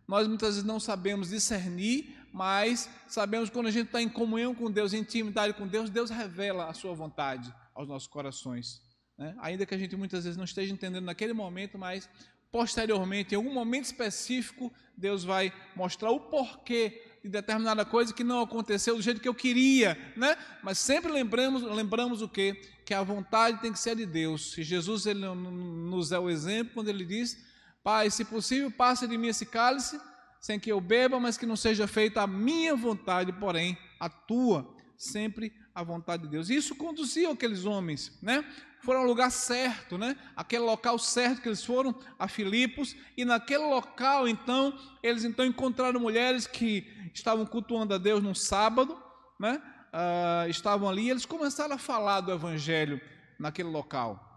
Nós 0.07 0.27
muitas 0.27 0.55
vezes 0.55 0.63
não 0.63 0.79
sabemos 0.79 1.29
discernir, 1.29 2.17
mas 2.31 2.89
sabemos 3.07 3.49
quando 3.49 3.67
a 3.67 3.71
gente 3.71 3.87
está 3.87 4.01
em 4.01 4.09
comunhão 4.09 4.55
com 4.55 4.71
Deus, 4.71 4.93
em 4.93 4.99
intimidade 4.99 5.53
com 5.53 5.67
Deus, 5.67 5.89
Deus 5.89 6.09
revela 6.09 6.69
a 6.69 6.73
sua 6.73 6.93
vontade 6.93 7.53
aos 7.75 7.87
nossos 7.87 8.07
corações. 8.07 8.81
Né? 9.17 9.35
Ainda 9.39 9.65
que 9.65 9.75
a 9.75 9.77
gente 9.77 9.95
muitas 9.95 10.23
vezes 10.23 10.37
não 10.37 10.45
esteja 10.45 10.73
entendendo 10.73 11.05
naquele 11.05 11.33
momento, 11.33 11.77
mas 11.77 12.09
posteriormente, 12.51 13.33
em 13.33 13.37
algum 13.37 13.53
momento 13.53 13.85
específico, 13.85 14.71
Deus 14.95 15.23
vai 15.23 15.51
mostrar 15.75 16.11
o 16.11 16.19
porquê 16.19 17.03
de 17.23 17.29
determinada 17.29 17.85
coisa 17.85 18.13
que 18.13 18.23
não 18.23 18.41
aconteceu 18.41 18.95
do 18.95 19.01
jeito 19.01 19.21
que 19.21 19.27
eu 19.27 19.33
queria, 19.33 19.97
né? 20.15 20.37
Mas 20.61 20.77
sempre 20.77 21.11
lembramos, 21.11 21.63
lembramos 21.63 22.21
o 22.21 22.27
quê? 22.27 22.61
Que 22.85 22.93
a 22.93 23.03
vontade 23.03 23.61
tem 23.61 23.71
que 23.71 23.79
ser 23.79 23.95
de 23.95 24.05
Deus. 24.05 24.57
E 24.57 24.63
Jesus 24.63 25.05
ele 25.05 25.25
nos 25.25 26.11
é 26.11 26.19
o 26.19 26.29
exemplo 26.29 26.73
quando 26.73 26.89
ele 26.89 27.05
diz: 27.05 27.37
Pai, 27.83 28.09
se 28.09 28.25
possível, 28.25 28.71
passe 28.71 29.07
de 29.07 29.17
mim 29.17 29.27
esse 29.27 29.45
cálice, 29.45 29.99
sem 30.39 30.59
que 30.59 30.71
eu 30.71 30.81
beba, 30.81 31.19
mas 31.19 31.37
que 31.37 31.45
não 31.45 31.55
seja 31.55 31.87
feita 31.87 32.21
a 32.21 32.27
minha 32.27 32.75
vontade, 32.75 33.31
porém 33.31 33.77
a 33.99 34.09
tua, 34.09 34.75
sempre 34.97 35.53
a 35.73 35.83
vontade 35.83 36.23
de 36.23 36.29
Deus. 36.29 36.49
Isso 36.49 36.75
conduziu 36.75 37.31
aqueles 37.31 37.65
homens, 37.65 38.17
né? 38.21 38.45
Foram 38.81 39.01
ao 39.01 39.05
lugar 39.05 39.31
certo, 39.31 39.97
né? 39.97 40.17
Aquele 40.35 40.63
local 40.63 40.99
certo 40.99 41.41
que 41.41 41.47
eles 41.47 41.63
foram 41.63 41.95
a 42.19 42.27
Filipos 42.27 42.95
e 43.15 43.23
naquele 43.23 43.63
local 43.63 44.27
então 44.27 44.77
eles 45.01 45.23
então 45.23 45.45
encontraram 45.45 45.99
mulheres 45.99 46.45
que 46.45 46.85
estavam 47.13 47.45
cultuando 47.45 47.93
a 47.93 47.97
Deus 47.97 48.21
num 48.21 48.35
sábado, 48.35 49.01
né? 49.39 49.61
Uh, 49.93 50.49
estavam 50.49 50.89
ali 50.89 51.11
eles 51.11 51.23
começaram 51.23 51.75
a 51.75 51.77
falar 51.77 52.21
do 52.21 52.31
Evangelho 52.31 52.99
naquele 53.37 53.69
local. 53.69 54.33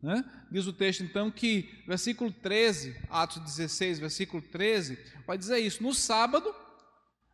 Né? 0.00 0.24
Diz 0.50 0.66
o 0.66 0.72
texto 0.72 1.02
então 1.02 1.30
que, 1.32 1.82
versículo 1.86 2.30
13, 2.30 2.96
Atos 3.10 3.42
16, 3.42 3.98
versículo 3.98 4.40
13, 4.40 4.98
vai 5.26 5.36
dizer 5.36 5.58
isso: 5.58 5.82
no 5.82 5.92
sábado, 5.92 6.54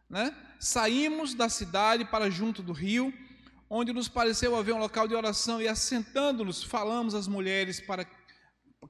né, 0.09 0.35
saímos 0.59 1.35
da 1.35 1.51
cidade 1.51 2.05
para 2.05 2.31
junto 2.31 2.63
do 2.63 2.73
rio, 2.73 3.13
onde 3.69 3.93
nos 3.93 4.09
pareceu 4.09 4.57
haver 4.57 4.75
um 4.75 4.79
local 4.79 5.07
de 5.07 5.15
oração, 5.15 5.61
e 5.61 5.69
assentando-nos, 5.69 6.63
falamos 6.63 7.15
às 7.15 7.29
mulheres 7.29 7.79
para 7.81 8.07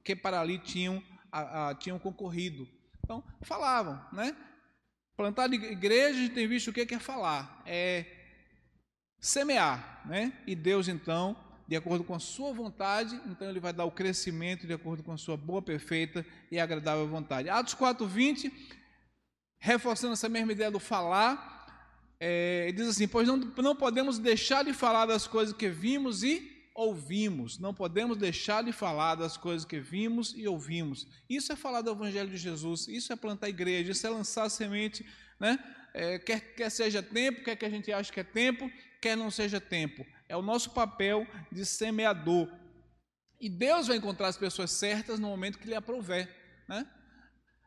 que 0.03 0.15
para 0.15 0.39
ali 0.39 0.59
tinham, 0.59 1.03
a, 1.29 1.69
a, 1.69 1.75
tinham 1.75 1.99
concorrido. 1.99 2.67
Então, 3.03 3.23
falavam, 3.41 4.01
né? 4.13 4.35
Plantar 5.17 5.51
igreja, 5.51 6.17
a 6.17 6.21
gente 6.21 6.33
tem 6.33 6.47
visto 6.47 6.69
o 6.69 6.73
que 6.73 6.93
é 6.93 6.99
falar, 6.99 7.61
é 7.65 8.18
semear, 9.19 10.01
né? 10.05 10.33
E 10.47 10.55
Deus, 10.55 10.87
então, 10.87 11.35
de 11.67 11.75
acordo 11.75 12.03
com 12.03 12.15
a 12.15 12.19
sua 12.19 12.51
vontade, 12.51 13.19
então 13.27 13.49
ele 13.49 13.59
vai 13.59 13.71
dar 13.71 13.85
o 13.85 13.91
crescimento 13.91 14.65
de 14.65 14.73
acordo 14.73 15.03
com 15.03 15.11
a 15.11 15.17
sua 15.17 15.37
boa, 15.37 15.61
perfeita 15.61 16.25
e 16.51 16.59
agradável 16.59 17.07
vontade. 17.07 17.49
Atos 17.49 17.75
4:20, 17.75 18.51
reforçando 19.59 20.13
essa 20.13 20.27
mesma 20.27 20.51
ideia 20.51 20.71
do 20.71 20.79
falar, 20.79 21.59
é, 22.19 22.71
diz 22.71 22.87
assim: 22.87 23.07
Pois 23.07 23.27
não, 23.27 23.37
não 23.37 23.75
podemos 23.75 24.17
deixar 24.17 24.63
de 24.63 24.73
falar 24.73 25.05
das 25.05 25.27
coisas 25.27 25.55
que 25.55 25.69
vimos 25.69 26.23
e 26.23 26.59
ouvimos. 26.73 27.59
Não 27.59 27.73
podemos 27.73 28.17
deixar 28.17 28.63
de 28.63 28.71
falar 28.71 29.15
das 29.15 29.35
coisas 29.35 29.65
que 29.65 29.79
vimos 29.79 30.33
e 30.35 30.47
ouvimos. 30.47 31.07
Isso 31.29 31.51
é 31.51 31.55
falar 31.55 31.81
do 31.81 31.91
Evangelho 31.91 32.29
de 32.29 32.37
Jesus, 32.37 32.87
isso 32.87 33.11
é 33.11 33.15
plantar 33.15 33.49
igreja, 33.49 33.91
isso 33.91 34.07
é 34.07 34.09
lançar 34.09 34.49
semente, 34.49 35.05
né? 35.39 35.59
É, 35.93 36.19
quer, 36.19 36.39
quer 36.55 36.69
seja 36.69 37.03
tempo, 37.03 37.43
quer 37.43 37.55
que 37.55 37.65
a 37.65 37.69
gente 37.69 37.91
ache 37.91 38.11
que 38.11 38.19
é 38.19 38.23
tempo, 38.23 38.71
quer 39.01 39.15
não 39.15 39.31
seja 39.31 39.59
tempo. 39.59 40.05
É 40.27 40.35
o 40.35 40.41
nosso 40.41 40.71
papel 40.71 41.25
de 41.51 41.65
semeador. 41.65 42.49
E 43.39 43.49
Deus 43.49 43.87
vai 43.87 43.97
encontrar 43.97 44.27
as 44.27 44.37
pessoas 44.37 44.71
certas 44.71 45.19
no 45.19 45.27
momento 45.27 45.57
que 45.57 45.67
lhe 45.67 45.75
aprouver. 45.75 46.29
Né? 46.67 46.85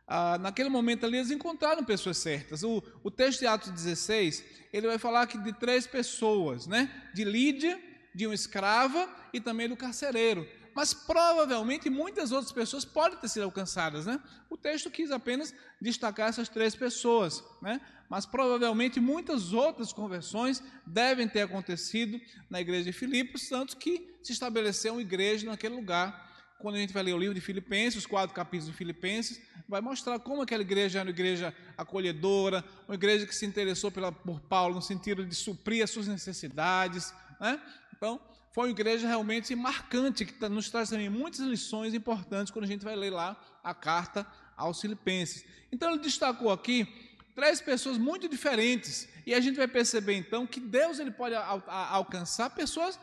Ah, 0.07 0.39
naquele 0.39 0.69
momento 0.69 1.07
ali, 1.07 1.17
eles 1.17 1.31
encontraram 1.31 1.85
pessoas 1.85 2.19
certas. 2.19 2.63
O, 2.63 2.83
o 3.03 3.11
texto 3.11 3.41
de 3.41 3.47
Atos 3.47 3.71
16, 3.71 4.45
ele 4.73 4.87
vai 4.87 4.99
falar 4.99 5.27
que 5.27 5.39
de 5.39 5.53
três 5.55 5.87
pessoas, 5.87 6.67
né? 6.67 7.11
de 7.15 7.25
Lídia, 7.25 7.81
de 8.15 8.27
uma 8.27 8.35
escrava 8.35 9.09
e 9.33 9.41
também 9.41 9.69
do 9.69 9.77
carcereiro. 9.77 10.47
Mas 10.75 10.95
provavelmente 10.95 11.91
muitas 11.91 12.33
outras 12.33 12.53
pessoas 12.53 12.85
podem 12.85 13.19
ter 13.19 13.29
sido 13.29 13.43
alcançadas, 13.43 14.07
né? 14.07 14.19
O 14.49 14.57
texto 14.57 14.91
quis 14.91 15.11
apenas 15.11 15.55
destacar 15.81 16.31
essas 16.31 16.49
três 16.49 16.75
pessoas, 16.75 17.45
né? 17.61 17.81
Mas 18.13 18.27
provavelmente 18.27 19.01
muitas 19.01 19.55
outras 19.55 19.91
conversões 19.91 20.63
devem 20.87 21.27
ter 21.27 21.41
acontecido 21.41 22.21
na 22.51 22.61
igreja 22.61 22.85
de 22.85 22.93
Filipos, 22.93 23.49
tanto 23.49 23.75
que 23.79 24.07
se 24.23 24.33
estabeleceu 24.35 24.93
uma 24.93 25.01
igreja 25.01 25.47
naquele 25.47 25.77
lugar 25.77 26.31
quando 26.59 26.75
a 26.75 26.79
gente 26.79 26.93
vai 26.93 27.03
ler 27.03 27.15
o 27.15 27.19
livro 27.19 27.35
de 27.35 27.41
Filipenses, 27.41 28.01
os 28.01 28.07
quatro 28.07 28.37
capítulos 28.37 28.67
de 28.67 28.77
Filipenses, 28.77 29.41
vai 29.67 29.81
mostrar 29.81 30.19
como 30.19 30.43
aquela 30.43 30.61
igreja 30.61 30.99
era 30.99 31.09
uma 31.09 31.11
igreja 31.11 31.55
acolhedora, 31.75 32.63
uma 32.87 32.97
igreja 32.97 33.27
que 33.27 33.35
se 33.35 33.47
interessou 33.47 33.91
pela, 33.91 34.13
por 34.13 34.41
Paulo 34.41 34.75
no 34.75 34.83
sentido 34.83 35.25
de 35.25 35.35
suprir 35.35 35.83
as 35.83 35.89
suas 35.89 36.07
necessidades. 36.07 37.15
Né? 37.41 37.59
Então, 37.97 38.21
foi 38.53 38.65
uma 38.65 38.73
igreja 38.73 39.09
realmente 39.09 39.57
marcante, 39.57 40.27
que 40.27 40.49
nos 40.51 40.69
traz 40.69 40.91
também 40.91 41.09
muitas 41.09 41.41
lições 41.41 41.95
importantes 41.95 42.53
quando 42.53 42.67
a 42.67 42.69
gente 42.69 42.85
vai 42.85 42.95
ler 42.95 43.11
lá 43.11 43.43
a 43.65 43.73
carta 43.73 44.27
aos 44.55 44.83
Filipenses. 44.83 45.47
Então, 45.73 45.91
ele 45.91 46.03
destacou 46.03 46.53
aqui 46.53 46.87
três 47.35 47.61
pessoas 47.61 47.99
muito 47.99 48.29
diferentes, 48.29 49.09
e 49.27 49.35
a 49.35 49.41
gente 49.41 49.57
vai 49.57 49.69
perceber 49.69 50.15
então 50.15 50.47
que 50.47 50.61
Deus 50.61 50.99
ele 50.99 51.11
pode 51.11 51.35
al 51.35 51.63
alcançar 51.69 52.51
pessoas 52.51 52.99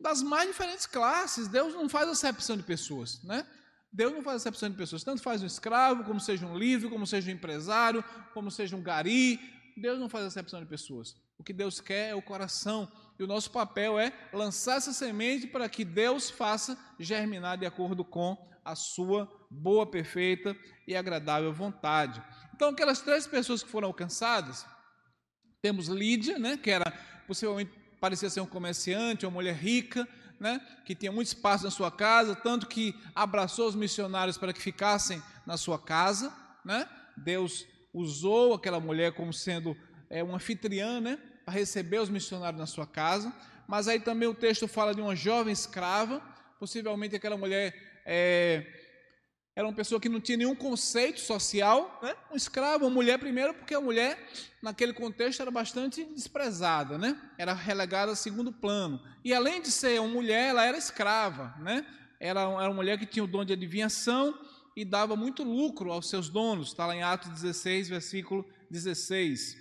das 0.00 0.22
mais 0.22 0.48
diferentes 0.48 0.86
classes. 0.86 1.48
Deus 1.48 1.74
não 1.74 1.88
faz 1.88 2.08
acepção 2.08 2.56
de 2.56 2.62
pessoas, 2.62 3.22
né? 3.22 3.46
Deus 3.92 4.12
não 4.12 4.22
faz 4.22 4.36
acepção 4.36 4.68
de 4.68 4.76
pessoas. 4.76 5.04
Tanto 5.04 5.22
faz 5.22 5.42
um 5.42 5.46
escravo, 5.46 6.02
como 6.04 6.20
seja 6.20 6.44
um 6.44 6.58
livre, 6.58 6.90
como 6.90 7.06
seja 7.06 7.30
um 7.30 7.34
empresário, 7.34 8.04
como 8.32 8.50
seja 8.50 8.74
um 8.76 8.82
gari. 8.82 9.38
Deus 9.76 9.98
não 10.00 10.08
faz 10.08 10.26
acepção 10.26 10.60
de 10.60 10.66
pessoas. 10.66 11.14
O 11.38 11.44
que 11.44 11.52
Deus 11.52 11.80
quer 11.80 12.10
é 12.10 12.14
o 12.14 12.20
coração. 12.20 12.90
E 13.18 13.22
o 13.22 13.26
nosso 13.26 13.52
papel 13.52 13.98
é 13.98 14.12
lançar 14.32 14.78
essa 14.78 14.92
semente 14.92 15.46
para 15.46 15.68
que 15.68 15.84
Deus 15.84 16.28
faça 16.28 16.76
germinar 16.98 17.56
de 17.56 17.66
acordo 17.66 18.04
com 18.04 18.36
a 18.64 18.74
sua 18.74 19.30
boa, 19.48 19.86
perfeita 19.86 20.56
e 20.88 20.96
agradável 20.96 21.52
vontade. 21.52 22.20
Então, 22.64 22.72
aquelas 22.72 23.02
três 23.02 23.26
pessoas 23.26 23.62
que 23.62 23.68
foram 23.68 23.88
alcançadas, 23.88 24.64
temos 25.60 25.88
Lídia, 25.88 26.38
né, 26.38 26.56
que 26.56 26.70
era 26.70 26.90
possivelmente 27.26 27.70
parecia 28.00 28.30
ser 28.30 28.40
um 28.40 28.46
comerciante, 28.46 29.26
uma 29.26 29.32
mulher 29.32 29.54
rica, 29.54 30.08
né, 30.40 30.58
que 30.86 30.94
tinha 30.94 31.12
muito 31.12 31.26
espaço 31.26 31.64
na 31.64 31.70
sua 31.70 31.90
casa, 31.90 32.34
tanto 32.34 32.66
que 32.66 32.98
abraçou 33.14 33.68
os 33.68 33.74
missionários 33.74 34.38
para 34.38 34.50
que 34.50 34.62
ficassem 34.62 35.22
na 35.44 35.58
sua 35.58 35.78
casa. 35.78 36.32
Né? 36.64 36.88
Deus 37.18 37.66
usou 37.92 38.54
aquela 38.54 38.80
mulher 38.80 39.12
como 39.12 39.30
sendo 39.30 39.76
é, 40.08 40.22
uma 40.22 40.36
anfitriã 40.36 41.02
né, 41.02 41.18
para 41.44 41.52
receber 41.52 41.98
os 41.98 42.08
missionários 42.08 42.58
na 42.58 42.66
sua 42.66 42.86
casa. 42.86 43.30
Mas 43.68 43.88
aí 43.88 44.00
também 44.00 44.26
o 44.26 44.34
texto 44.34 44.66
fala 44.66 44.94
de 44.94 45.02
uma 45.02 45.14
jovem 45.14 45.52
escrava, 45.52 46.22
possivelmente 46.58 47.14
aquela 47.14 47.36
mulher 47.36 47.74
é, 48.06 48.64
era 49.56 49.66
uma 49.66 49.72
pessoa 49.72 50.00
que 50.00 50.08
não 50.08 50.20
tinha 50.20 50.38
nenhum 50.38 50.54
conceito 50.54 51.20
social, 51.20 52.00
né? 52.02 52.14
um 52.32 52.36
escravo, 52.36 52.84
uma 52.84 52.90
mulher 52.90 53.18
primeiro, 53.18 53.54
porque 53.54 53.72
a 53.72 53.80
mulher, 53.80 54.18
naquele 54.60 54.92
contexto, 54.92 55.40
era 55.40 55.50
bastante 55.50 56.04
desprezada, 56.04 56.98
né? 56.98 57.16
era 57.38 57.52
relegada 57.52 58.10
a 58.10 58.16
segundo 58.16 58.52
plano. 58.52 59.00
E 59.24 59.32
além 59.32 59.62
de 59.62 59.70
ser 59.70 60.00
uma 60.00 60.08
mulher, 60.08 60.48
ela 60.48 60.64
era 60.64 60.76
escrava, 60.76 61.54
né? 61.60 61.86
era, 62.18 62.40
era 62.40 62.50
uma 62.50 62.74
mulher 62.74 62.98
que 62.98 63.06
tinha 63.06 63.22
o 63.22 63.28
dom 63.28 63.44
de 63.44 63.52
adivinhação 63.52 64.36
e 64.76 64.84
dava 64.84 65.14
muito 65.14 65.44
lucro 65.44 65.92
aos 65.92 66.08
seus 66.08 66.28
donos, 66.28 66.68
está 66.68 66.84
lá 66.84 66.96
em 66.96 67.02
Atos 67.04 67.30
16, 67.30 67.88
versículo 67.88 68.44
16. 68.68 69.56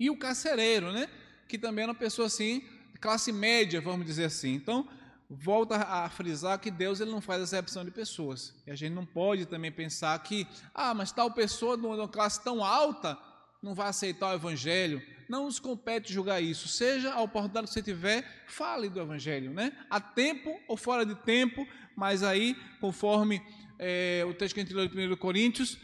E 0.00 0.10
o 0.10 0.18
carcereiro, 0.18 0.90
né? 0.90 1.08
que 1.48 1.56
também 1.56 1.84
era 1.84 1.92
uma 1.92 1.98
pessoa 1.98 2.26
assim, 2.26 2.62
classe 3.00 3.30
média, 3.30 3.80
vamos 3.80 4.04
dizer 4.04 4.24
assim. 4.24 4.54
Então, 4.54 4.88
volta 5.30 5.76
a 5.76 6.08
frisar 6.08 6.58
que 6.58 6.70
Deus 6.70 7.00
ele 7.00 7.10
não 7.10 7.20
faz 7.20 7.42
acepção 7.42 7.84
de 7.84 7.90
pessoas. 7.90 8.54
E 8.66 8.70
a 8.70 8.74
gente 8.74 8.94
não 8.94 9.04
pode 9.04 9.46
também 9.46 9.70
pensar 9.70 10.18
que, 10.22 10.46
ah, 10.74 10.94
mas 10.94 11.12
tal 11.12 11.30
pessoa 11.30 11.76
de 11.76 11.84
uma 11.84 12.08
classe 12.08 12.42
tão 12.42 12.64
alta 12.64 13.18
não 13.62 13.74
vai 13.74 13.88
aceitar 13.88 14.30
o 14.30 14.34
evangelho. 14.34 15.02
Não 15.28 15.44
nos 15.44 15.58
compete 15.58 16.12
julgar 16.12 16.42
isso. 16.42 16.68
Seja 16.68 17.12
a 17.12 17.20
oportunidade 17.20 17.66
que 17.66 17.72
você 17.72 17.82
tiver, 17.82 18.44
fale 18.46 18.88
do 18.88 19.00
evangelho, 19.00 19.52
né? 19.52 19.72
A 19.90 20.00
tempo 20.00 20.58
ou 20.66 20.76
fora 20.76 21.04
de 21.04 21.14
tempo, 21.14 21.66
mas 21.94 22.22
aí, 22.22 22.56
conforme 22.80 23.42
é, 23.78 24.24
o 24.26 24.32
texto 24.32 24.54
que 24.54 24.60
a 24.60 24.62
gente 24.64 24.74
leu 24.74 24.88
de 24.88 25.12
1 25.12 25.16
Coríntios, 25.16 25.78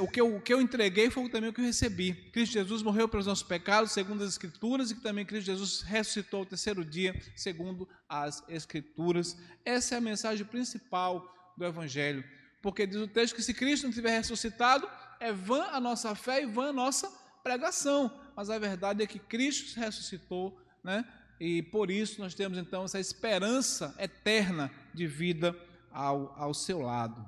o 0.00 0.08
que, 0.08 0.20
eu, 0.20 0.36
o 0.36 0.40
que 0.40 0.54
eu 0.54 0.60
entreguei 0.60 1.10
foi 1.10 1.28
também 1.28 1.50
o 1.50 1.52
que 1.52 1.60
eu 1.60 1.64
recebi. 1.64 2.14
Cristo 2.32 2.52
Jesus 2.52 2.82
morreu 2.82 3.08
pelos 3.08 3.26
nossos 3.26 3.42
pecados, 3.42 3.92
segundo 3.92 4.22
as 4.22 4.30
Escrituras, 4.30 4.90
e 4.90 4.94
que 4.94 5.00
também 5.00 5.24
Cristo 5.24 5.46
Jesus 5.46 5.82
ressuscitou 5.82 6.40
ao 6.40 6.46
terceiro 6.46 6.84
dia, 6.84 7.20
segundo 7.34 7.88
as 8.08 8.42
Escrituras. 8.48 9.36
Essa 9.64 9.96
é 9.96 9.98
a 9.98 10.00
mensagem 10.00 10.46
principal 10.46 11.54
do 11.56 11.64
Evangelho. 11.64 12.24
Porque 12.62 12.86
diz 12.86 12.96
o 13.00 13.08
texto 13.08 13.34
que 13.34 13.42
se 13.42 13.54
Cristo 13.54 13.84
não 13.84 13.92
tiver 13.92 14.10
ressuscitado, 14.10 14.88
é 15.20 15.32
vã 15.32 15.64
a 15.72 15.80
nossa 15.80 16.14
fé 16.14 16.42
e 16.42 16.46
vã 16.46 16.68
a 16.68 16.72
nossa 16.72 17.10
pregação. 17.42 18.12
Mas 18.36 18.50
a 18.50 18.58
verdade 18.58 19.02
é 19.02 19.06
que 19.06 19.18
Cristo 19.18 19.78
ressuscitou, 19.78 20.60
né? 20.82 21.04
E 21.40 21.62
por 21.62 21.90
isso 21.90 22.20
nós 22.20 22.34
temos 22.34 22.58
então 22.58 22.84
essa 22.84 22.98
esperança 22.98 23.94
eterna 23.98 24.70
de 24.92 25.06
vida 25.06 25.56
ao, 25.90 26.34
ao 26.36 26.52
seu 26.52 26.80
lado. 26.80 27.24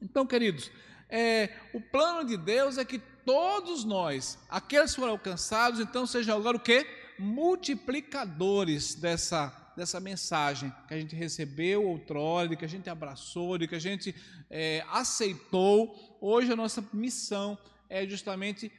Então, 0.00 0.26
queridos, 0.26 0.70
é, 1.16 1.48
o 1.72 1.80
plano 1.80 2.26
de 2.26 2.36
Deus 2.36 2.76
é 2.76 2.84
que 2.84 2.98
todos 2.98 3.84
nós, 3.84 4.36
aqueles 4.48 4.90
que 4.90 4.96
foram 4.96 5.12
alcançados, 5.12 5.78
então 5.78 6.08
sejam 6.08 6.36
agora 6.36 6.56
o 6.56 6.60
que? 6.60 6.84
Multiplicadores 7.20 8.96
dessa, 8.96 9.72
dessa 9.76 10.00
mensagem 10.00 10.72
que 10.88 10.94
a 10.94 10.98
gente 10.98 11.14
recebeu 11.14 11.86
outrora, 11.86 12.48
de 12.48 12.56
que 12.56 12.64
a 12.64 12.68
gente 12.68 12.90
abraçou, 12.90 13.56
de 13.56 13.68
que 13.68 13.76
a 13.76 13.78
gente 13.78 14.12
é, 14.50 14.84
aceitou. 14.90 16.18
Hoje 16.20 16.52
a 16.52 16.56
nossa 16.56 16.84
missão 16.92 17.56
é 17.88 18.04
justamente 18.04 18.72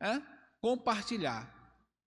é, 0.00 0.22
compartilhar, 0.62 1.52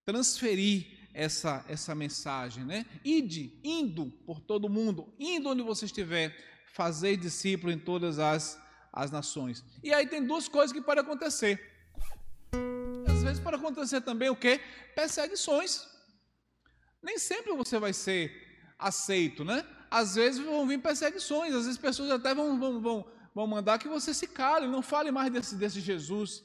transferir 0.04 0.88
essa, 1.14 1.64
essa 1.70 1.94
mensagem, 1.94 2.66
né? 2.66 2.84
Ide, 3.06 3.60
indo 3.64 4.08
por 4.26 4.40
todo 4.40 4.68
mundo, 4.68 5.14
indo 5.20 5.50
onde 5.50 5.62
você 5.62 5.86
estiver, 5.86 6.36
fazer 6.74 7.16
discípulo 7.16 7.72
em 7.72 7.78
todas 7.78 8.18
as 8.18 8.60
as 8.98 9.12
nações. 9.12 9.64
E 9.84 9.94
aí 9.94 10.08
tem 10.08 10.26
duas 10.26 10.48
coisas 10.48 10.74
que 10.74 10.82
podem 10.82 11.04
acontecer. 11.04 11.54
Às 13.08 13.24
vezes 13.24 13.40
pode 13.40 13.58
acontecer 13.58 14.02
também 14.02 14.30
o 14.30 14.36
que? 14.36 14.60
Perseguições. 14.96 15.88
Nem 17.02 17.20
sempre 17.20 17.54
você 17.54 17.78
vai 17.78 17.94
ser 17.94 18.24
aceito, 18.78 19.46
né? 19.46 19.64
Às 19.90 20.16
vezes 20.16 20.44
vão 20.44 20.68
vir 20.68 20.82
perseguições, 20.82 21.54
às 21.54 21.66
vezes 21.66 21.78
pessoas 21.78 22.10
até 22.10 22.34
vão, 22.34 22.60
vão, 22.60 22.82
vão, 22.82 23.12
vão 23.36 23.48
mandar 23.48 23.78
que 23.78 23.88
você 23.88 24.14
se 24.14 24.28
cale, 24.28 24.68
não 24.68 24.82
fale 24.82 25.12
mais 25.12 25.32
desse, 25.32 25.56
desse 25.56 25.80
Jesus. 25.80 26.44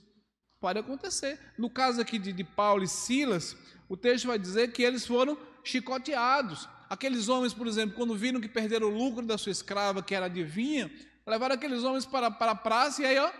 Pode 0.61 0.79
acontecer. 0.79 1.41
No 1.59 1.71
caso 1.71 2.01
aqui 2.03 2.19
de, 2.19 2.33
de 2.33 2.45
Paulo 2.45 2.85
e 2.85 2.89
Silas, 2.89 3.57
o 3.89 3.97
texto 3.97 4.27
vai 4.27 4.39
dizer 4.39 4.73
que 4.73 4.83
eles 4.83 5.07
foram 5.07 5.39
chicoteados. 5.65 6.69
Aqueles 6.89 7.31
homens, 7.31 7.55
por 7.55 7.67
exemplo, 7.67 7.97
quando 7.97 8.15
viram 8.15 8.41
que 8.41 8.49
perderam 8.49 8.89
o 8.89 8.97
lucro 8.97 9.25
da 9.25 9.39
sua 9.39 9.51
escrava, 9.51 10.03
que 10.03 10.15
era 10.15 10.27
adivinha, 10.27 10.93
Levaram 11.27 11.55
aqueles 11.55 11.85
homens 11.85 12.05
para, 12.05 12.31
para 12.31 12.53
a 12.53 12.57
praça 12.57 13.03
e 13.03 13.07
aí, 13.07 13.19
ó, 13.19 13.33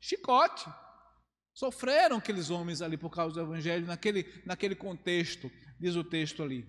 chicote. 0.00 0.68
Sofreram 1.52 2.16
aqueles 2.16 2.50
homens 2.50 2.82
ali 2.82 2.96
por 2.96 3.10
causa 3.10 3.34
do 3.34 3.40
evangelho, 3.40 3.86
naquele, 3.86 4.42
naquele 4.44 4.74
contexto, 4.74 5.50
diz 5.78 5.94
o 5.94 6.02
texto 6.02 6.42
ali. 6.42 6.66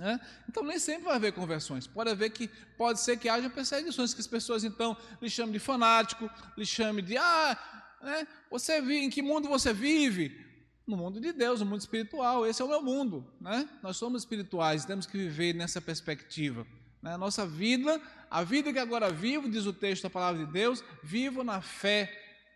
É? 0.00 0.18
Então 0.48 0.64
nem 0.64 0.78
sempre 0.78 1.04
vai 1.04 1.14
haver 1.14 1.32
conversões. 1.32 1.86
Pode 1.86 2.10
haver 2.10 2.30
que 2.30 2.48
pode 2.76 2.98
ser 3.00 3.16
que 3.16 3.28
haja 3.28 3.48
perseguições, 3.48 4.12
que 4.12 4.20
as 4.20 4.26
pessoas 4.26 4.64
então 4.64 4.96
lhe 5.22 5.30
chamem 5.30 5.52
de 5.52 5.58
fanático, 5.58 6.28
lhe 6.56 6.66
chamem 6.66 7.04
de 7.04 7.16
ah, 7.16 7.96
né, 8.02 8.26
você 8.50 8.80
vive, 8.80 9.04
em 9.04 9.10
que 9.10 9.22
mundo 9.22 9.48
você 9.48 9.72
vive? 9.72 10.42
No 10.86 10.96
mundo 10.96 11.20
de 11.20 11.32
Deus, 11.32 11.60
no 11.60 11.66
mundo 11.66 11.80
espiritual. 11.80 12.44
Esse 12.44 12.60
é 12.60 12.64
o 12.64 12.68
meu 12.68 12.82
mundo, 12.82 13.32
né? 13.40 13.68
Nós 13.82 13.96
somos 13.96 14.22
espirituais, 14.22 14.84
temos 14.84 15.06
que 15.06 15.16
viver 15.16 15.54
nessa 15.54 15.80
perspectiva. 15.80 16.66
Né? 17.04 17.12
A 17.12 17.18
nossa 17.18 17.46
vida, 17.46 18.00
a 18.30 18.42
vida 18.42 18.72
que 18.72 18.78
agora 18.78 19.10
vivo, 19.10 19.50
diz 19.50 19.66
o 19.66 19.74
texto 19.74 20.04
da 20.04 20.10
palavra 20.10 20.46
de 20.46 20.50
Deus, 20.50 20.82
vivo 21.02 21.44
na 21.44 21.60
fé 21.60 22.10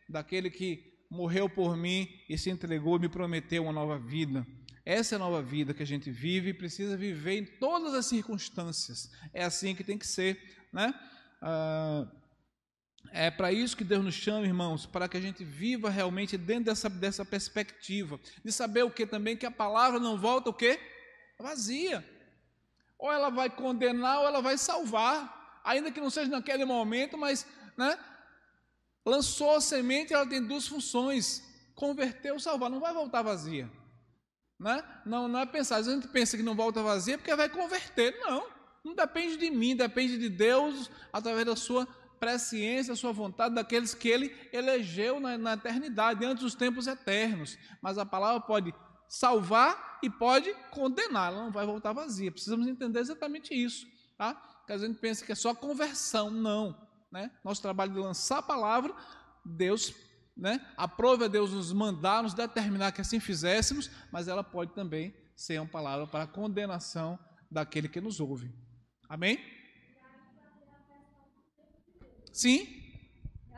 daquele 0.09 0.49
que 0.49 0.97
morreu 1.11 1.51
por 1.51 1.77
mim 1.77 2.09
e 2.27 2.39
se 2.39 2.49
entregou 2.49 2.97
e 2.97 3.01
me 3.01 3.09
prometeu 3.11 3.65
uma 3.65 3.73
nova 3.73 3.99
vida. 3.99 4.47
Essa 4.87 5.15
é 5.15 5.17
a 5.17 5.19
nova 5.19 5.43
vida 5.43 5.75
que 5.75 5.83
a 5.83 5.87
gente 5.87 6.11
vive 6.11 6.49
e 6.49 6.55
precisa 6.55 6.97
viver 6.97 7.37
em 7.37 7.45
todas 7.45 7.93
as 7.93 8.07
circunstâncias. 8.07 9.11
É 9.35 9.45
assim 9.45 9.75
que 9.75 9.85
tem 9.85 9.99
que 9.99 10.07
ser, 10.07 10.41
né? 10.73 10.95
Ah, 11.43 12.11
é 13.13 13.31
para 13.31 13.53
isso 13.53 13.77
que 13.77 13.85
Deus 13.85 14.03
nos 14.03 14.15
chama, 14.15 14.47
irmãos, 14.47 14.87
para 14.87 15.07
que 15.09 15.19
a 15.19 15.21
gente 15.21 15.45
viva 15.45 15.91
realmente 15.91 16.39
dentro 16.39 16.65
dessa, 16.65 16.89
dessa 16.89 17.23
perspectiva, 17.23 18.19
de 18.43 18.51
saber 18.51 18.83
o 18.83 18.91
que 18.91 19.07
também 19.07 19.37
que 19.37 19.45
a 19.45 19.51
palavra 19.51 20.01
não 20.01 20.17
volta 20.17 20.49
o 20.49 20.55
quê? 20.55 20.81
Vazia. 21.39 22.03
Ou 22.99 23.13
ela 23.13 23.31
vai 23.31 23.49
condenar 23.49 24.21
ou 24.21 24.27
ela 24.27 24.43
vai 24.43 24.59
salvar, 24.59 25.61
ainda 25.65 25.91
que 25.91 26.01
não 26.01 26.11
seja 26.11 26.31
naquele 26.31 26.65
momento, 26.65 27.17
mas 27.17 27.47
né, 27.77 27.99
lançou 29.07 29.57
a 29.57 29.61
semente, 29.61 30.13
ela 30.13 30.27
tem 30.27 30.45
duas 30.45 30.67
funções: 30.67 31.43
converter 31.75 32.33
ou 32.33 32.41
salvar, 32.41 32.69
não 32.69 32.81
vai 32.81 32.93
voltar 32.93 33.23
vazia. 33.23 33.71
Né? 34.59 34.83
Não, 35.07 35.29
não 35.29 35.39
é 35.39 35.47
pensar, 35.47 35.77
a 35.77 35.83
gente 35.83 36.09
pensa 36.09 36.37
que 36.37 36.43
não 36.43 36.57
volta 36.57 36.83
vazia 36.83 37.17
porque 37.17 37.35
vai 37.35 37.49
converter. 37.49 38.19
Não, 38.19 38.45
não 38.85 38.95
depende 38.95 39.37
de 39.37 39.51
mim, 39.51 39.77
depende 39.77 40.19
de 40.19 40.29
Deus 40.29 40.91
através 41.13 41.47
da 41.47 41.55
sua 41.55 41.87
presciência, 42.19 42.97
sua 42.97 43.13
vontade, 43.13 43.55
daqueles 43.55 43.95
que 43.95 44.09
ele 44.09 44.37
elegeu 44.53 45.21
na, 45.21 45.39
na 45.39 45.53
eternidade, 45.55 46.25
antes 46.25 46.43
dos 46.43 46.55
tempos 46.57 46.89
eternos. 46.89 47.57
Mas 47.81 47.97
a 47.97 48.05
palavra 48.05 48.41
pode 48.41 48.75
salvar 49.09 49.99
e 50.03 50.11
pode 50.11 50.53
condenar, 50.71 51.33
ela 51.33 51.45
não 51.45 51.51
vai 51.51 51.67
voltar 51.67 51.93
vazia. 51.93 52.31
Precisamos 52.31 52.67
entender 52.67 53.01
exatamente 53.01 53.55
isso. 53.55 53.87
Tá? 54.17 54.35
Que 54.67 54.73
a 54.73 54.79
gente 54.79 54.99
pensa 54.99 55.25
que 55.25 55.33
é 55.33 55.35
só 55.35 55.55
conversão. 55.55 56.31
Não. 56.31 56.77
Né? 57.11 57.31
Nosso 57.45 57.63
trabalho 57.63 57.93
de 57.93 57.99
lançar 57.99 58.39
a 58.39 58.43
palavra, 58.43 58.95
Deus 59.45 59.95
né? 60.39 60.65
Aprove 60.77 61.25
a 61.25 61.29
Deus 61.29 61.53
nos 61.53 61.73
mandar, 61.73 62.23
nos 62.23 62.33
determinar 62.33 62.93
que 62.93 63.01
assim 63.01 63.19
fizéssemos, 63.19 63.91
mas 64.13 64.29
ela 64.29 64.45
pode 64.45 64.73
também 64.73 65.13
ser 65.35 65.61
uma 65.61 65.69
palavra 65.69 66.07
para 66.07 66.29
condenação 66.29 67.19
daquele 67.51 67.89
que 67.89 68.01
nos 68.01 68.21
ouve. 68.21 68.55
Amém? 69.09 69.39
Sim? 72.33 72.78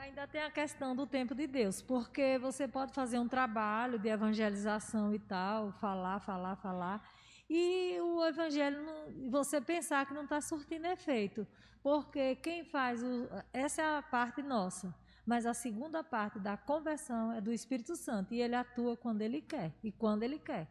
Ainda 0.01 0.27
tem 0.27 0.41
a 0.41 0.51
questão 0.51 0.97
do 0.97 1.07
tempo 1.07 1.35
de 1.35 1.47
Deus, 1.47 1.83
porque 1.83 2.39
você 2.39 2.67
pode 2.67 2.91
fazer 2.95 3.19
um 3.19 3.29
trabalho 3.29 3.99
de 3.99 4.09
evangelização 4.09 5.15
e 5.15 5.19
tal, 5.19 5.73
falar, 5.73 6.21
falar, 6.21 6.57
falar, 6.57 7.07
e 7.51 8.01
o 8.01 8.25
evangelho, 8.25 8.83
não, 8.83 9.31
você 9.31 9.61
pensar 9.61 10.07
que 10.07 10.15
não 10.15 10.25
está 10.25 10.41
surtindo 10.41 10.87
efeito, 10.87 11.47
porque 11.83 12.35
quem 12.37 12.65
faz, 12.65 13.03
o, 13.03 13.29
essa 13.53 13.83
é 13.83 13.99
a 13.99 14.03
parte 14.03 14.43
nossa, 14.43 14.95
mas 15.27 15.45
a 15.45 15.53
segunda 15.53 16.03
parte 16.03 16.39
da 16.39 16.57
conversão 16.57 17.33
é 17.33 17.41
do 17.43 17.53
Espírito 17.53 17.95
Santo, 17.95 18.33
e 18.33 18.41
ele 18.41 18.55
atua 18.55 18.97
quando 18.97 19.21
ele 19.21 19.43
quer, 19.43 19.71
e 19.85 19.93
quando 19.93 20.23
ele 20.23 20.39
quer. 20.39 20.67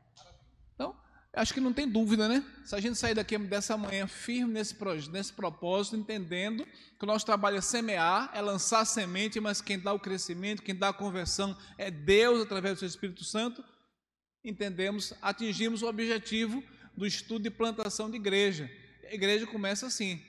Então, 0.74 0.96
acho 1.34 1.54
que 1.54 1.60
não 1.60 1.74
tem 1.74 1.88
dúvida, 1.88 2.28
né? 2.28 2.44
Se 2.66 2.76
a 2.76 2.80
gente 2.80 2.98
sair 2.98 3.14
daqui 3.14 3.38
dessa 3.38 3.78
manhã 3.78 4.08
firme 4.08 4.54
nesse, 4.54 4.76
nesse 5.12 5.34
propósito, 5.34 5.96
entendendo 5.96 6.66
que 6.66 7.04
o 7.04 7.08
nosso 7.08 7.26
trabalho 7.26 7.58
é 7.58 7.62
semear, 7.62 8.32
é 8.34 8.42
lançar 8.42 8.86
semente, 8.86 9.40
mas 9.40 9.62
quem 9.62 9.80
dá 9.80 9.94
o 9.94 10.00
crescimento, 10.00 10.64
quem 10.64 10.76
dá 10.76 10.90
a 10.90 10.94
conversão 10.94 11.56
é 11.78 11.92
Deus 11.92 12.42
através 12.42 12.76
do 12.76 12.80
seu 12.80 12.88
Espírito 12.88 13.24
Santo, 13.24 13.64
entendemos, 14.44 15.14
atingimos 15.22 15.82
o 15.82 15.88
objetivo 15.88 16.64
do 16.96 17.06
estudo 17.06 17.44
de 17.44 17.52
plantação 17.52 18.10
de 18.10 18.18
igreja. 18.18 18.70
A 19.06 19.14
igreja 19.14 19.46
começa 19.48 19.88
assim, 19.88 20.22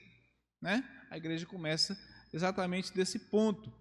né? 0.61 0.85
A 1.11 1.17
igreja 1.17 1.47
começa 1.47 1.99
exatamente 2.33 2.95
desse 2.95 3.19
ponto. 3.19 3.73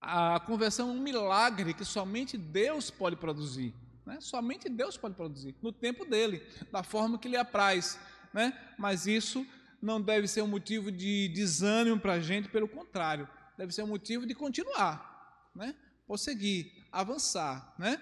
A 0.00 0.40
conversão 0.40 0.90
é 0.90 0.92
um 0.92 1.00
milagre 1.00 1.72
que 1.72 1.84
somente 1.84 2.36
Deus 2.36 2.90
pode 2.90 3.16
produzir. 3.16 3.74
Né? 4.06 4.18
Somente 4.20 4.68
Deus 4.68 4.96
pode 4.96 5.14
produzir, 5.14 5.54
no 5.62 5.72
tempo 5.72 6.04
dele, 6.04 6.42
da 6.70 6.82
forma 6.82 7.18
que 7.18 7.28
lhe 7.28 7.36
apraz. 7.36 7.98
Né? 8.32 8.52
Mas 8.78 9.06
isso 9.06 9.46
não 9.80 10.00
deve 10.00 10.26
ser 10.26 10.42
um 10.42 10.46
motivo 10.46 10.90
de 10.90 11.28
desânimo 11.28 11.98
para 11.98 12.14
a 12.14 12.20
gente, 12.20 12.48
pelo 12.48 12.68
contrário, 12.68 13.28
deve 13.56 13.72
ser 13.72 13.82
um 13.82 13.88
motivo 13.88 14.26
de 14.26 14.34
continuar, 14.34 15.50
né? 15.54 15.74
prosseguir, 16.06 16.72
avançar. 16.90 17.74
Né? 17.78 18.00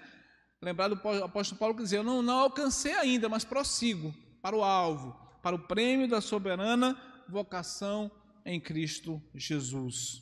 Lembrar 0.61 0.87
do 0.87 0.95
apóstolo 1.23 1.59
Paulo 1.59 1.75
que 1.75 1.83
dizia: 1.83 1.99
Eu 1.99 2.03
não, 2.03 2.21
não 2.21 2.39
alcancei 2.39 2.93
ainda, 2.93 3.27
mas 3.27 3.43
prossigo 3.43 4.13
para 4.41 4.55
o 4.55 4.63
alvo, 4.63 5.13
para 5.41 5.55
o 5.55 5.59
prêmio 5.59 6.07
da 6.07 6.21
soberana 6.21 6.97
vocação 7.27 8.09
em 8.45 8.59
Cristo 8.59 9.21
Jesus. 9.33 10.21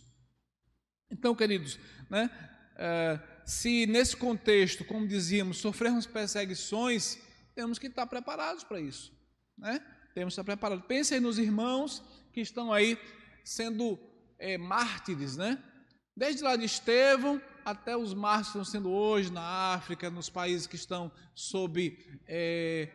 Então, 1.11 1.35
queridos, 1.35 1.77
né, 2.09 2.29
é, 2.77 3.19
se 3.51 3.85
nesse 3.85 4.15
contexto, 4.15 4.85
como 4.85 5.05
dizíamos, 5.05 5.57
sofrermos 5.57 6.05
perseguições, 6.05 7.17
temos 7.53 7.77
que 7.77 7.87
estar 7.87 8.07
preparados 8.07 8.63
para 8.63 8.79
isso. 8.79 9.11
Né? 9.57 9.81
Temos 10.15 10.33
que 10.33 10.39
estar 10.39 10.45
preparados. 10.45 10.85
Pensem 10.85 11.19
nos 11.19 11.37
irmãos 11.37 12.01
que 12.31 12.39
estão 12.39 12.71
aí 12.71 12.97
sendo 13.43 13.99
é, 14.39 14.57
mártires, 14.57 15.35
né? 15.35 15.61
Desde 16.15 16.41
lá 16.41 16.55
de 16.55 16.63
Estevão 16.63 17.41
até 17.65 17.95
os 17.95 18.13
mártires 18.13 18.47
estão 18.47 18.63
sendo 18.63 18.89
hoje 18.89 19.29
na 19.29 19.73
África, 19.73 20.09
nos 20.09 20.29
países 20.29 20.65
que 20.65 20.77
estão 20.77 21.11
sob. 21.35 21.97
É, 22.25 22.87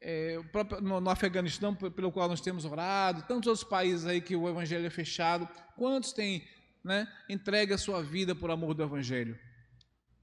é, 0.00 0.38
no, 0.82 1.00
no 1.00 1.10
Afeganistão, 1.10 1.74
pelo 1.74 2.12
qual 2.12 2.28
nós 2.28 2.40
temos 2.40 2.64
orado, 2.64 3.22
tantos 3.22 3.48
outros 3.48 3.68
países 3.68 4.06
aí 4.06 4.20
que 4.20 4.36
o 4.36 4.48
evangelho 4.48 4.86
é 4.86 4.90
fechado. 4.90 5.48
Quantos 5.74 6.12
têm 6.12 6.46
né, 6.84 7.08
entregue 7.28 7.72
a 7.72 7.78
sua 7.78 8.04
vida 8.04 8.36
por 8.36 8.52
amor 8.52 8.72
do 8.72 8.84
Evangelho. 8.84 9.36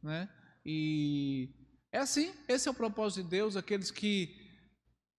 Né? 0.03 0.27
E 0.65 1.49
é 1.91 1.99
assim, 1.99 2.33
esse 2.47 2.67
é 2.67 2.71
o 2.71 2.73
propósito 2.73 3.23
de 3.23 3.29
Deus, 3.29 3.55
aqueles 3.55 3.89
que 3.89 4.35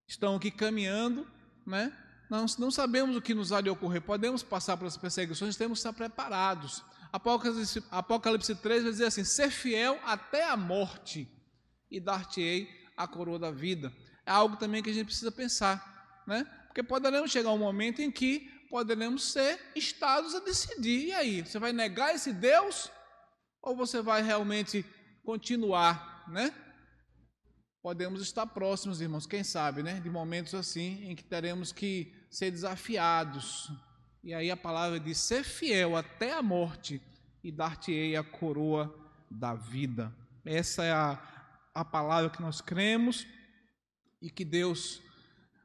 estão 0.06 0.36
aqui 0.36 0.50
caminhando, 0.50 1.26
né? 1.66 1.92
Nós 2.28 2.56
não 2.56 2.70
sabemos 2.70 3.16
o 3.16 3.22
que 3.22 3.34
nos 3.34 3.52
há 3.52 3.60
de 3.60 3.70
ocorrer, 3.70 4.02
podemos 4.02 4.42
passar 4.42 4.76
pelas 4.76 4.96
perseguições, 4.96 5.56
temos 5.56 5.78
que 5.78 5.88
estar 5.88 5.92
preparados. 5.92 6.82
Apocalipse, 7.12 7.82
Apocalipse 7.90 8.54
3 8.56 8.82
vai 8.82 8.92
dizer 8.92 9.06
assim: 9.06 9.24
ser 9.24 9.50
fiel 9.50 10.00
até 10.04 10.48
a 10.48 10.56
morte 10.56 11.28
e 11.90 12.00
dar-te-ei 12.00 12.68
a 12.96 13.06
coroa 13.06 13.38
da 13.38 13.50
vida. 13.50 13.92
É 14.26 14.32
algo 14.32 14.56
também 14.56 14.82
que 14.82 14.90
a 14.90 14.92
gente 14.92 15.06
precisa 15.06 15.30
pensar, 15.30 16.24
né? 16.26 16.44
Porque 16.66 16.82
poderemos 16.82 17.30
chegar 17.30 17.52
um 17.52 17.58
momento 17.58 18.02
em 18.02 18.10
que 18.10 18.50
poderemos 18.68 19.30
ser 19.30 19.60
estados 19.76 20.34
a 20.34 20.40
decidir. 20.40 21.06
E 21.08 21.12
aí, 21.12 21.42
você 21.42 21.58
vai 21.60 21.72
negar 21.72 22.14
esse 22.14 22.32
Deus 22.32 22.90
ou 23.64 23.74
você 23.74 24.02
vai 24.02 24.22
realmente 24.22 24.84
continuar, 25.24 26.24
né? 26.28 26.54
Podemos 27.82 28.20
estar 28.20 28.46
próximos, 28.46 29.00
irmãos, 29.00 29.26
quem 29.26 29.42
sabe, 29.42 29.82
né? 29.82 30.00
De 30.00 30.10
momentos 30.10 30.54
assim 30.54 31.02
em 31.04 31.16
que 31.16 31.24
teremos 31.24 31.72
que 31.72 32.14
ser 32.30 32.50
desafiados. 32.50 33.72
E 34.22 34.34
aí 34.34 34.50
a 34.50 34.56
palavra 34.56 35.00
diz: 35.00 35.18
ser 35.18 35.42
fiel 35.42 35.96
até 35.96 36.32
a 36.32 36.42
morte 36.42 37.00
e 37.42 37.50
dar-te-ei 37.50 38.16
a 38.16 38.22
coroa 38.22 38.94
da 39.30 39.54
vida. 39.54 40.14
Essa 40.44 40.84
é 40.84 40.92
a, 40.92 41.18
a 41.74 41.84
palavra 41.84 42.30
que 42.30 42.42
nós 42.42 42.60
cremos 42.60 43.26
e 44.20 44.30
que 44.30 44.44
Deus 44.44 45.00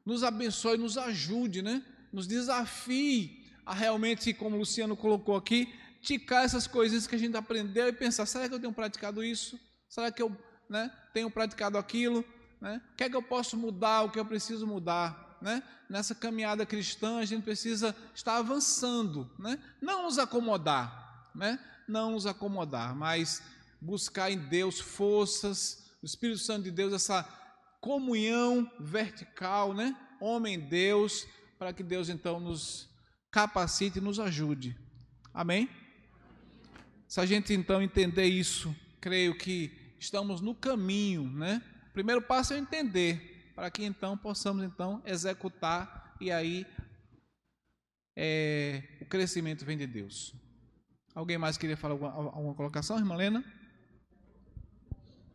nos 0.04 0.24
abençoe, 0.24 0.78
nos 0.78 0.96
ajude, 0.96 1.62
né? 1.62 1.84
nos 2.12 2.26
desafie 2.26 3.46
a 3.64 3.74
realmente, 3.74 4.32
como 4.32 4.56
o 4.56 4.58
Luciano 4.60 4.96
colocou 4.96 5.36
aqui, 5.36 5.72
ticar 6.00 6.44
essas 6.44 6.66
coisas 6.66 7.06
que 7.06 7.14
a 7.14 7.18
gente 7.18 7.36
aprendeu 7.36 7.88
e 7.88 7.92
pensar: 7.92 8.26
será 8.26 8.48
que 8.48 8.54
eu 8.54 8.60
tenho 8.60 8.72
praticado 8.72 9.22
isso? 9.22 9.58
Será 9.88 10.10
que 10.10 10.22
eu 10.22 10.34
né, 10.68 10.90
tenho 11.12 11.30
praticado 11.30 11.76
aquilo? 11.76 12.24
Né? 12.60 12.80
O 12.92 12.96
que 12.96 13.04
é 13.04 13.10
que 13.10 13.16
eu 13.16 13.22
posso 13.22 13.56
mudar? 13.56 14.02
O 14.02 14.10
que 14.10 14.18
eu 14.18 14.24
preciso 14.24 14.66
mudar? 14.66 15.38
Né? 15.40 15.62
Nessa 15.88 16.14
caminhada 16.14 16.66
cristã, 16.66 17.18
a 17.18 17.24
gente 17.24 17.42
precisa 17.42 17.96
estar 18.14 18.36
avançando, 18.36 19.30
né? 19.38 19.58
não 19.80 20.04
nos 20.04 20.18
acomodar, 20.18 21.30
né? 21.34 21.58
não 21.88 22.12
nos 22.12 22.26
acomodar, 22.26 22.94
mas 22.94 23.42
buscar 23.80 24.30
em 24.30 24.38
Deus 24.38 24.78
forças, 24.78 25.90
o 26.02 26.06
Espírito 26.06 26.38
Santo 26.38 26.64
de 26.64 26.70
Deus, 26.70 26.92
essa 26.92 27.24
comunhão 27.80 28.70
vertical, 28.78 29.72
né? 29.72 29.96
homem-Deus, 30.20 31.26
para 31.58 31.72
que 31.72 31.82
Deus 31.82 32.10
então 32.10 32.38
nos 32.38 32.88
capacite 33.30 33.98
e 33.98 34.02
nos 34.02 34.20
ajude. 34.20 34.76
Amém? 35.32 35.68
Se 37.10 37.18
a 37.18 37.26
gente 37.26 37.52
então 37.52 37.82
entender 37.82 38.26
isso, 38.26 38.72
creio 39.00 39.36
que 39.36 39.96
estamos 39.98 40.40
no 40.40 40.54
caminho, 40.54 41.28
né? 41.28 41.60
O 41.88 41.92
primeiro 41.92 42.22
passo 42.22 42.54
é 42.54 42.56
entender, 42.58 43.50
para 43.52 43.68
que 43.68 43.84
então 43.84 44.16
possamos 44.16 44.62
então 44.62 45.02
executar 45.04 46.14
e 46.20 46.30
aí 46.30 46.64
é, 48.16 48.84
o 49.00 49.06
crescimento 49.06 49.64
vem 49.64 49.76
de 49.76 49.88
Deus. 49.88 50.32
Alguém 51.12 51.36
mais 51.36 51.58
queria 51.58 51.76
falar 51.76 51.94
alguma, 51.94 52.12
alguma 52.12 52.54
colocação, 52.54 52.96
irmã 52.96 53.16
Lena? 53.16 53.44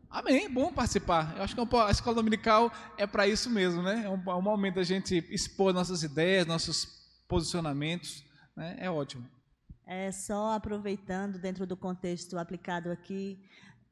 Amém, 0.09 0.49
bom 0.49 0.71
participar. 0.71 1.35
Eu 1.35 1.43
acho 1.43 1.53
que 1.53 1.59
é 1.59 1.81
a 1.81 1.91
escola 1.91 2.15
dominical 2.15 2.71
é 2.97 3.05
para 3.05 3.27
isso 3.27 3.49
mesmo, 3.49 3.83
né? 3.83 4.03
É 4.05 4.09
um, 4.09 4.31
é 4.31 4.35
um 4.35 4.41
momento 4.41 4.75
da 4.75 4.83
gente 4.83 5.27
expor 5.29 5.73
nossas 5.73 6.03
ideias, 6.03 6.47
nossos 6.47 6.85
posicionamentos, 7.27 8.23
né? 8.55 8.77
É 8.79 8.89
ótimo. 8.89 9.34
É 9.85 10.11
só 10.11 10.53
aproveitando 10.53 11.37
dentro 11.37 11.65
do 11.65 11.77
contexto 11.77 12.37
aplicado 12.37 12.91
aqui, 12.91 13.39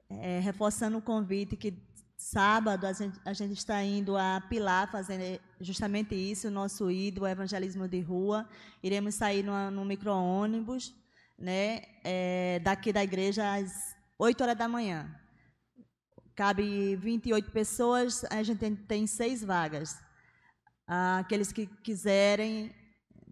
é, 0.09 0.39
reforçando 0.39 0.97
o 0.97 1.01
convite 1.01 1.55
que 1.55 1.73
sábado 2.17 2.85
a 2.85 2.93
gente, 2.93 3.19
a 3.25 3.33
gente, 3.33 3.53
está 3.57 3.83
indo 3.83 4.17
a 4.17 4.41
Pilar 4.49 4.89
fazendo 4.91 5.39
justamente 5.59 6.15
isso, 6.15 6.47
o 6.47 6.51
nosso 6.51 6.89
ídolo, 6.89 7.27
evangelismo 7.27 7.87
de 7.87 7.99
rua. 7.99 8.47
Iremos 8.81 9.15
sair 9.15 9.43
no, 9.43 9.69
no 9.69 9.85
micro-ônibus, 9.85 10.95
né? 11.37 11.81
É, 12.03 12.59
daqui 12.63 12.91
da 12.91 13.03
igreja 13.03 13.55
às 13.55 13.95
8 14.17 14.41
horas 14.41 14.57
da 14.57 14.67
manhã 14.67 15.19
cabe 16.35 16.95
28 16.95 17.51
pessoas, 17.51 18.23
a 18.25 18.41
gente 18.43 18.59
tem, 18.59 18.75
tem 18.75 19.07
seis 19.07 19.43
vagas. 19.43 19.97
Aqueles 20.87 21.51
que 21.51 21.65
quiserem, 21.65 22.73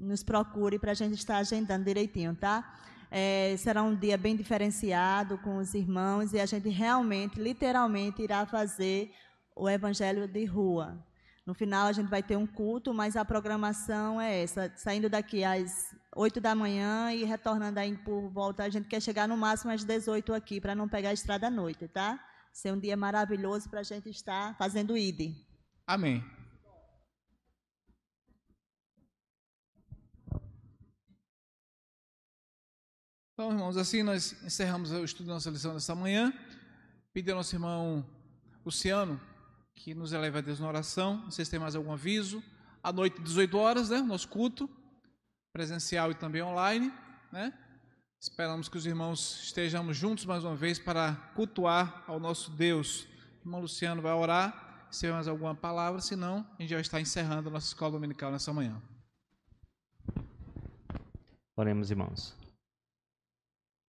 nos 0.02 0.24
procure 0.24 0.80
para 0.80 0.92
a 0.92 0.96
gente 0.96 1.14
estar 1.14 1.38
agendando 1.38 1.86
direitinho, 1.86 2.36
tá? 2.36 2.78
É, 3.10 3.56
será 3.58 3.84
um 3.84 3.96
dia 3.96 4.18
bem 4.18 4.36
diferenciado 4.36 5.38
com 5.40 5.58
os 5.58 5.74
irmãos 5.74 6.34
e 6.34 6.40
a 6.40 6.46
gente 6.46 6.70
realmente, 6.70 7.40
literalmente, 7.40 8.22
irá 8.22 8.46
fazer 8.46 9.12
o 9.56 9.70
evangelho 9.70 10.28
de 10.28 10.46
rua. 10.46 10.98
No 11.46 11.54
final 11.54 11.88
a 11.88 11.92
gente 11.92 12.08
vai 12.08 12.24
ter 12.24 12.38
um 12.38 12.48
culto, 12.48 12.94
mas 12.94 13.16
a 13.16 13.26
programação 13.26 14.22
é 14.22 14.44
essa, 14.44 14.72
saindo 14.76 15.10
daqui 15.10 15.44
às 15.44 15.94
8 16.16 16.40
da 16.40 16.54
manhã 16.54 17.12
e 17.12 17.24
retornando 17.24 17.80
aí 17.80 17.98
por 17.98 18.30
volta, 18.30 18.64
a 18.64 18.70
gente 18.70 18.88
quer 18.88 19.02
chegar 19.02 19.28
no 19.28 19.36
máximo 19.36 19.72
às 19.72 19.84
18 19.84 20.34
aqui, 20.34 20.62
para 20.62 20.76
não 20.76 20.88
pegar 20.88 21.10
a 21.10 21.14
estrada 21.14 21.48
à 21.48 21.50
noite, 21.50 21.88
tá? 21.88 22.20
Ser 22.54 22.72
um 22.72 22.80
dia 22.80 22.96
maravilhoso 22.96 23.70
para 23.70 23.80
a 23.80 23.84
gente 23.84 24.10
estar 24.10 24.56
fazendo 24.58 24.96
ID. 24.96 25.36
Amém. 25.88 26.24
Então, 33.42 33.54
irmãos, 33.54 33.76
assim 33.76 34.04
nós 34.04 34.36
encerramos 34.44 34.92
o 34.92 35.04
estudo 35.04 35.26
da 35.26 35.34
nossa 35.34 35.50
lição 35.50 35.74
desta 35.74 35.96
manhã. 35.96 36.32
Pedir 37.12 37.32
ao 37.32 37.38
nosso 37.38 37.56
irmão 37.56 38.06
Luciano 38.64 39.20
que 39.74 39.96
nos 39.96 40.14
eleve 40.14 40.38
a 40.38 40.42
Deus 40.42 40.60
na 40.60 40.68
oração. 40.68 41.26
Vocês 41.26 41.50
têm 41.50 41.60
mais 41.60 41.76
algum 41.76 41.92
aviso? 41.92 42.44
À 42.84 42.94
noite, 42.94 43.20
18 43.20 43.58
horas, 43.58 43.90
né? 43.90 44.00
Nosso 44.00 44.28
culto, 44.28 44.70
presencial 45.52 46.12
e 46.12 46.14
também 46.14 46.44
online, 46.44 46.94
né? 47.32 47.52
Esperamos 48.22 48.70
que 48.70 48.78
os 48.78 48.86
irmãos 48.86 49.42
estejamos 49.46 49.98
juntos 49.98 50.24
mais 50.24 50.44
uma 50.44 50.56
vez 50.56 50.78
para 50.78 51.16
cultuar 51.34 52.04
ao 52.06 52.20
nosso 52.20 52.52
Deus. 52.52 53.08
O 53.44 53.48
irmão 53.48 53.62
Luciano 53.62 54.04
vai 54.04 54.14
orar. 54.14 54.88
Se 54.92 55.00
tiver 55.00 55.14
mais 55.14 55.28
alguma 55.28 55.56
palavra, 55.56 56.00
senão 56.00 56.46
a 56.60 56.62
gente 56.62 56.74
vai 56.74 56.82
estar 56.82 57.02
encerrando 57.02 57.50
a 57.50 57.54
nossa 57.54 57.66
escola 57.66 57.94
dominical 57.94 58.32
nessa 58.32 58.54
manhã. 58.54 58.80
Oremos, 61.58 61.90
irmãos. 61.90 62.40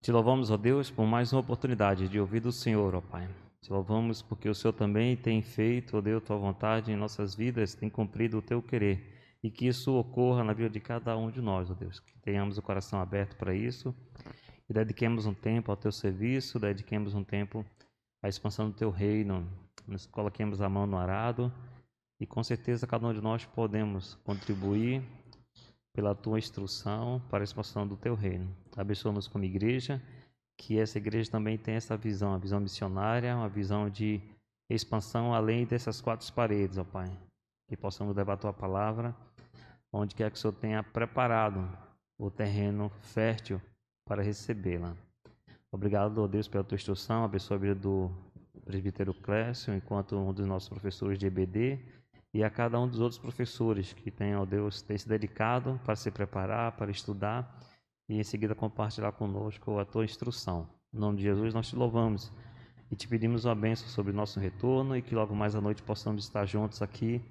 Te 0.02 0.10
louvamos, 0.10 0.50
ó 0.50 0.56
Deus, 0.56 0.90
por 0.90 1.06
mais 1.06 1.32
uma 1.32 1.40
oportunidade 1.40 2.08
de 2.08 2.18
ouvir 2.18 2.40
do 2.40 2.50
Senhor, 2.50 2.92
ó 2.92 3.00
Pai. 3.00 3.28
Te 3.60 3.72
louvamos 3.72 4.20
porque 4.20 4.48
o 4.48 4.54
Senhor 4.54 4.72
também 4.72 5.16
tem 5.16 5.40
feito, 5.40 5.96
ó 5.96 6.00
Deus, 6.00 6.24
tua 6.24 6.36
vontade 6.36 6.90
em 6.90 6.96
nossas 6.96 7.36
vidas, 7.36 7.72
tem 7.72 7.88
cumprido 7.88 8.38
o 8.38 8.42
teu 8.42 8.60
querer. 8.60 9.38
E 9.44 9.48
que 9.48 9.64
isso 9.64 9.94
ocorra 9.94 10.42
na 10.42 10.52
vida 10.52 10.68
de 10.68 10.80
cada 10.80 11.16
um 11.16 11.30
de 11.30 11.40
nós, 11.40 11.70
ó 11.70 11.74
Deus. 11.74 12.00
Que 12.00 12.18
tenhamos 12.18 12.58
o 12.58 12.62
coração 12.62 13.00
aberto 13.00 13.36
para 13.36 13.54
isso 13.54 13.94
e 14.68 14.74
dediquemos 14.74 15.24
um 15.24 15.32
tempo 15.32 15.70
ao 15.70 15.76
teu 15.76 15.92
serviço, 15.92 16.58
dediquemos 16.58 17.14
um 17.14 17.22
tempo 17.22 17.64
à 18.20 18.28
expansão 18.28 18.70
do 18.70 18.74
teu 18.74 18.90
reino. 18.90 19.46
Nos 19.86 20.04
coloquemos 20.04 20.60
a 20.60 20.68
mão 20.68 20.84
no 20.84 20.98
arado 20.98 21.52
e 22.18 22.26
com 22.26 22.42
certeza 22.42 22.88
cada 22.88 23.06
um 23.06 23.14
de 23.14 23.20
nós 23.20 23.44
podemos 23.44 24.16
contribuir 24.24 25.00
pela 25.92 26.14
tua 26.14 26.38
instrução 26.38 27.22
para 27.28 27.42
a 27.42 27.44
expansão 27.44 27.86
do 27.86 27.96
teu 27.96 28.14
reino. 28.14 28.48
Abençoa-nos 28.76 29.28
como 29.28 29.44
igreja, 29.44 30.02
que 30.56 30.78
essa 30.78 30.98
igreja 30.98 31.30
também 31.30 31.58
tenha 31.58 31.76
essa 31.76 31.96
visão, 31.96 32.34
a 32.34 32.38
visão 32.38 32.60
missionária, 32.60 33.36
uma 33.36 33.48
visão 33.48 33.90
de 33.90 34.20
expansão 34.70 35.34
além 35.34 35.66
dessas 35.66 36.00
quatro 36.00 36.30
paredes, 36.32 36.78
ó 36.78 36.84
Pai. 36.84 37.10
Que 37.68 37.76
possamos 37.76 38.16
levar 38.16 38.34
a 38.34 38.38
tua 38.38 38.52
palavra 38.52 39.14
onde 39.92 40.14
quer 40.14 40.30
que 40.30 40.38
o 40.38 40.40
Senhor 40.40 40.54
tenha 40.54 40.82
preparado 40.82 41.68
o 42.18 42.30
terreno 42.30 42.90
fértil 43.00 43.60
para 44.06 44.22
recebê-la. 44.22 44.96
Obrigado, 45.70 46.18
ó 46.18 46.26
Deus, 46.26 46.48
pela 46.48 46.64
tua 46.64 46.76
instrução. 46.76 47.24
Abençoa 47.24 47.56
a 47.56 47.60
vida 47.60 47.74
do 47.74 48.10
presbítero 48.64 49.12
Clécio, 49.12 49.74
enquanto 49.74 50.16
um 50.16 50.32
dos 50.32 50.46
nossos 50.46 50.68
professores 50.68 51.18
de 51.18 51.26
EBD 51.26 51.78
e 52.34 52.42
a 52.42 52.50
cada 52.50 52.80
um 52.80 52.88
dos 52.88 53.00
outros 53.00 53.18
professores 53.18 53.92
que 53.92 54.10
tem, 54.10 54.34
ó 54.34 54.44
Deus, 54.44 54.80
tem 54.80 54.96
se 54.96 55.08
dedicado 55.08 55.78
para 55.84 55.94
se 55.94 56.10
preparar, 56.10 56.72
para 56.72 56.90
estudar 56.90 57.60
e 58.08 58.18
em 58.18 58.24
seguida 58.24 58.54
compartilhar 58.54 59.12
conosco 59.12 59.78
a 59.78 59.84
tua 59.84 60.04
instrução. 60.04 60.68
Em 60.92 60.98
nome 60.98 61.18
de 61.18 61.24
Jesus, 61.24 61.52
nós 61.52 61.68
te 61.68 61.76
louvamos 61.76 62.32
e 62.90 62.96
te 62.96 63.06
pedimos 63.06 63.44
uma 63.44 63.54
bênção 63.54 63.88
sobre 63.88 64.12
o 64.12 64.14
nosso 64.14 64.40
retorno 64.40 64.96
e 64.96 65.02
que 65.02 65.14
logo 65.14 65.34
mais 65.34 65.54
à 65.54 65.60
noite 65.60 65.82
possamos 65.82 66.24
estar 66.24 66.46
juntos 66.46 66.80
aqui, 66.82 67.22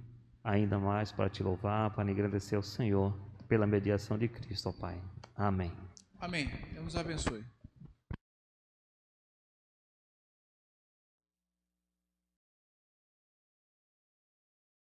ainda 0.44 0.78
mais 0.78 1.12
para 1.12 1.30
te 1.30 1.42
louvar, 1.44 1.92
para 1.92 2.10
agradecer 2.10 2.56
ao 2.56 2.64
Senhor 2.64 3.14
pela 3.48 3.68
mediação 3.68 4.18
de 4.18 4.28
Cristo, 4.28 4.70
ó 4.70 4.72
Pai. 4.72 5.00
Amém. 5.36 5.72
Amém. 6.20 6.50
Deus 6.74 6.96
abençoe. 6.96 7.44